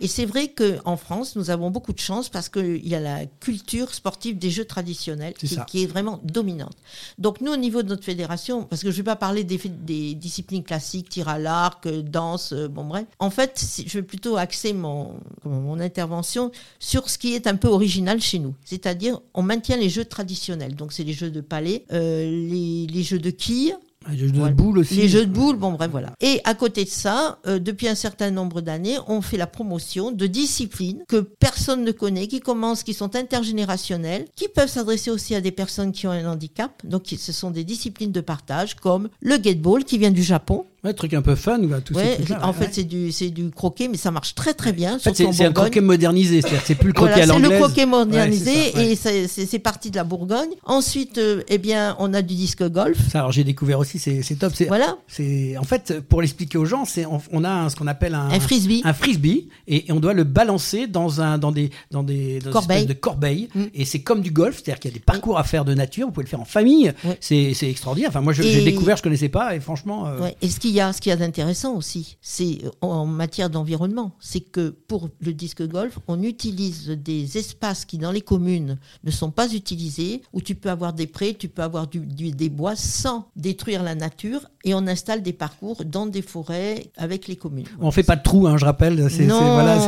Et 0.00 0.08
c'est 0.08 0.24
vrai 0.24 0.48
qu'en 0.48 0.96
France, 0.96 1.36
nous 1.36 1.50
avons 1.50 1.70
beaucoup 1.70 1.92
de 1.92 1.98
chance 1.98 2.28
parce 2.28 2.48
qu'il 2.48 2.86
y 2.86 2.94
a 2.94 3.00
la 3.00 3.26
culture 3.26 3.94
sportive 3.94 4.38
des 4.38 4.50
jeux 4.50 4.64
traditionnels 4.64 5.34
qui, 5.34 5.82
est 5.82 5.86
vraiment 5.86 6.20
dominante. 6.24 6.76
Donc 7.18 7.40
nous, 7.40 7.52
au 7.52 7.56
niveau 7.56 7.82
de 7.82 7.88
notre 7.88 8.04
fédération, 8.04 8.64
parce 8.64 8.82
que 8.82 8.90
je 8.90 8.96
ne 8.96 8.98
vais 8.98 9.04
pas 9.04 9.16
parler 9.16 9.44
des, 9.44 10.14
disciplines 10.14 10.64
classiques, 10.64 11.08
tir 11.08 11.28
à 11.28 11.38
l'arc, 11.38 11.86
euh, 11.86 12.02
danse, 12.02 12.52
euh, 12.52 12.68
bon 12.68 12.84
bref, 12.84 13.06
en 13.18 13.30
fait, 13.30 13.64
je 13.86 13.98
vais 13.98 14.02
plutôt 14.02 14.36
axer 14.36 14.72
mon, 14.72 15.14
mon 15.44 15.80
intervention 15.80 16.50
sur 16.78 17.08
ce 17.08 17.18
qui 17.18 17.34
est 17.34 17.46
un 17.46 17.56
peu 17.56 17.68
original 17.68 18.20
chez 18.20 18.38
nous. 18.38 18.54
C'est-à-dire, 18.64 19.20
on 19.34 19.42
maintient 19.42 19.76
les 19.76 19.88
jeux 19.88 20.04
traditionnels. 20.04 20.74
Donc 20.74 20.92
c'est 20.92 21.04
les 21.04 21.12
jeux 21.12 21.30
de 21.30 21.40
palais, 21.40 21.84
euh, 21.92 22.24
les, 22.24 22.86
les 22.86 23.02
jeux 23.02 23.18
de 23.18 23.30
quilles, 23.30 23.76
Les 24.10 24.18
jeux 24.18 24.30
de 24.30 24.38
Voilà. 24.38 24.54
boules 24.54 24.78
aussi. 24.78 24.94
les 24.96 25.08
jeux 25.08 25.26
de 25.26 25.30
boules, 25.32 25.56
bon 25.56 25.72
bref, 25.72 25.90
voilà. 25.90 26.12
Et 26.20 26.40
à 26.44 26.54
côté 26.54 26.84
de 26.84 26.88
ça, 26.90 27.38
euh, 27.46 27.58
depuis 27.58 27.88
un 27.88 27.94
certain 27.94 28.30
nombre 28.30 28.60
d'années, 28.60 28.96
on 29.06 29.20
fait 29.22 29.36
la 29.36 29.46
promotion 29.46 30.12
de 30.12 30.26
disciplines 30.26 31.02
que 31.08 31.20
personne 31.20 31.84
ne 31.84 31.92
connaît, 31.92 32.26
qui 32.26 32.40
commencent, 32.40 32.82
qui 32.82 32.94
sont 32.94 33.14
intergénérationnelles, 33.16 34.26
qui 34.36 34.48
peuvent 34.48 34.68
s'adresser 34.68 35.10
aussi 35.10 35.34
à 35.34 35.40
des 35.40 35.52
personnes 35.52 35.92
qui 35.92 36.06
ont 36.06 36.10
un 36.10 36.26
handicap. 36.30 36.72
Donc 36.84 37.04
ce 37.16 37.32
sont 37.32 37.50
des 37.50 37.64
disciplines 37.64 38.12
de 38.12 38.20
partage 38.20 38.74
comme 38.76 39.08
le 39.20 39.36
gateball 39.36 39.84
qui 39.84 39.98
vient 39.98 40.10
du 40.10 40.22
Japon. 40.22 40.66
Ouais, 40.84 40.92
truc 40.94 41.14
un 41.14 41.22
peu 41.22 41.36
fun, 41.36 41.58
quoi, 41.60 41.78
Ouais, 41.94 42.18
en 42.42 42.48
ouais, 42.48 42.52
fait 42.54 42.60
ouais. 42.64 42.68
c'est 42.72 42.82
du 42.82 43.12
c'est 43.12 43.30
du 43.30 43.50
croquet, 43.50 43.86
mais 43.86 43.96
ça 43.96 44.10
marche 44.10 44.34
très 44.34 44.52
très 44.52 44.72
bien. 44.72 44.96
En 44.96 44.98
fait, 44.98 45.14
c'est 45.14 45.32
c'est 45.32 45.44
un 45.44 45.52
croquet 45.52 45.80
modernisé, 45.80 46.40
c'est-à-dire 46.40 46.60
que 46.60 46.66
c'est 46.66 46.74
plus 46.74 46.88
le 46.88 46.92
croquet 46.92 47.12
Voilà, 47.12 47.22
à 47.22 47.26
c'est 47.28 47.32
l'anglaise. 47.40 47.60
le 47.60 47.64
croquet 47.64 47.86
modernisé 47.86 48.50
c'est 48.52 48.72
ça, 48.72 48.82
et 48.82 48.96
c'est- 48.96 49.28
c'est 49.28 49.46
c'est 49.46 49.58
parti 49.60 49.92
de 49.92 49.96
la 49.96 50.02
Bourgogne. 50.02 50.50
Ensuite, 50.64 51.18
euh, 51.18 51.42
eh 51.46 51.58
bien, 51.58 51.94
on 52.00 52.12
a 52.14 52.20
du 52.22 52.34
disque 52.34 52.68
golf. 52.68 52.98
Ça, 53.10 53.20
alors 53.20 53.30
j'ai 53.30 53.44
découvert 53.44 53.78
aussi, 53.78 54.00
c'est 54.00 54.22
c'est 54.22 54.34
top. 54.34 54.52
C'est 54.56 54.64
Voilà, 54.66 54.96
c'est 55.06 55.56
en 55.56 55.62
fait 55.62 56.00
pour 56.00 56.20
l'expliquer 56.20 56.58
aux 56.58 56.64
gens, 56.64 56.84
c'est 56.84 57.06
on, 57.06 57.20
on 57.30 57.44
a 57.44 57.50
un- 57.50 57.68
ce 57.68 57.76
qu'on 57.76 57.86
appelle 57.86 58.14
un, 58.16 58.28
un 58.30 58.40
frisbee. 58.40 58.82
un 58.84 58.92
frisbee 58.92 59.48
et, 59.68 59.88
et 59.88 59.92
on 59.92 60.00
doit 60.00 60.14
le 60.14 60.24
balancer 60.24 60.88
dans 60.88 61.20
un 61.20 61.38
dans 61.38 61.52
des 61.52 61.70
dans 61.92 62.02
des 62.02 62.40
dans 62.40 62.46
une 62.46 62.52
Corbeille. 62.52 62.76
espèce 62.78 62.88
de 62.96 63.00
corbeille 63.00 63.48
Mm. 63.54 63.62
et 63.74 63.84
c'est 63.84 64.00
comme 64.00 64.20
du 64.20 64.32
golf, 64.32 64.56
c'est-à-dire 64.56 64.80
qu'il 64.80 64.90
y 64.90 64.94
a 64.94 64.96
des 64.96 65.00
parcours 65.04 65.38
à 65.38 65.44
faire 65.44 65.64
de 65.64 65.74
nature, 65.74 66.06
vous 66.08 66.12
pouvez 66.12 66.24
le 66.24 66.30
faire 66.30 66.40
en 66.40 66.44
famille, 66.44 66.92
c'est 67.20 67.54
c'est 67.54 67.70
extraordinaire. 67.70 68.10
Enfin 68.10 68.20
moi 68.20 68.32
j'ai 68.32 68.64
découvert, 68.64 68.96
je 68.96 69.02
connaissais 69.04 69.28
pas 69.28 69.54
et 69.54 69.60
franchement 69.60 70.08
euh, 70.08 70.18
Ouais. 70.22 70.36
Et 70.42 70.48
ce 70.48 70.58
qui 70.58 70.71
qu'il 70.72 70.78
y 70.78 70.80
a, 70.80 70.92
ce 70.94 71.00
qu'il 71.02 71.10
y 71.10 71.12
a 71.12 71.16
d'intéressant 71.16 71.74
aussi, 71.74 72.16
c'est 72.22 72.62
en 72.80 73.04
matière 73.04 73.50
d'environnement, 73.50 74.16
c'est 74.20 74.40
que 74.40 74.70
pour 74.70 75.10
le 75.20 75.34
disque 75.34 75.66
golf, 75.68 75.98
on 76.08 76.22
utilise 76.22 76.88
des 76.88 77.36
espaces 77.36 77.84
qui 77.84 77.98
dans 77.98 78.10
les 78.10 78.22
communes 78.22 78.78
ne 79.04 79.10
sont 79.10 79.30
pas 79.30 79.52
utilisés, 79.52 80.22
où 80.32 80.40
tu 80.40 80.54
peux 80.54 80.70
avoir 80.70 80.94
des 80.94 81.06
prés, 81.06 81.34
tu 81.34 81.50
peux 81.50 81.62
avoir 81.62 81.88
des 81.88 82.48
bois 82.48 82.74
sans 82.74 83.28
détruire 83.36 83.82
la 83.82 83.94
nature, 83.94 84.48
et 84.64 84.74
on 84.74 84.86
installe 84.86 85.22
des 85.22 85.32
parcours 85.32 85.84
dans 85.84 86.06
des 86.06 86.22
forêts 86.22 86.90
avec 86.96 87.28
les 87.28 87.36
communes. 87.36 87.66
On 87.80 87.90
fait 87.90 88.02
pas 88.02 88.16
de 88.16 88.22
trous, 88.22 88.46
hein, 88.46 88.56
je 88.56 88.64
rappelle. 88.64 89.10
C'est 89.10 89.24
voilà, 89.24 89.78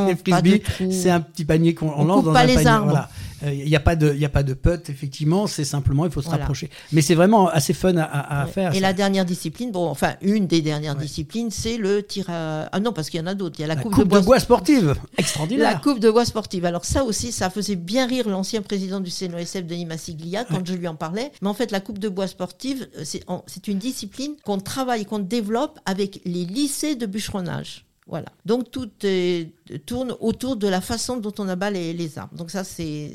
c'est 0.91 1.11
un 1.11 1.21
petit 1.21 1.45
panier 1.45 1.75
qu'on 1.75 2.05
lance 2.05 2.25
dans 2.25 2.33
pas 2.33 2.41
un 2.41 2.47
les 2.47 2.55
panier. 2.55 2.69
Arbres. 2.69 2.91
Voilà. 2.91 3.09
Il 3.43 3.49
euh, 3.49 3.65
n'y 3.65 3.77
a 3.77 3.81
pas 3.81 3.97
de, 3.97 4.15
il 4.15 4.25
a 4.25 4.29
pas 4.29 4.43
de 4.43 4.55
putt 4.55 4.89
effectivement. 4.89 5.47
C'est 5.47 5.65
simplement, 5.65 6.07
il 6.07 6.13
faut 6.13 6.23
se 6.23 6.29
rapprocher. 6.29 6.71
Mais 6.93 7.03
c'est 7.03 7.15
vraiment 7.15 7.49
assez 7.49 7.75
fun 7.75 7.97
à, 7.97 8.43
à, 8.43 8.47
faire. 8.47 8.75
Et 8.75 8.81
la 8.81 8.93
dernière 8.93 9.25
discipline, 9.25 9.71
bon, 9.71 9.89
enfin 9.89 10.15
une 10.23 10.47
des 10.47 10.63
dernières 10.63 10.97
disciplines, 10.97 11.51
c'est 11.51 11.77
le 11.77 12.03
tir 12.03 12.27
à. 12.29 12.69
Ah 12.73 12.81
non, 12.81 12.93
parce 12.93 13.11
qu'il 13.11 13.21
y 13.21 13.23
en 13.23 13.27
a 13.27 13.35
d'autres. 13.35 13.57
Il 13.59 13.63
y 13.63 13.65
a 13.65 13.69
la, 13.69 13.77
coupe, 13.77 14.09
de, 14.09 14.21
bois... 14.21 14.39
sportive, 14.39 14.95
extraordinaire. 15.19 15.73
La 15.73 15.79
coupe 15.79 15.99
de 16.01 16.11
bois 16.11 16.25
sportive. 16.25 16.65
Alors 16.65 16.85
ça 16.85 17.05
aussi, 17.05 17.33
ça 17.33 17.51
faisait 17.51 17.77
bien 17.77 18.07
rire 18.07 18.29
l'ancien 18.29 18.63
président 18.63 19.01
du 19.01 19.11
CNOSF, 19.11 19.65
Denis 19.65 19.87
Massiglia, 19.87 20.45
quand 20.45 20.67
je 20.67 20.75
lui 20.75 20.89
en 20.89 20.95
parlais. 20.95 21.31
Mais 21.43 21.49
en 21.49 21.55
fait, 21.55 21.71
la 21.71 21.81
coupe 21.81 21.99
de 21.99 22.09
bois 22.09 22.27
sportive, 22.27 22.89
euh, 22.99 23.05
c'est 23.47 23.69
une 23.69 23.79
discipline 23.79 24.33
qu'on 24.45 24.61
travaille, 24.65 25.05
qu'on 25.05 25.21
développe 25.21 25.79
avec 25.87 26.21
les 26.25 26.45
lycées 26.45 26.97
de 26.97 27.07
bûcheronnage. 27.07 27.85
Voilà. 28.07 28.27
Donc 28.45 28.71
tout 28.71 28.91
tourne 29.87 30.15
autour 30.21 30.57
de 30.57 30.69
la 30.69 30.81
façon 30.81 31.17
dont 31.17 31.33
on 31.39 31.49
abat 31.49 31.71
les, 31.71 31.93
les 31.93 32.19
arbres. 32.19 32.37
Donc 32.37 32.51
ça, 32.51 32.65
c'est 32.65 33.13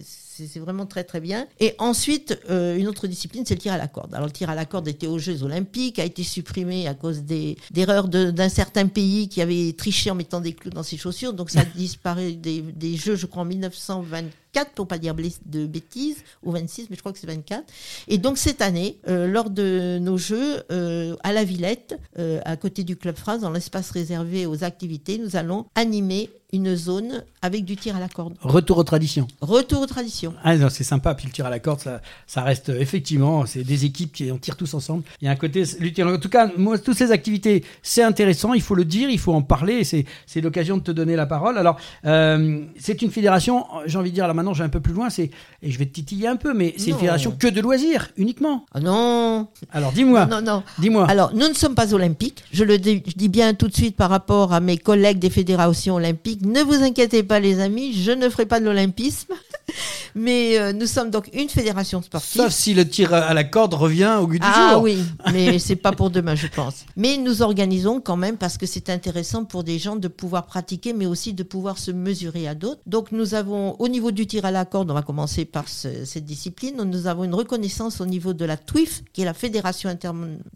c'est 0.47 0.59
vraiment 0.59 0.85
très 0.85 1.03
très 1.03 1.19
bien. 1.19 1.47
Et 1.59 1.75
ensuite, 1.79 2.39
euh, 2.49 2.77
une 2.77 2.87
autre 2.87 3.07
discipline, 3.07 3.43
c'est 3.45 3.55
le 3.55 3.59
tir 3.59 3.73
à 3.73 3.77
la 3.77 3.87
corde. 3.87 4.13
Alors 4.13 4.27
le 4.27 4.31
tir 4.31 4.49
à 4.49 4.55
la 4.55 4.65
corde 4.65 4.87
était 4.87 5.07
aux 5.07 5.19
Jeux 5.19 5.43
Olympiques, 5.43 5.99
a 5.99 6.05
été 6.05 6.23
supprimé 6.23 6.87
à 6.87 6.93
cause 6.93 7.23
d'erreurs 7.23 8.07
d'un 8.07 8.49
certain 8.49 8.87
pays 8.87 9.29
qui 9.29 9.41
avait 9.41 9.73
triché 9.73 10.11
en 10.11 10.15
mettant 10.15 10.41
des 10.41 10.53
clous 10.53 10.69
dans 10.69 10.83
ses 10.83 10.97
chaussures. 10.97 11.33
Donc 11.33 11.49
ça 11.49 11.61
a 11.61 11.65
disparu 11.75 12.35
des, 12.35 12.61
des 12.61 12.95
Jeux, 12.95 13.15
je 13.15 13.25
crois, 13.25 13.43
en 13.43 13.45
1924, 13.45 14.33
pour 14.75 14.87
pas 14.87 14.97
dire 14.97 15.15
de 15.45 15.65
bêtises, 15.65 16.23
ou 16.43 16.51
26, 16.51 16.87
mais 16.89 16.95
je 16.95 17.01
crois 17.01 17.13
que 17.13 17.19
c'est 17.19 17.27
24. 17.27 17.63
Et 18.07 18.17
donc 18.17 18.37
cette 18.37 18.61
année, 18.61 18.99
euh, 19.07 19.27
lors 19.27 19.49
de 19.49 19.97
nos 19.99 20.17
Jeux, 20.17 20.63
euh, 20.71 21.15
à 21.23 21.33
la 21.33 21.43
Villette, 21.43 21.99
à 22.17 22.57
côté 22.57 22.83
du 22.83 22.97
Club 22.97 23.15
France, 23.15 23.41
dans 23.41 23.51
l'espace 23.51 23.91
réservé 23.91 24.45
aux 24.45 24.63
activités, 24.63 25.17
nous 25.17 25.35
allons 25.35 25.65
animer 25.75 26.29
une 26.51 26.75
zone 26.75 27.23
avec 27.41 27.63
du 27.63 27.75
tir 27.75 27.95
à 27.95 27.99
la 27.99 28.09
corde. 28.09 28.33
Retour 28.41 28.77
aux 28.79 28.83
traditions. 28.83 29.27
Retour 29.41 29.81
aux 29.81 29.85
traditions. 29.85 30.33
Ah, 30.43 30.69
c'est 30.69 30.83
sympa. 30.83 31.13
Puis 31.13 31.27
le 31.27 31.31
tir 31.31 31.45
à 31.45 31.49
la 31.49 31.59
corde, 31.59 31.79
ça, 31.79 32.01
ça 32.27 32.41
reste 32.41 32.69
effectivement, 32.69 33.45
c'est 33.45 33.63
des 33.63 33.85
équipes 33.85 34.11
qui 34.11 34.31
on 34.31 34.37
tire 34.37 34.57
tous 34.57 34.73
ensemble. 34.73 35.03
Il 35.21 35.25
y 35.25 35.27
a 35.27 35.31
un 35.31 35.35
côté, 35.35 35.63
en 36.03 36.17
tout 36.17 36.29
cas, 36.29 36.51
moi, 36.57 36.77
toutes 36.77 36.97
ces 36.97 37.11
activités, 37.11 37.63
c'est 37.83 38.03
intéressant. 38.03 38.53
Il 38.53 38.61
faut 38.61 38.75
le 38.75 38.85
dire, 38.85 39.09
il 39.09 39.19
faut 39.19 39.33
en 39.33 39.41
parler. 39.41 39.83
C'est, 39.83 40.05
l'occasion 40.41 40.77
de 40.77 40.83
te 40.83 40.91
donner 40.91 41.15
la 41.15 41.25
parole. 41.25 41.57
Alors, 41.57 41.77
euh, 42.05 42.61
c'est 42.79 43.01
une 43.01 43.11
fédération. 43.11 43.65
J'ai 43.85 43.97
envie 43.97 44.09
de 44.09 44.15
dire 44.15 44.27
là 44.27 44.33
maintenant, 44.33 44.53
j'ai 44.53 44.63
un 44.63 44.69
peu 44.69 44.79
plus 44.79 44.93
loin. 44.93 45.09
C'est 45.09 45.31
et 45.61 45.71
je 45.71 45.77
vais 45.77 45.85
te 45.85 45.93
titiller 45.93 46.27
un 46.27 46.37
peu, 46.37 46.53
mais 46.53 46.73
c'est 46.77 46.91
une 46.91 46.97
fédération 46.97 47.31
que 47.37 47.47
de 47.47 47.61
loisirs 47.61 48.09
uniquement. 48.17 48.65
Ah 48.73 48.79
non. 48.79 49.47
Alors 49.71 49.91
dis-moi. 49.91 50.25
Non, 50.25 50.41
non. 50.41 50.63
Dis-moi. 50.79 51.05
Alors 51.09 51.33
nous 51.33 51.47
ne 51.47 51.53
sommes 51.53 51.75
pas 51.75 51.93
olympiques. 51.93 52.43
Je 52.51 52.63
le 52.63 52.77
dis, 52.77 53.03
je 53.05 53.13
dis 53.13 53.27
bien 53.27 53.53
tout 53.53 53.67
de 53.67 53.75
suite 53.75 53.95
par 53.95 54.09
rapport 54.09 54.53
à 54.53 54.61
mes 54.61 54.77
collègues 54.77 55.19
des 55.19 55.29
fédérations 55.29 55.95
olympiques. 55.95 56.38
Ne 56.41 56.61
vous 56.61 56.83
inquiétez 56.83 57.23
pas, 57.23 57.39
les 57.39 57.59
amis, 57.59 57.93
je 57.93 58.11
ne 58.11 58.29
ferai 58.29 58.45
pas 58.45 58.59
de 58.59 58.65
l'olympisme. 58.65 59.33
Mais 60.15 60.57
euh, 60.57 60.73
nous 60.73 60.85
sommes 60.85 61.09
donc 61.09 61.29
une 61.33 61.49
fédération 61.49 62.01
sportive. 62.01 62.41
Sauf 62.41 62.51
si 62.51 62.73
le 62.73 62.87
tir 62.87 63.13
à 63.13 63.33
la 63.33 63.43
corde 63.43 63.73
revient 63.73 64.17
au 64.19 64.27
goût 64.27 64.33
du 64.33 64.39
ah, 64.41 64.53
jour. 64.53 64.63
Ah 64.71 64.79
oui, 64.79 65.03
mais 65.31 65.59
c'est 65.59 65.75
pas 65.75 65.91
pour 65.91 66.09
demain, 66.09 66.35
je 66.35 66.47
pense. 66.47 66.85
Mais 66.95 67.17
nous 67.17 67.41
organisons 67.41 68.01
quand 68.01 68.17
même 68.17 68.37
parce 68.37 68.57
que 68.57 68.65
c'est 68.65 68.89
intéressant 68.89 69.45
pour 69.45 69.63
des 69.63 69.77
gens 69.77 69.95
de 69.95 70.07
pouvoir 70.07 70.45
pratiquer, 70.45 70.93
mais 70.93 71.05
aussi 71.05 71.33
de 71.33 71.43
pouvoir 71.43 71.77
se 71.77 71.91
mesurer 71.91 72.47
à 72.47 72.55
d'autres. 72.55 72.81
Donc 72.85 73.11
nous 73.11 73.33
avons, 73.35 73.75
au 73.79 73.87
niveau 73.87 74.11
du 74.11 74.25
tir 74.27 74.45
à 74.45 74.51
la 74.51 74.65
corde, 74.65 74.89
on 74.91 74.93
va 74.95 75.01
commencer 75.01 75.45
par 75.45 75.67
cette 75.67 76.25
discipline. 76.25 76.81
Nous 76.83 77.07
avons 77.07 77.23
une 77.23 77.35
reconnaissance 77.35 78.01
au 78.01 78.05
niveau 78.05 78.33
de 78.33 78.45
la 78.45 78.57
TWIF, 78.57 79.03
qui 79.13 79.21
est 79.21 79.25
la 79.25 79.33
fédération 79.33 79.95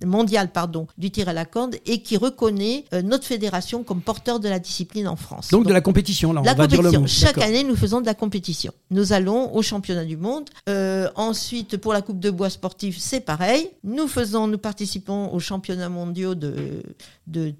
mondiale 0.06 0.52
pardon, 0.52 0.88
du 0.98 1.12
tir 1.12 1.30
à 1.30 1.34
la 1.34 1.46
corde, 1.46 1.76
et 1.86 2.02
qui 2.02 2.18
reconnaît 2.18 2.86
euh, 2.94 3.02
notre 3.02 3.26
fédération 3.26 3.84
comme 3.84 4.02
porteur 4.02 4.40
de 4.40 4.50
la 4.50 4.60
discipline 4.60 5.08
en 5.08 5.16
France. 5.16 5.50
Donc, 5.50 5.68
de 5.74 5.78
la 5.78 5.82
compétition, 5.82 6.32
là, 6.34 6.42
on 6.42 6.44
la 6.44 6.54
va 6.54 6.64
compétition. 6.64 6.90
dire 6.90 7.00
le 7.00 7.04
mot. 7.04 7.08
Chaque 7.08 7.38
année, 7.40 7.64
nous 7.64 7.76
faisons 7.76 8.00
de 8.02 8.06
la 8.06 8.14
compétition. 8.14 8.72
Nous 8.92 9.12
allons 9.14 9.54
au 9.56 9.62
championnat 9.62 10.06
du 10.06 10.18
monde. 10.18 10.50
Euh, 10.70 11.10
ensuite, 11.16 11.78
pour 11.78 11.94
la 11.94 12.02
Coupe 12.02 12.20
de 12.20 12.30
bois 12.30 12.50
sportive, 12.50 12.96
c'est 13.00 13.22
pareil. 13.22 13.70
Nous 13.84 14.08
faisons, 14.08 14.48
nous 14.48 14.58
participons 14.58 15.34
aux 15.34 15.40
championnats 15.40 15.90
mondiaux 15.90 16.36
de, 16.36 16.84
de, 17.28 17.54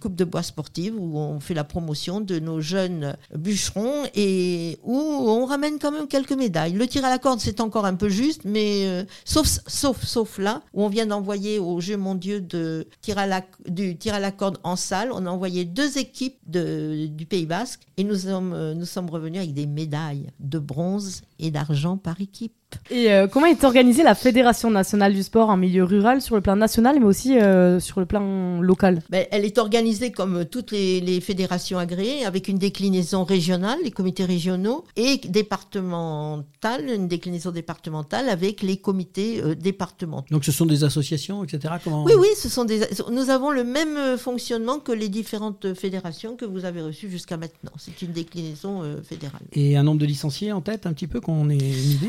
Coupe 0.00 0.14
de 0.14 0.24
bois 0.24 0.42
sportive 0.42 0.94
où 0.98 1.18
on 1.18 1.40
fait 1.40 1.54
la 1.54 1.64
promotion 1.64 2.20
de 2.20 2.38
nos 2.38 2.60
jeunes 2.60 3.16
bûcherons 3.34 4.04
et 4.14 4.78
où 4.82 4.96
on 4.96 5.46
ramène 5.46 5.78
quand 5.78 5.92
même 5.92 6.08
quelques 6.08 6.32
médailles. 6.32 6.72
Le 6.72 6.86
tir 6.86 7.04
à 7.04 7.10
la 7.10 7.18
corde, 7.18 7.40
c'est 7.40 7.60
encore 7.60 7.86
un 7.86 7.94
peu 7.94 8.08
juste, 8.08 8.42
mais 8.44 8.86
euh, 8.86 9.04
sauf, 9.24 9.60
sauf, 9.66 10.04
sauf 10.04 10.38
là 10.38 10.62
où 10.72 10.82
on 10.82 10.88
vient 10.88 11.06
d'envoyer 11.06 11.58
aux 11.58 11.80
Jeux 11.80 11.96
mondiaux 11.96 12.40
de 12.40 12.86
tir 13.00 13.18
à 13.18 13.26
la, 13.26 13.42
du 13.68 13.96
tir 13.96 14.14
à 14.14 14.20
la 14.20 14.32
corde 14.32 14.58
en 14.62 14.76
salle, 14.76 15.10
on 15.12 15.26
a 15.26 15.30
envoyé 15.30 15.64
deux 15.64 15.98
équipes 15.98 16.38
de, 16.46 17.06
du 17.06 17.26
Pays 17.26 17.46
Basque 17.46 17.80
et 17.96 18.04
nous 18.04 18.16
sommes, 18.16 18.52
euh, 18.52 18.74
nous 18.74 18.86
sommes 18.86 19.10
revenus 19.10 19.40
avec 19.40 19.54
des 19.54 19.66
médailles 19.66 20.30
de 20.40 20.58
bronze 20.58 21.22
et 21.38 21.50
d'argent 21.50 21.96
par 21.96 22.20
équipe. 22.20 22.52
Et 22.90 23.12
euh, 23.12 23.26
comment 23.26 23.46
est 23.46 23.64
organisée 23.64 24.02
la 24.02 24.14
Fédération 24.14 24.70
nationale 24.70 25.14
du 25.14 25.22
sport 25.22 25.48
en 25.48 25.56
milieu 25.56 25.84
rural 25.84 26.20
sur 26.20 26.34
le 26.34 26.40
plan 26.40 26.56
national, 26.56 26.98
mais 26.98 27.06
aussi 27.06 27.38
euh, 27.38 27.80
sur 27.80 28.00
le 28.00 28.06
plan 28.06 28.60
local? 28.60 29.02
Ben, 29.10 29.26
Elle 29.30 29.44
est 29.44 29.58
organisée 29.58 30.12
comme 30.12 30.44
toutes 30.44 30.72
les, 30.72 31.00
les, 31.00 31.20
fédérations 31.20 31.78
agréées, 31.78 32.24
avec 32.24 32.48
une 32.48 32.58
déclinaison 32.58 33.24
régionale, 33.24 33.78
les 33.84 33.90
comités 33.90 34.24
régionaux, 34.24 34.84
et 34.96 35.18
départementale, 35.28 36.88
une 36.88 37.08
déclinaison 37.08 37.50
départementale 37.50 38.28
avec 38.28 38.62
les 38.62 38.76
comités 38.76 39.40
euh, 39.42 39.54
départementaux. 39.54 40.26
Donc 40.30 40.44
ce 40.44 40.52
sont 40.52 40.66
des 40.66 40.84
associations, 40.84 41.44
etc. 41.44 41.74
Comment... 41.82 42.04
Oui, 42.04 42.12
oui, 42.18 42.28
ce 42.36 42.48
sont 42.48 42.64
des. 42.64 42.80
Nous 43.10 43.30
avons 43.30 43.50
le 43.50 43.64
même 43.64 44.18
fonctionnement 44.18 44.78
que 44.78 44.92
les 44.92 45.08
différentes 45.08 45.74
fédérations 45.74 46.36
que 46.36 46.44
vous 46.44 46.64
avez 46.64 46.82
reçues 46.82 47.10
jusqu'à 47.10 47.36
maintenant. 47.36 47.72
C'est 47.78 48.02
une 48.02 48.12
déclinaison 48.12 48.82
fédérale. 49.02 49.42
Et 49.52 49.76
un 49.76 49.82
nombre 49.82 50.00
de 50.00 50.06
licenciés 50.06 50.52
en 50.52 50.60
tête, 50.60 50.86
un 50.86 50.92
petit 50.92 51.06
peu, 51.06 51.20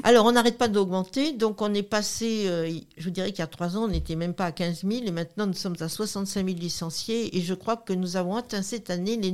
Alors 0.03 0.25
on 0.25 0.35
arrête 0.35 0.57
pas 0.57 0.67
d'augmenter. 0.67 1.33
Donc 1.33 1.61
on 1.61 1.73
est 1.73 1.83
passé, 1.83 2.45
euh, 2.47 2.69
je 2.97 3.03
vous 3.03 3.11
dirais 3.11 3.31
qu'il 3.31 3.39
y 3.39 3.43
a 3.43 3.47
trois 3.47 3.77
ans, 3.77 3.85
on 3.85 3.87
n'était 3.87 4.15
même 4.15 4.33
pas 4.33 4.45
à 4.45 4.51
15 4.51 4.83
000 4.87 5.05
et 5.05 5.11
maintenant 5.11 5.47
nous 5.47 5.53
sommes 5.53 5.75
à 5.79 5.89
65 5.89 6.45
000 6.45 6.59
licenciés 6.59 7.37
et 7.37 7.41
je 7.41 7.53
crois 7.53 7.77
que 7.77 7.93
nous 7.93 8.17
avons 8.17 8.35
atteint 8.35 8.61
cette 8.61 8.89
année 8.89 9.17
les 9.17 9.31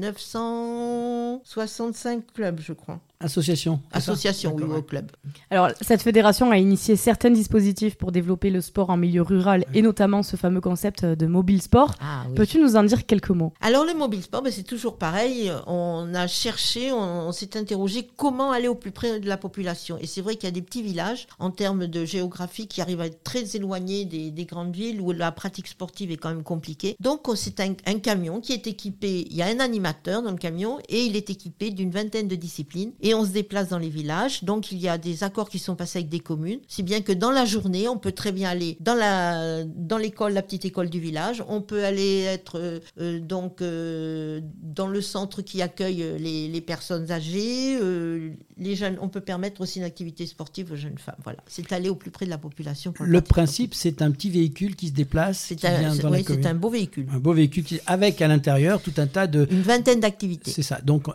965 0.00 2.18
euh, 2.18 2.22
clubs, 2.34 2.60
je 2.60 2.72
crois. 2.72 3.00
Association. 3.24 3.80
Association, 3.90 4.54
oui, 4.54 4.64
au 4.64 4.82
club. 4.82 5.10
Alors, 5.50 5.70
cette 5.80 6.02
fédération 6.02 6.50
a 6.50 6.58
initié 6.58 6.94
certains 6.94 7.30
dispositifs 7.30 7.96
pour 7.96 8.12
développer 8.12 8.50
le 8.50 8.60
sport 8.60 8.90
en 8.90 8.98
milieu 8.98 9.22
rural 9.22 9.64
et 9.72 9.80
notamment 9.80 10.22
ce 10.22 10.36
fameux 10.36 10.60
concept 10.60 11.06
de 11.06 11.26
mobile 11.26 11.62
sport. 11.62 11.94
Ah, 12.02 12.24
Peux-tu 12.36 12.60
nous 12.60 12.76
en 12.76 12.82
dire 12.82 13.06
quelques 13.06 13.30
mots? 13.30 13.54
Alors, 13.62 13.86
le 13.86 13.94
mobile 13.94 14.22
sport, 14.22 14.42
ben, 14.42 14.52
c'est 14.52 14.62
toujours 14.62 14.98
pareil. 14.98 15.50
On 15.66 16.12
a 16.14 16.26
cherché, 16.26 16.92
on, 16.92 17.32
s'est 17.32 17.56
interrogé 17.56 18.06
comment 18.16 18.52
aller 18.52 18.68
au 18.68 18.74
plus 18.74 18.90
près 18.90 19.20
de 19.20 19.28
la 19.28 19.38
population. 19.38 19.96
Et 20.00 20.06
c'est 20.06 20.20
vrai 20.20 20.34
qu'il 20.34 20.44
y 20.44 20.48
a 20.48 20.54
des 20.54 20.62
petits 20.62 20.82
villages 20.82 21.26
en 21.38 21.50
termes 21.50 21.86
de 21.86 22.04
géographie 22.04 22.68
qui 22.68 22.82
arrivent 22.82 23.00
à 23.00 23.06
être 23.06 23.22
très 23.24 23.56
éloignés 23.56 24.04
des, 24.04 24.44
grandes 24.44 24.76
villes 24.76 25.00
où 25.00 25.12
la 25.12 25.32
pratique 25.32 25.68
sportive 25.68 26.10
est 26.10 26.18
quand 26.18 26.28
même 26.28 26.42
compliquée. 26.42 26.96
Donc, 27.00 27.22
c'est 27.36 27.60
un, 27.60 27.72
un 27.86 27.98
camion 27.98 28.40
qui 28.40 28.52
est 28.52 28.66
équipé, 28.66 29.26
il 29.30 29.34
y 29.34 29.40
a 29.40 29.46
un 29.46 29.60
animateur 29.60 30.22
dans 30.22 30.30
le 30.30 30.36
camion 30.36 30.78
et 30.90 31.04
il 31.06 31.16
est 31.16 31.30
équipé 31.30 31.70
d'une 31.70 31.90
vingtaine 31.90 32.28
de 32.28 32.36
disciplines. 32.36 32.92
Et 33.00 33.13
on 33.14 33.24
se 33.24 33.30
déplace 33.30 33.68
dans 33.68 33.78
les 33.78 33.88
villages. 33.88 34.44
Donc 34.44 34.72
il 34.72 34.78
y 34.78 34.88
a 34.88 34.98
des 34.98 35.24
accords 35.24 35.48
qui 35.48 35.58
sont 35.58 35.76
passés 35.76 35.98
avec 36.00 36.08
des 36.08 36.20
communes. 36.20 36.60
Si 36.68 36.82
bien 36.82 37.00
que 37.00 37.12
dans 37.12 37.30
la 37.30 37.44
journée, 37.44 37.88
on 37.88 37.98
peut 37.98 38.12
très 38.12 38.32
bien 38.32 38.50
aller 38.50 38.76
dans 38.80 38.94
la 38.94 39.64
dans 39.64 39.98
l'école, 39.98 40.32
la 40.32 40.42
petite 40.42 40.64
école 40.64 40.90
du 40.90 41.00
village. 41.00 41.42
On 41.48 41.60
peut 41.60 41.84
aller 41.84 42.20
être 42.20 42.58
euh, 42.58 42.80
euh, 43.00 43.20
donc 43.20 43.62
euh, 43.62 44.40
dans 44.62 44.86
le 44.86 45.00
centre 45.00 45.42
qui 45.42 45.62
accueille 45.62 46.04
les, 46.18 46.48
les 46.48 46.60
personnes 46.60 47.10
âgées, 47.10 47.78
les 48.56 48.76
jeunes. 48.76 48.98
On 49.00 49.08
peut 49.08 49.20
permettre 49.20 49.60
aussi 49.60 49.78
une 49.78 49.84
activité 49.84 50.26
sportive 50.26 50.72
aux 50.72 50.76
jeunes 50.76 50.98
femmes. 50.98 51.14
Voilà, 51.24 51.38
c'est 51.46 51.72
aller 51.72 51.88
au 51.88 51.94
plus 51.94 52.10
près 52.10 52.26
de 52.26 52.30
la 52.30 52.38
population. 52.38 52.92
le 53.00 53.20
principe, 53.20 53.74
c'est 53.74 54.02
un 54.02 54.10
petit 54.10 54.30
véhicule 54.30 54.76
qui 54.76 54.88
se 54.88 54.92
déplace. 54.92 55.38
C'est 55.38 55.64
un, 55.64 55.92
oui, 56.10 56.24
un 56.44 56.54
beau 56.54 56.70
véhicule. 56.70 57.06
Un 57.12 57.18
beau 57.18 57.32
véhicule 57.32 57.64
qui, 57.64 57.80
avec 57.86 58.20
à 58.22 58.28
l'intérieur 58.28 58.80
tout 58.80 58.92
un 58.98 59.06
tas 59.06 59.26
de 59.26 59.46
une 59.50 59.62
vingtaine 59.62 60.00
d'activités. 60.00 60.50
C'est 60.50 60.62
ça. 60.62 60.80
Donc 60.82 61.06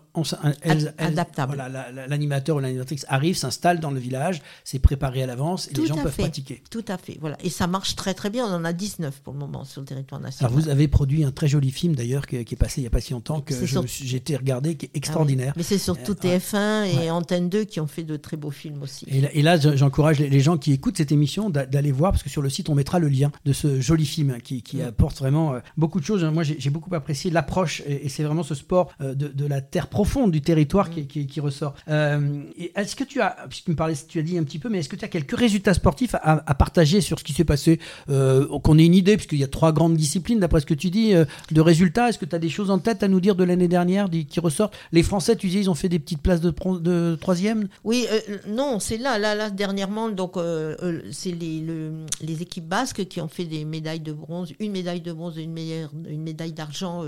adaptable. 0.97 1.63
L'animateur 2.07 2.57
ou 2.57 2.59
l'animatrice 2.59 3.05
arrive, 3.09 3.35
s'installe 3.35 3.79
dans 3.79 3.91
le 3.91 3.99
village, 3.99 4.41
c'est 4.63 4.79
préparé 4.79 5.23
à 5.23 5.25
l'avance 5.25 5.69
et 5.69 5.75
les 5.75 5.87
gens 5.87 5.95
peuvent 5.95 6.15
pratiquer. 6.15 6.61
Tout 6.69 6.85
à 6.87 6.97
fait, 6.97 7.17
voilà. 7.19 7.37
Et 7.43 7.49
ça 7.49 7.67
marche 7.67 7.95
très 7.95 8.13
très 8.13 8.29
bien. 8.29 8.45
On 8.45 8.53
en 8.53 8.65
a 8.65 8.73
19 8.73 9.21
pour 9.21 9.33
le 9.33 9.39
moment 9.39 9.65
sur 9.65 9.81
le 9.81 9.87
territoire 9.87 10.21
national. 10.21 10.51
Alors 10.51 10.61
vous 10.61 10.69
avez 10.69 10.87
produit 10.87 11.23
un 11.23 11.31
très 11.31 11.47
joli 11.47 11.71
film 11.71 11.95
d'ailleurs 11.95 12.27
qui, 12.27 12.37
est 12.37 12.55
passé 12.55 12.81
il 12.81 12.83
n'y 12.83 12.87
a 12.87 12.91
pas 12.91 13.01
si 13.01 13.13
longtemps 13.13 13.41
que 13.41 13.53
j'ai 13.85 14.17
été 14.17 14.35
regardé, 14.35 14.75
qui 14.75 14.85
est 14.85 14.91
ah 14.93 14.97
extraordinaire. 14.97 15.53
Mais 15.55 15.63
c'est 15.63 15.77
surtout 15.77 16.13
euh, 16.13 16.37
TF1 16.37 17.03
et 17.03 17.11
Antenne 17.11 17.49
2 17.49 17.63
qui 17.65 17.79
ont 17.79 17.87
fait 17.87 18.03
de 18.03 18.15
très 18.17 18.37
beaux 18.37 18.51
films 18.51 18.81
aussi. 18.81 19.05
Et 19.09 19.41
là, 19.41 19.57
j'encourage 19.57 20.19
les, 20.19 20.39
gens 20.39 20.57
qui 20.57 20.71
écoutent 20.71 20.97
cette 20.97 21.11
émission 21.11 21.49
d'aller 21.49 21.91
voir 21.91 22.11
parce 22.11 22.23
que 22.23 22.29
sur 22.29 22.41
le 22.41 22.49
site 22.49 22.69
on 22.69 22.75
mettra 22.75 22.99
le 22.99 23.09
lien 23.09 23.31
de 23.45 23.53
ce 23.53 23.81
joli 23.81 24.05
film 24.05 24.37
qui, 24.41 24.63
apporte 24.81 25.17
vraiment 25.19 25.53
euh, 25.53 25.59
beaucoup 25.77 25.99
de 25.99 26.05
choses. 26.05 26.23
Moi 26.23 26.43
j'ai 26.43 26.69
beaucoup 26.69 26.93
apprécié 26.95 27.31
l'approche 27.31 27.81
et, 27.85 28.07
c'est 28.09 28.23
vraiment 28.23 28.43
ce 28.43 28.55
sport 28.55 28.91
euh, 29.01 29.13
de, 29.13 29.45
la 29.45 29.61
terre 29.61 29.87
profonde 29.87 30.31
du 30.31 30.41
territoire 30.41 30.89
qui, 30.89 31.07
qui, 31.07 31.39
ressort. 31.39 31.68
Est-ce 31.87 32.95
que 32.95 33.03
tu 33.03 33.21
as, 33.21 33.35
puisque 33.49 33.67
me 33.67 33.75
parlais, 33.75 33.95
tu 34.07 34.19
as 34.19 34.21
dit 34.21 34.37
un 34.37 34.43
petit 34.43 34.59
peu, 34.59 34.69
mais 34.69 34.79
est-ce 34.79 34.89
que 34.89 34.95
tu 34.95 35.05
as 35.05 35.09
quelques 35.09 35.37
résultats 35.37 35.73
sportifs 35.73 36.15
à, 36.15 36.53
partager 36.53 37.01
sur 37.01 37.19
ce 37.19 37.23
qui 37.23 37.33
s'est 37.33 37.43
passé 37.43 37.79
Qu'on 38.07 38.77
ait 38.77 38.85
une 38.85 38.95
idée, 38.95 39.15
puisqu'il 39.17 39.39
y 39.39 39.43
a 39.43 39.47
trois 39.47 39.71
grandes 39.71 39.95
disciplines 39.95 40.39
d'après 40.39 40.61
ce 40.61 40.65
que 40.65 40.73
tu 40.73 40.89
dis, 40.89 41.13
de 41.51 41.61
résultats? 41.61 42.09
Est-ce 42.09 42.17
que 42.17 42.25
tu 42.25 42.35
as 42.35 42.39
des 42.39 42.49
choses 42.49 42.71
en 42.71 42.79
tête 42.79 43.03
à 43.03 43.07
nous 43.07 43.19
dire 43.19 43.35
de 43.35 43.43
l'année 43.43 43.67
dernière 43.67 44.09
qui 44.09 44.39
ressortent? 44.39 44.75
Les 44.91 45.03
Français, 45.03 45.35
tu 45.35 45.47
disais, 45.47 45.59
ils 45.61 45.69
ont 45.69 45.75
fait 45.75 45.89
des 45.89 45.99
petites 45.99 46.21
places 46.21 46.41
de, 46.41 47.15
troisième? 47.15 47.67
Oui, 47.83 48.05
euh, 48.11 48.37
non, 48.47 48.79
c'est 48.79 48.97
là, 48.97 49.17
là, 49.17 49.35
là, 49.35 49.49
dernièrement, 49.49 50.09
donc 50.09 50.37
euh, 50.37 50.75
euh, 50.81 51.01
c'est 51.11 51.31
les, 51.31 51.63
les 52.21 52.41
équipes 52.41 52.67
basques 52.67 53.05
qui 53.05 53.21
ont 53.21 53.27
fait 53.27 53.45
des 53.45 53.65
médailles 53.65 53.99
de 53.99 54.13
bronze, 54.13 54.53
une 54.59 54.71
médaille 54.71 55.01
de 55.01 55.11
bronze 55.11 55.37
et 55.37 55.43
une, 55.43 55.57
une 56.07 56.23
médaille 56.23 56.53
d'argent 56.53 57.03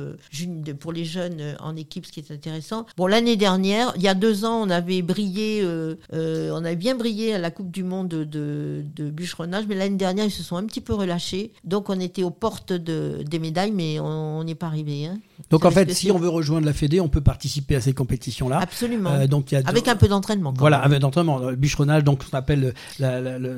pour 0.79 0.93
les 0.93 1.05
jeunes 1.05 1.55
en 1.59 1.75
équipe, 1.75 2.05
ce 2.05 2.11
qui 2.11 2.19
est 2.19 2.31
intéressant. 2.31 2.85
Bon, 2.97 3.07
l'année 3.07 3.35
dernière, 3.35 3.93
il 3.95 4.01
y 4.01 4.07
a 4.07 4.13
deux 4.13 4.45
ans, 4.45 4.50
on 4.53 4.69
avait 4.69 5.01
brillé, 5.01 5.65
on 6.13 6.65
avait 6.65 6.75
bien 6.75 6.95
brillé 6.95 7.33
à 7.33 7.37
la 7.37 7.51
Coupe 7.51 7.71
du 7.71 7.83
Monde 7.83 8.09
de, 8.09 8.83
de 8.95 9.09
bûcheronnage, 9.09 9.65
mais 9.67 9.75
l'année 9.75 9.97
dernière, 9.97 10.25
ils 10.25 10.31
se 10.31 10.43
sont 10.43 10.57
un 10.57 10.65
petit 10.65 10.81
peu 10.81 10.93
relâchés. 10.93 11.51
Donc, 11.63 11.89
on 11.89 11.99
était 11.99 12.23
aux 12.23 12.31
portes 12.31 12.73
de, 12.73 13.23
des 13.23 13.39
médailles, 13.39 13.71
mais 13.71 13.99
on 13.99 14.43
n'est 14.43 14.55
pas 14.55 14.67
arrivé. 14.67 15.05
Hein. 15.05 15.19
Donc 15.49 15.65
en 15.65 15.71
fait, 15.71 15.91
si 15.91 16.11
on 16.11 16.17
veut 16.17 16.29
rejoindre 16.29 16.65
la 16.65 16.73
Fédé, 16.73 16.99
on 16.99 17.09
peut 17.09 17.21
participer 17.21 17.75
à 17.75 17.81
ces 17.81 17.93
compétitions-là. 17.93 18.59
Absolument. 18.59 19.09
Euh, 19.11 19.27
donc, 19.27 19.51
y 19.51 19.55
a 19.55 19.61
avec 19.65 19.87
un 19.87 19.95
peu 19.95 20.07
d'entraînement. 20.07 20.53
Voilà, 20.57 20.79
avec 20.79 20.99
d'entraînement. 20.99 21.39
Le 21.39 21.55
bûcheronnage, 21.55 22.03
donc 22.03 22.21
on 22.31 22.37
appelle 22.37 22.73
le, 22.99 23.57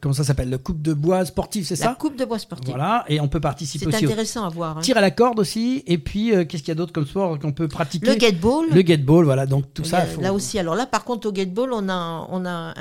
comment 0.00 0.14
ça 0.14 0.24
s'appelle, 0.24 0.50
le 0.50 0.58
coupe 0.58 0.82
de 0.82 0.92
bois 0.92 1.24
sportif, 1.24 1.66
c'est 1.66 1.76
ça? 1.76 1.86
La 1.86 1.94
coupe 1.94 2.18
de 2.18 2.24
bois 2.24 2.38
sportif. 2.38 2.68
Voilà, 2.68 3.04
et 3.08 3.20
on 3.20 3.28
peut 3.28 3.40
participer 3.40 3.86
aussi. 3.86 3.98
C'est 3.98 4.04
intéressant 4.04 4.44
à 4.44 4.50
voir. 4.50 4.78
Hein. 4.78 4.80
Tir 4.82 4.96
à 4.96 5.00
la 5.00 5.10
corde 5.10 5.38
aussi, 5.40 5.82
et 5.86 5.98
puis 5.98 6.34
euh, 6.34 6.44
qu'est-ce 6.44 6.62
qu'il 6.62 6.70
y 6.70 6.72
a 6.72 6.76
d'autre 6.76 6.92
comme 6.92 7.06
sport 7.06 7.38
qu'on 7.38 7.52
peut 7.52 7.68
pratiquer? 7.68 8.06
Le 8.06 8.14
gateball. 8.16 8.66
Le 8.70 8.82
gateball, 8.82 9.24
voilà. 9.24 9.46
Donc 9.46 9.72
tout 9.72 9.83
ça. 9.84 10.04
Là 10.20 10.32
aussi, 10.32 10.58
alors 10.58 10.74
là, 10.74 10.86
par 10.86 11.04
contre, 11.04 11.28
au 11.28 11.32
gateball, 11.32 11.72
on 11.72 11.88
a 11.88 12.26
on 12.30 12.44
a 12.46 12.74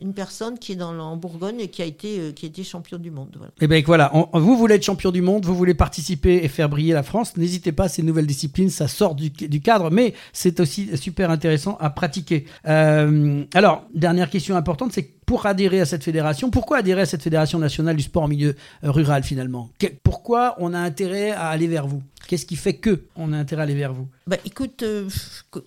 une 0.00 0.14
personne 0.14 0.58
qui 0.58 0.72
est 0.72 0.76
dans 0.76 0.94
en 0.98 1.16
Bourgogne 1.16 1.60
et 1.60 1.68
qui 1.68 1.82
a 1.82 1.84
été 1.84 2.18
euh, 2.18 2.32
qui 2.32 2.46
a 2.46 2.48
été 2.48 2.64
champion 2.64 2.98
du 2.98 3.10
monde. 3.10 3.30
Voilà. 3.36 3.52
Et 3.60 3.64
eh 3.64 3.66
bien 3.66 3.82
voilà, 3.84 4.12
vous 4.32 4.56
voulez 4.56 4.76
être 4.76 4.84
champion 4.84 5.10
du 5.10 5.22
monde, 5.22 5.44
vous 5.44 5.54
voulez 5.54 5.74
participer 5.74 6.40
et 6.42 6.48
faire 6.48 6.68
briller 6.68 6.92
la 6.92 7.02
France, 7.02 7.36
n'hésitez 7.36 7.72
pas, 7.72 7.88
c'est 7.88 8.02
nouvelle 8.02 8.26
discipline, 8.26 8.70
ça 8.70 8.88
sort 8.88 9.14
du, 9.14 9.30
cadre, 9.60 9.90
mais 9.90 10.14
c'est 10.32 10.60
aussi 10.60 10.96
super 10.96 11.30
intéressant 11.30 11.76
à 11.80 11.90
pratiquer. 11.90 12.46
Euh, 12.66 13.44
alors, 13.54 13.84
dernière 13.94 14.30
question 14.30 14.56
importante, 14.56 14.92
c'est 14.92 15.10
pour 15.24 15.46
adhérer 15.46 15.80
à 15.80 15.86
cette 15.86 16.04
fédération, 16.04 16.50
pourquoi 16.50 16.78
adhérer 16.78 17.02
à 17.02 17.06
cette 17.06 17.22
fédération 17.22 17.58
nationale 17.58 17.96
du 17.96 18.02
sport 18.02 18.24
en 18.24 18.28
milieu 18.28 18.54
euh, 18.84 18.90
rural 18.90 19.22
finalement? 19.22 19.70
Pourquoi 20.02 20.54
on 20.58 20.74
a 20.74 20.78
intérêt 20.78 21.30
à 21.30 21.48
aller 21.48 21.66
vers 21.66 21.86
vous? 21.86 22.02
Qu'est-ce 22.26 22.46
qui 22.46 22.56
fait 22.56 22.74
que 22.74 23.04
on 23.16 23.32
a 23.32 23.38
intérêt 23.38 23.62
à 23.62 23.64
aller 23.64 23.74
vers 23.74 23.94
vous? 23.94 24.06
Bah, 24.26 24.36
écoute, 24.44 24.82
euh, 24.82 25.08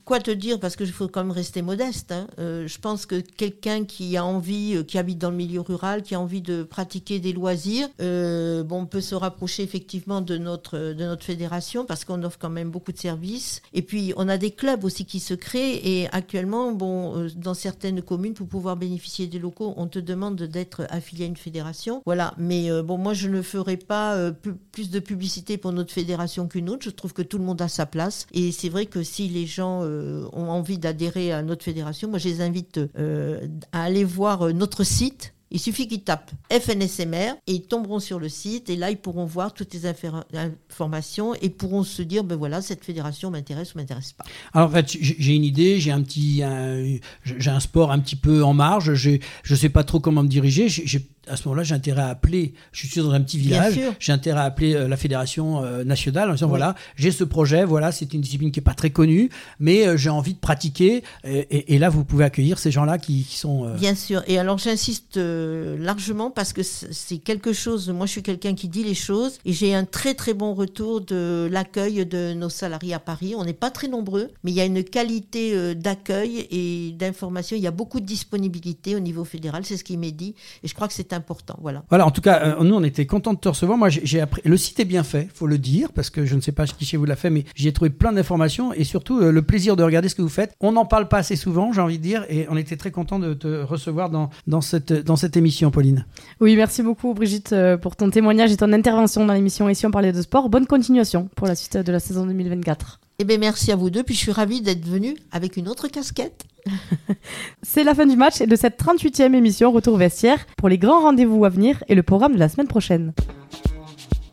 quoi 0.05 0.19
te 0.19 0.31
dire 0.31 0.59
Parce 0.59 0.75
qu'il 0.75 0.91
faut 0.91 1.07
quand 1.07 1.23
même 1.23 1.31
rester 1.31 1.61
modeste. 1.61 2.11
Hein. 2.11 2.27
Euh, 2.39 2.67
je 2.67 2.79
pense 2.79 3.05
que 3.05 3.19
quelqu'un 3.19 3.85
qui 3.85 4.17
a 4.17 4.23
envie, 4.23 4.83
qui 4.85 4.97
habite 4.97 5.17
dans 5.17 5.31
le 5.31 5.35
milieu 5.35 5.61
rural, 5.61 6.03
qui 6.03 6.15
a 6.15 6.19
envie 6.19 6.41
de 6.41 6.63
pratiquer 6.63 7.19
des 7.19 7.33
loisirs, 7.33 7.89
bon, 7.99 8.85
peut 8.85 9.01
se 9.01 9.15
rapprocher 9.15 9.63
effectivement 9.63 10.21
de 10.21 10.37
notre 10.37 10.77
de 10.77 11.03
notre 11.05 11.23
fédération 11.23 11.85
parce 11.85 12.05
qu'on 12.05 12.21
offre 12.23 12.37
quand 12.39 12.49
même 12.49 12.69
beaucoup 12.69 12.91
de 12.91 12.97
services. 12.99 13.61
Et 13.73 13.81
puis 13.81 14.13
on 14.17 14.29
a 14.29 14.37
des 14.37 14.51
clubs 14.51 14.83
aussi 14.83 15.05
qui 15.05 15.19
se 15.19 15.33
créent 15.33 15.79
et 15.83 16.07
actuellement, 16.11 16.71
bon, 16.71 17.27
dans 17.35 17.53
certaines 17.53 18.01
communes, 18.01 18.33
pour 18.33 18.47
pouvoir 18.47 18.75
bénéficier 18.75 19.27
des 19.27 19.39
on 19.59 19.87
te 19.87 19.99
demande 19.99 20.41
d'être 20.43 20.87
affilié 20.89 21.25
à 21.25 21.27
une 21.27 21.37
fédération. 21.37 22.01
Voilà. 22.05 22.33
Mais 22.37 22.71
euh, 22.71 22.83
bon, 22.83 22.97
moi, 22.97 23.13
je 23.13 23.29
ne 23.29 23.41
ferai 23.41 23.77
pas 23.77 24.15
euh, 24.15 24.31
plus 24.71 24.89
de 24.89 24.99
publicité 24.99 25.57
pour 25.57 25.71
notre 25.71 25.93
fédération 25.93 26.46
qu'une 26.47 26.69
autre. 26.69 26.83
Je 26.85 26.89
trouve 26.89 27.13
que 27.13 27.21
tout 27.21 27.37
le 27.37 27.43
monde 27.43 27.61
a 27.61 27.67
sa 27.67 27.85
place. 27.85 28.27
Et 28.33 28.51
c'est 28.51 28.69
vrai 28.69 28.85
que 28.85 29.03
si 29.03 29.27
les 29.27 29.45
gens 29.45 29.81
euh, 29.83 30.27
ont 30.33 30.49
envie 30.49 30.77
d'adhérer 30.77 31.31
à 31.31 31.41
notre 31.41 31.63
fédération, 31.63 32.09
moi, 32.09 32.19
je 32.19 32.29
les 32.29 32.41
invite 32.41 32.79
à 33.71 33.83
aller 33.83 34.03
voir 34.03 34.53
notre 34.53 34.83
site 34.83 35.33
il 35.49 35.59
suffit 35.59 35.87
qu'ils 35.87 36.03
tapent 36.03 36.31
FNSMR 36.51 37.35
et 37.47 37.53
ils 37.53 37.61
tomberont 37.61 37.99
sur 37.99 38.19
le 38.19 38.27
site 38.27 38.69
et 38.69 38.75
là 38.75 38.91
ils 38.91 38.97
pourront 38.97 39.25
voir 39.25 39.53
toutes 39.53 39.73
les 39.73 39.85
informations 39.85 41.33
et 41.35 41.49
pourront 41.49 41.83
se 41.83 42.01
dire 42.01 42.23
ben 42.23 42.35
voilà 42.35 42.61
cette 42.61 42.83
fédération 42.83 43.31
m'intéresse 43.31 43.73
ou 43.73 43.77
m'intéresse 43.77 44.11
pas. 44.11 44.25
Alors 44.53 44.69
en 44.69 44.71
fait 44.71 44.97
j'ai 44.99 45.35
une 45.35 45.45
idée, 45.45 45.79
j'ai 45.79 45.91
un 45.91 46.01
petit 46.01 46.43
j'ai 47.23 47.49
un 47.49 47.59
sport 47.59 47.91
un 47.91 47.99
petit 47.99 48.17
peu 48.17 48.43
en 48.43 48.53
marge, 48.53 48.93
je 48.93 49.17
je 49.43 49.55
sais 49.55 49.69
pas 49.69 49.83
trop 49.83 49.99
comment 49.99 50.23
me 50.23 50.27
diriger, 50.27 50.67
j'ai 50.67 51.07
à 51.29 51.35
ce 51.35 51.47
moment-là, 51.47 51.63
j'ai 51.63 51.75
intérêt 51.75 52.01
à 52.01 52.09
appeler, 52.09 52.53
je 52.71 52.87
suis 52.87 53.01
dans 53.01 53.11
un 53.11 53.21
petit 53.21 53.37
village, 53.37 53.79
j'ai 53.99 54.11
intérêt 54.11 54.39
à 54.39 54.43
appeler 54.43 54.75
euh, 54.75 54.87
la 54.87 54.97
fédération 54.97 55.63
euh, 55.63 55.83
nationale 55.83 56.29
en 56.29 56.33
disant 56.33 56.47
voilà, 56.47 56.75
j'ai 56.95 57.11
ce 57.11 57.23
projet, 57.23 57.65
voilà, 57.65 57.91
c'est 57.91 58.13
une 58.13 58.21
discipline 58.21 58.51
qui 58.51 58.59
n'est 58.59 58.63
pas 58.63 58.73
très 58.73 58.89
connue, 58.89 59.29
mais 59.59 59.87
euh, 59.87 59.97
j'ai 59.97 60.09
envie 60.09 60.33
de 60.33 60.39
pratiquer. 60.39 61.03
Et, 61.23 61.77
là, 61.77 61.89
vous 61.89 62.03
pouvez 62.03 62.25
accueillir 62.25 62.59
ces 62.59 62.71
gens-là 62.71 62.97
qui, 62.97 63.23
sont. 63.23 63.73
Bien 63.75 63.95
sûr. 63.95 64.23
Et 64.27 64.39
alors, 64.39 64.57
j'insiste 64.57 65.17
largement 65.17 66.31
parce 66.31 66.53
que 66.53 66.61
c'est 66.63 67.17
quelque 67.17 67.53
chose. 67.53 67.89
Moi, 67.89 68.05
je 68.05 68.11
suis 68.13 68.23
quelqu'un 68.23 68.55
qui 68.55 68.67
dit 68.67 68.83
les 68.83 68.95
choses 68.95 69.39
et 69.45 69.53
j'ai 69.53 69.75
un 69.75 69.85
très 69.85 70.13
très 70.13 70.33
bon 70.33 70.53
retour 70.53 71.01
de 71.01 71.47
l'accueil 71.51 72.05
de 72.05 72.33
nos 72.33 72.49
salariés 72.49 72.93
à 72.93 72.99
Paris. 72.99 73.35
On 73.37 73.45
n'est 73.45 73.53
pas 73.53 73.69
très 73.69 73.87
nombreux, 73.87 74.29
mais 74.43 74.51
il 74.51 74.55
y 74.55 74.61
a 74.61 74.65
une 74.65 74.83
qualité 74.83 75.75
d'accueil 75.75 76.47
et 76.49 76.91
d'information. 76.93 77.55
Il 77.55 77.63
y 77.63 77.67
a 77.67 77.71
beaucoup 77.71 77.99
de 77.99 78.05
disponibilité 78.05 78.95
au 78.95 78.99
niveau 78.99 79.23
fédéral, 79.23 79.65
c'est 79.65 79.77
ce 79.77 79.83
qui 79.83 79.97
m'est 79.97 80.11
dit. 80.11 80.35
Et 80.63 80.67
je 80.67 80.73
crois 80.73 80.87
que 80.87 80.93
c'est 80.93 81.13
important. 81.17 81.57
Voilà. 81.61 81.83
Voilà, 81.89 82.05
en 82.05 82.11
tout 82.11 82.21
cas, 82.21 82.41
euh, 82.59 82.63
nous, 82.63 82.75
on 82.75 82.83
était 82.83 83.05
contents 83.05 83.33
de 83.33 83.39
te 83.39 83.49
recevoir. 83.49 83.77
Moi, 83.77 83.89
j'ai 83.89 84.21
appris. 84.21 84.41
Le 84.45 84.55
site 84.55 84.79
est 84.79 84.85
bien 84.85 85.03
fait, 85.03 85.27
faut 85.33 85.47
le 85.47 85.57
dire, 85.57 85.91
parce 85.91 86.09
que 86.09 86.25
je 86.25 86.35
ne 86.35 86.41
sais 86.41 86.51
pas 86.53 86.65
qui 86.65 86.85
chez 86.85 86.97
vous 86.97 87.05
l'a 87.05 87.15
fait, 87.15 87.29
mais 87.29 87.43
j'ai 87.55 87.73
trouvé 87.73 87.89
plein 87.89 88.11
d'informations 88.13 88.73
et 88.73 88.83
surtout 88.83 89.19
euh, 89.19 89.31
le 89.31 89.41
plaisir 89.41 89.75
de 89.75 89.83
regarder 89.83 90.09
ce 90.09 90.15
que 90.15 90.21
vous 90.21 90.29
faites. 90.29 90.55
On 90.59 90.71
n'en 90.71 90.85
parle 90.85 91.07
pas 91.07 91.17
assez 91.17 91.35
souvent, 91.35 91.73
j'ai 91.73 91.81
envie 91.81 91.97
de 91.97 92.03
dire, 92.03 92.25
et 92.29 92.47
on 92.49 92.57
était 92.57 92.77
très 92.77 92.91
contents 92.91 93.19
de 93.19 93.33
te 93.33 93.63
recevoir 93.63 94.09
dans, 94.09 94.29
dans, 94.47 94.61
cette, 94.61 94.93
dans 94.93 95.15
cette 95.15 95.37
émission, 95.37 95.71
Pauline. 95.71 96.05
Oui, 96.39 96.55
merci 96.55 96.83
beaucoup, 96.83 97.13
Brigitte, 97.13 97.53
euh, 97.53 97.77
pour 97.77 97.95
ton 97.95 98.09
témoignage 98.09 98.51
et 98.51 98.57
ton 98.57 98.71
intervention 98.73 99.25
dans 99.25 99.33
l'émission 99.33 99.67
Ici, 99.69 99.85
on 99.85 99.91
parlait 99.91 100.13
de 100.13 100.21
sport. 100.21 100.49
Bonne 100.49 100.65
continuation 100.65 101.29
pour 101.35 101.47
la 101.47 101.55
suite 101.55 101.77
de 101.77 101.91
la 101.91 101.99
saison 101.99 102.25
2024. 102.25 102.99
Eh 103.19 103.23
bien, 103.23 103.39
merci 103.39 103.71
à 103.71 103.75
vous 103.75 103.89
deux. 103.89 104.03
Puis 104.03 104.13
je 104.13 104.19
suis 104.19 104.31
ravie 104.31 104.61
d'être 104.61 104.85
venue 104.85 105.17
avec 105.31 105.57
une 105.57 105.67
autre 105.67 105.87
casquette. 105.87 106.45
C'est 107.63 107.83
la 107.83 107.95
fin 107.95 108.05
du 108.05 108.15
match 108.15 108.41
et 108.41 108.45
de 108.45 108.55
cette 108.55 108.79
38e 108.79 109.33
émission 109.33 109.71
Retour 109.71 109.97
vestiaire 109.97 110.45
pour 110.55 110.69
les 110.69 110.77
grands 110.77 111.01
rendez-vous 111.01 111.43
à 111.43 111.49
venir 111.49 111.83
et 111.87 111.95
le 111.95 112.03
programme 112.03 112.33
de 112.33 112.39
la 112.39 112.47
semaine 112.47 112.67
prochaine. 112.67 113.13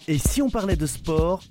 Et 0.07 0.19
si 0.19 0.43
on 0.43 0.51
parlait 0.51 0.77
de 0.77 0.85
sport? 0.85 1.43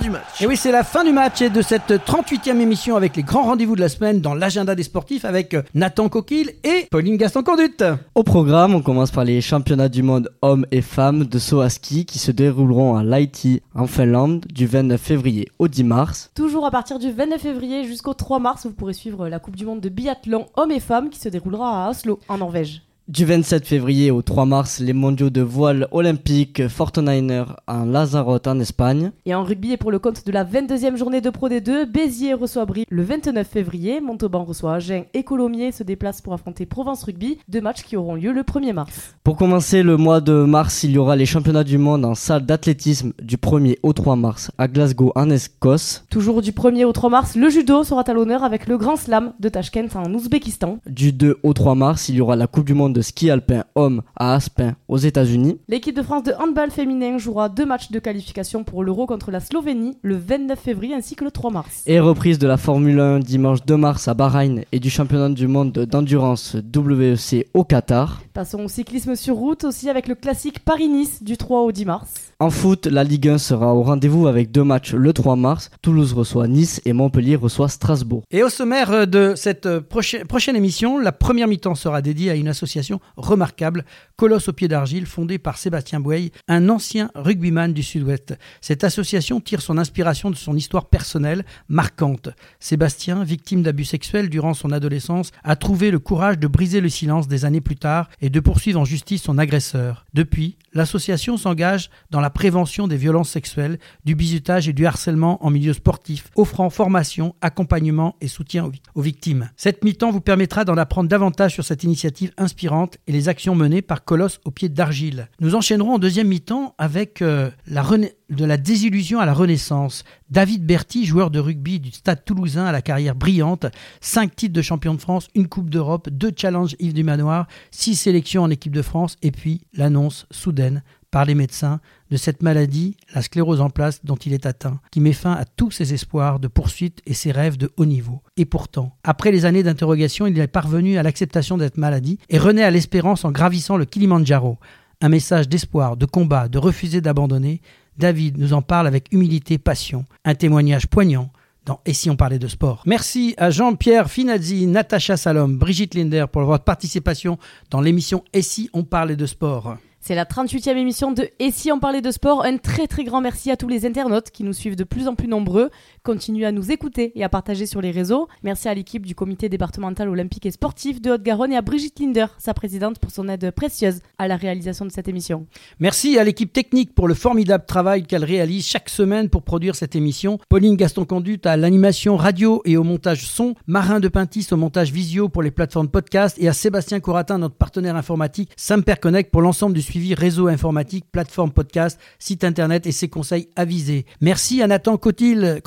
Du 0.00 0.10
match. 0.10 0.42
Et 0.42 0.46
oui, 0.48 0.56
c'est 0.56 0.72
la 0.72 0.82
fin 0.82 1.04
du 1.04 1.12
match 1.12 1.40
et 1.40 1.48
de 1.48 1.62
cette 1.62 1.92
38e 1.92 2.58
émission 2.58 2.96
avec 2.96 3.14
les 3.14 3.22
grands 3.22 3.44
rendez-vous 3.44 3.76
de 3.76 3.80
la 3.80 3.88
semaine 3.88 4.20
dans 4.20 4.34
l'agenda 4.34 4.74
des 4.74 4.82
sportifs 4.82 5.24
avec 5.24 5.56
Nathan 5.74 6.08
Coquille 6.08 6.50
et 6.64 6.88
Pauline 6.90 7.16
Gaston-Conduite. 7.16 7.84
Au 8.16 8.24
programme, 8.24 8.74
on 8.74 8.82
commence 8.82 9.12
par 9.12 9.22
les 9.22 9.40
championnats 9.40 9.88
du 9.88 10.02
monde 10.02 10.28
hommes 10.42 10.66
et 10.72 10.82
femmes 10.82 11.24
de 11.24 11.38
saut 11.38 11.60
à 11.60 11.70
ski 11.70 12.04
qui 12.04 12.18
se 12.18 12.32
dérouleront 12.32 12.96
à 12.96 13.04
Lahti 13.04 13.62
en 13.76 13.86
Finlande 13.86 14.44
du 14.52 14.66
29 14.66 15.00
février 15.00 15.48
au 15.60 15.68
10 15.68 15.84
mars. 15.84 16.30
Toujours 16.34 16.66
à 16.66 16.72
partir 16.72 16.98
du 16.98 17.12
29 17.12 17.40
février 17.40 17.84
jusqu'au 17.84 18.14
3 18.14 18.40
mars, 18.40 18.66
vous 18.66 18.72
pourrez 18.72 18.94
suivre 18.94 19.28
la 19.28 19.38
Coupe 19.38 19.56
du 19.56 19.66
monde 19.66 19.80
de 19.80 19.88
biathlon 19.88 20.46
hommes 20.56 20.72
et 20.72 20.80
femmes 20.80 21.10
qui 21.10 21.20
se 21.20 21.28
déroulera 21.28 21.86
à 21.86 21.90
Oslo 21.90 22.18
en 22.28 22.38
Norvège. 22.38 22.82
Du 23.08 23.24
27 23.24 23.64
février 23.64 24.10
au 24.10 24.20
3 24.20 24.46
mars, 24.46 24.80
les 24.80 24.92
mondiaux 24.92 25.30
de 25.30 25.40
voile 25.40 25.86
olympique 25.92 26.66
Fortniner 26.66 27.44
en 27.68 27.84
Lazarote 27.84 28.48
en 28.48 28.58
Espagne. 28.58 29.12
Et 29.26 29.32
en 29.32 29.44
rugby, 29.44 29.70
et 29.70 29.76
pour 29.76 29.92
le 29.92 30.00
compte 30.00 30.26
de 30.26 30.32
la 30.32 30.44
22e 30.44 30.96
journée 30.96 31.20
de 31.20 31.30
Pro 31.30 31.48
D2, 31.48 31.84
Béziers 31.84 32.34
reçoit 32.34 32.66
Brie 32.66 32.84
le 32.90 33.04
29 33.04 33.46
février, 33.46 34.00
Montauban 34.00 34.42
reçoit 34.42 34.74
Agen 34.74 35.04
et 35.14 35.22
Colomiers 35.22 35.70
se 35.70 35.84
déplacent 35.84 36.20
pour 36.20 36.32
affronter 36.32 36.66
Provence 36.66 37.04
Rugby, 37.04 37.38
deux 37.48 37.60
matchs 37.60 37.84
qui 37.84 37.96
auront 37.96 38.16
lieu 38.16 38.32
le 38.32 38.42
1er 38.42 38.72
mars. 38.72 39.14
Pour 39.22 39.36
commencer 39.36 39.84
le 39.84 39.96
mois 39.96 40.20
de 40.20 40.32
mars, 40.32 40.82
il 40.82 40.90
y 40.90 40.98
aura 40.98 41.14
les 41.14 41.26
championnats 41.26 41.62
du 41.62 41.78
monde 41.78 42.04
en 42.04 42.16
salle 42.16 42.44
d'athlétisme 42.44 43.12
du 43.22 43.36
1er 43.36 43.76
au 43.84 43.92
3 43.92 44.16
mars 44.16 44.50
à 44.58 44.66
Glasgow 44.66 45.12
en 45.14 45.30
Écosse. 45.30 46.04
Toujours 46.10 46.42
du 46.42 46.50
1er 46.50 46.84
au 46.84 46.92
3 46.92 47.08
mars, 47.08 47.36
le 47.36 47.50
judo 47.50 47.84
sera 47.84 48.02
à 48.02 48.12
l'honneur 48.12 48.42
avec 48.42 48.66
le 48.66 48.76
Grand 48.76 48.96
Slam 48.96 49.32
de 49.38 49.48
Tashkent 49.48 49.94
en 49.94 50.12
Ouzbékistan. 50.12 50.80
Du 50.88 51.12
2 51.12 51.38
au 51.44 51.52
3 51.52 51.76
mars, 51.76 52.08
il 52.08 52.16
y 52.16 52.20
aura 52.20 52.34
la 52.34 52.48
Coupe 52.48 52.64
du 52.64 52.74
monde 52.74 52.95
de 52.96 53.02
ski 53.02 53.30
alpin 53.30 53.64
homme 53.74 54.00
à 54.16 54.34
Aspen 54.34 54.74
aux 54.88 54.96
États-Unis. 54.96 55.60
L'équipe 55.68 55.94
de 55.94 56.02
France 56.02 56.22
de 56.22 56.32
handball 56.32 56.70
féminin 56.70 57.18
jouera 57.18 57.50
deux 57.50 57.66
matchs 57.66 57.90
de 57.90 57.98
qualification 57.98 58.64
pour 58.64 58.82
l'Euro 58.82 59.06
contre 59.06 59.30
la 59.30 59.40
Slovénie 59.40 59.98
le 60.00 60.16
29 60.16 60.58
février 60.58 60.94
ainsi 60.94 61.14
que 61.14 61.24
le 61.24 61.30
3 61.30 61.50
mars. 61.50 61.82
Et 61.86 62.00
reprise 62.00 62.38
de 62.38 62.46
la 62.46 62.56
Formule 62.56 62.98
1 62.98 63.18
dimanche 63.18 63.64
2 63.66 63.76
mars 63.76 64.08
à 64.08 64.14
Bahreïn 64.14 64.62
et 64.72 64.80
du 64.80 64.88
championnat 64.88 65.28
du 65.28 65.46
monde 65.46 65.72
d'endurance 65.72 66.56
WEC 66.74 67.48
au 67.52 67.64
Qatar. 67.64 68.22
Passons 68.32 68.64
au 68.64 68.68
cyclisme 68.68 69.14
sur 69.14 69.34
route 69.34 69.64
aussi 69.64 69.90
avec 69.90 70.08
le 70.08 70.14
classique 70.14 70.60
Paris-Nice 70.60 71.22
du 71.22 71.36
3 71.36 71.60
au 71.60 71.72
10 71.72 71.84
mars. 71.84 72.08
En 72.38 72.50
foot, 72.50 72.86
la 72.86 73.02
Ligue 73.02 73.28
1 73.28 73.38
sera 73.38 73.74
au 73.74 73.82
rendez-vous 73.82 74.26
avec 74.26 74.50
deux 74.50 74.64
matchs 74.64 74.92
le 74.92 75.12
3 75.14 75.36
mars. 75.36 75.70
Toulouse 75.80 76.12
reçoit 76.12 76.48
Nice 76.48 76.82
et 76.84 76.92
Montpellier 76.92 77.36
reçoit 77.36 77.68
Strasbourg. 77.68 78.24
Et 78.30 78.42
au 78.42 78.50
sommaire 78.50 79.06
de 79.06 79.32
cette 79.36 79.78
prochaine 79.80 80.56
émission, 80.56 80.98
la 80.98 81.12
première 81.12 81.48
mi-temps 81.48 81.74
sera 81.74 82.02
dédiée 82.02 82.30
à 82.30 82.34
une 82.34 82.48
association 82.48 82.85
remarquable, 83.16 83.84
Colosse 84.16 84.48
au 84.48 84.54
pied 84.54 84.66
d'argile, 84.66 85.04
fondée 85.04 85.36
par 85.36 85.58
Sébastien 85.58 86.00
Bouey, 86.00 86.32
un 86.48 86.70
ancien 86.70 87.10
rugbyman 87.14 87.74
du 87.74 87.82
Sud-Ouest. 87.82 88.38
Cette 88.62 88.82
association 88.82 89.40
tire 89.40 89.60
son 89.60 89.76
inspiration 89.76 90.30
de 90.30 90.36
son 90.36 90.56
histoire 90.56 90.86
personnelle 90.86 91.44
marquante. 91.68 92.30
Sébastien, 92.58 93.24
victime 93.24 93.62
d'abus 93.62 93.84
sexuels 93.84 94.30
durant 94.30 94.54
son 94.54 94.72
adolescence, 94.72 95.32
a 95.44 95.54
trouvé 95.54 95.90
le 95.90 95.98
courage 95.98 96.38
de 96.38 96.46
briser 96.46 96.80
le 96.80 96.88
silence 96.88 97.28
des 97.28 97.44
années 97.44 97.60
plus 97.60 97.76
tard 97.76 98.08
et 98.22 98.30
de 98.30 98.40
poursuivre 98.40 98.80
en 98.80 98.86
justice 98.86 99.22
son 99.22 99.36
agresseur. 99.36 100.06
Depuis, 100.14 100.56
l'association 100.72 101.36
s'engage 101.36 101.90
dans 102.10 102.20
la 102.20 102.30
prévention 102.30 102.88
des 102.88 102.96
violences 102.96 103.30
sexuelles, 103.30 103.78
du 104.06 104.14
bizutage 104.14 104.66
et 104.66 104.72
du 104.72 104.86
harcèlement 104.86 105.44
en 105.44 105.50
milieu 105.50 105.74
sportif, 105.74 106.30
offrant 106.36 106.70
formation, 106.70 107.34
accompagnement 107.42 108.16
et 108.22 108.28
soutien 108.28 108.70
aux, 108.94 109.02
victimes. 109.02 109.50
Cette 109.56 109.84
mi-temps 109.84 110.10
vous 110.10 110.22
permettra 110.22 110.64
d'en 110.64 110.78
apprendre 110.78 111.10
davantage 111.10 111.52
sur 111.52 111.64
cette 111.64 111.84
initiative 111.84 112.32
inspirante 112.38 112.75
et 112.84 113.12
les 113.12 113.28
actions 113.28 113.54
menées 113.54 113.82
par 113.82 114.04
Colosse 114.04 114.40
au 114.44 114.50
pied 114.50 114.68
d'argile. 114.68 115.28
Nous 115.40 115.54
enchaînerons 115.54 115.94
en 115.94 115.98
deuxième 115.98 116.28
mi-temps 116.28 116.74
avec 116.78 117.22
euh, 117.22 117.50
la 117.66 117.82
de 118.28 118.44
la 118.44 118.56
désillusion 118.56 119.20
à 119.20 119.26
la 119.26 119.32
renaissance. 119.32 120.04
David 120.30 120.66
Berti, 120.66 121.06
joueur 121.06 121.30
de 121.30 121.38
rugby 121.38 121.78
du 121.78 121.92
Stade 121.92 122.24
toulousain 122.24 122.66
à 122.66 122.72
la 122.72 122.82
carrière 122.82 123.14
brillante, 123.14 123.66
cinq 124.00 124.34
titres 124.34 124.54
de 124.54 124.62
champion 124.62 124.94
de 124.94 125.00
France, 125.00 125.28
une 125.34 125.48
Coupe 125.48 125.70
d'Europe, 125.70 126.08
deux 126.10 126.32
challenges 126.36 126.76
Yves 126.80 126.94
du 126.94 127.04
Manoir, 127.04 127.46
six 127.70 127.94
sélections 127.94 128.42
en 128.42 128.50
équipe 128.50 128.74
de 128.74 128.82
France 128.82 129.16
et 129.22 129.30
puis 129.30 129.62
l'annonce 129.72 130.26
soudaine 130.30 130.82
par 131.16 131.24
les 131.24 131.34
médecins 131.34 131.80
de 132.10 132.18
cette 132.18 132.42
maladie, 132.42 132.94
la 133.14 133.22
sclérose 133.22 133.62
en 133.62 133.70
place 133.70 134.04
dont 134.04 134.16
il 134.16 134.34
est 134.34 134.44
atteint, 134.44 134.80
qui 134.90 135.00
met 135.00 135.14
fin 135.14 135.32
à 135.32 135.46
tous 135.46 135.70
ses 135.70 135.94
espoirs 135.94 136.40
de 136.40 136.46
poursuite 136.46 137.00
et 137.06 137.14
ses 137.14 137.32
rêves 137.32 137.56
de 137.56 137.72
haut 137.78 137.86
niveau. 137.86 138.20
Et 138.36 138.44
pourtant, 138.44 138.94
après 139.02 139.32
les 139.32 139.46
années 139.46 139.62
d'interrogation, 139.62 140.26
il 140.26 140.38
est 140.38 140.46
parvenu 140.46 140.98
à 140.98 141.02
l'acceptation 141.02 141.56
de 141.56 141.64
cette 141.64 141.78
maladie 141.78 142.18
et 142.28 142.36
renaît 142.36 142.64
à 142.64 142.70
l'espérance 142.70 143.24
en 143.24 143.32
gravissant 143.32 143.78
le 143.78 143.86
Kilimandjaro. 143.86 144.58
Un 145.00 145.08
message 145.08 145.48
d'espoir, 145.48 145.96
de 145.96 146.04
combat, 146.04 146.48
de 146.48 146.58
refuser 146.58 147.00
d'abandonner. 147.00 147.62
David 147.96 148.36
nous 148.36 148.52
en 148.52 148.60
parle 148.60 148.86
avec 148.86 149.10
humilité, 149.10 149.56
passion, 149.56 150.04
un 150.26 150.34
témoignage 150.34 150.86
poignant 150.86 151.30
dans 151.64 151.80
Et 151.86 151.94
si 151.94 152.10
on 152.10 152.16
parlait 152.16 152.38
de 152.38 152.46
sport. 152.46 152.82
Merci 152.84 153.34
à 153.38 153.48
Jean-Pierre 153.48 154.10
Finazzi, 154.10 154.66
Natacha 154.66 155.16
Salom, 155.16 155.56
Brigitte 155.56 155.94
Linder 155.94 156.26
pour 156.30 156.42
votre 156.42 156.64
participation 156.64 157.38
dans 157.70 157.80
l'émission 157.80 158.22
Et 158.34 158.42
si 158.42 158.68
on 158.74 158.84
parlait 158.84 159.16
de 159.16 159.24
sport. 159.24 159.78
C'est 160.06 160.14
la 160.14 160.24
38e 160.24 160.76
émission 160.76 161.10
de 161.10 161.28
Et 161.40 161.50
si 161.50 161.72
on 161.72 161.80
parlait 161.80 162.00
de 162.00 162.12
sport? 162.12 162.44
Un 162.44 162.58
très 162.58 162.86
très 162.86 163.02
grand 163.02 163.20
merci 163.20 163.50
à 163.50 163.56
tous 163.56 163.66
les 163.66 163.84
internautes 163.84 164.30
qui 164.30 164.44
nous 164.44 164.52
suivent 164.52 164.76
de 164.76 164.84
plus 164.84 165.08
en 165.08 165.16
plus 165.16 165.26
nombreux. 165.26 165.68
Continuez 166.04 166.46
à 166.46 166.52
nous 166.52 166.70
écouter 166.70 167.10
et 167.16 167.24
à 167.24 167.28
partager 167.28 167.66
sur 167.66 167.80
les 167.80 167.90
réseaux. 167.90 168.28
Merci 168.44 168.68
à 168.68 168.74
l'équipe 168.74 169.04
du 169.04 169.16
comité 169.16 169.48
départemental 169.48 170.08
olympique 170.08 170.46
et 170.46 170.52
sportif 170.52 171.02
de 171.02 171.10
Haute-Garonne 171.10 171.52
et 171.52 171.56
à 171.56 171.60
Brigitte 171.60 171.98
Linder, 171.98 172.26
sa 172.38 172.54
présidente, 172.54 173.00
pour 173.00 173.10
son 173.10 173.28
aide 173.28 173.50
précieuse 173.50 173.98
à 174.16 174.28
la 174.28 174.36
réalisation 174.36 174.84
de 174.84 174.92
cette 174.92 175.08
émission. 175.08 175.48
Merci 175.80 176.20
à 176.20 176.22
l'équipe 176.22 176.52
technique 176.52 176.94
pour 176.94 177.08
le 177.08 177.14
formidable 177.14 177.64
travail 177.66 178.04
qu'elle 178.04 178.24
réalise 178.24 178.64
chaque 178.64 178.90
semaine 178.90 179.28
pour 179.28 179.42
produire 179.42 179.74
cette 179.74 179.96
émission. 179.96 180.38
Pauline 180.48 180.76
Gaston-Conduit 180.76 181.40
à 181.42 181.56
l'animation 181.56 182.16
radio 182.16 182.62
et 182.64 182.76
au 182.76 182.84
montage 182.84 183.26
son. 183.26 183.56
Marin 183.66 183.98
de 183.98 184.06
Pintis 184.06 184.46
au 184.52 184.56
montage 184.56 184.92
visio 184.92 185.28
pour 185.28 185.42
les 185.42 185.50
plateformes 185.50 185.88
podcast. 185.88 186.36
Et 186.40 186.46
à 186.46 186.52
Sébastien 186.52 187.00
Coratin, 187.00 187.38
notre 187.38 187.56
partenaire 187.56 187.96
informatique, 187.96 188.52
Samper 188.56 188.94
Connect 189.00 189.32
pour 189.32 189.42
l'ensemble 189.42 189.74
du 189.74 189.82
suivi 189.82 189.95
réseau 190.14 190.48
informatique, 190.48 191.04
plateforme 191.10 191.50
podcast, 191.50 192.00
site 192.18 192.44
internet 192.44 192.86
et 192.86 192.92
ses 192.92 193.08
conseils 193.08 193.48
avisés. 193.56 194.06
Merci 194.20 194.62
à 194.62 194.66
Nathan 194.66 194.96
Coquille, 194.96 195.62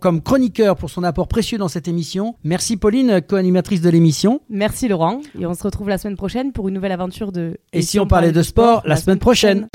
comme 0.00 0.22
chroniqueur 0.22 0.76
pour 0.76 0.90
son 0.90 1.04
apport 1.04 1.28
précieux 1.28 1.58
dans 1.58 1.68
cette 1.68 1.88
émission. 1.88 2.34
Merci 2.44 2.76
Pauline, 2.76 3.20
co-animatrice 3.26 3.80
de 3.80 3.90
l'émission. 3.90 4.40
Merci 4.48 4.88
Laurent. 4.88 5.20
Et 5.38 5.46
on 5.46 5.54
se 5.54 5.62
retrouve 5.62 5.88
la 5.88 5.98
semaine 5.98 6.16
prochaine 6.16 6.52
pour 6.52 6.68
une 6.68 6.74
nouvelle 6.74 6.92
aventure 6.92 7.32
de... 7.32 7.58
Et, 7.72 7.82
si 7.82 7.98
on, 7.98 8.06
parlait 8.06 8.32
de 8.32 8.42
sport, 8.42 8.82
la 8.84 8.96
semaine 8.96 9.18
prochaine. 9.18 9.68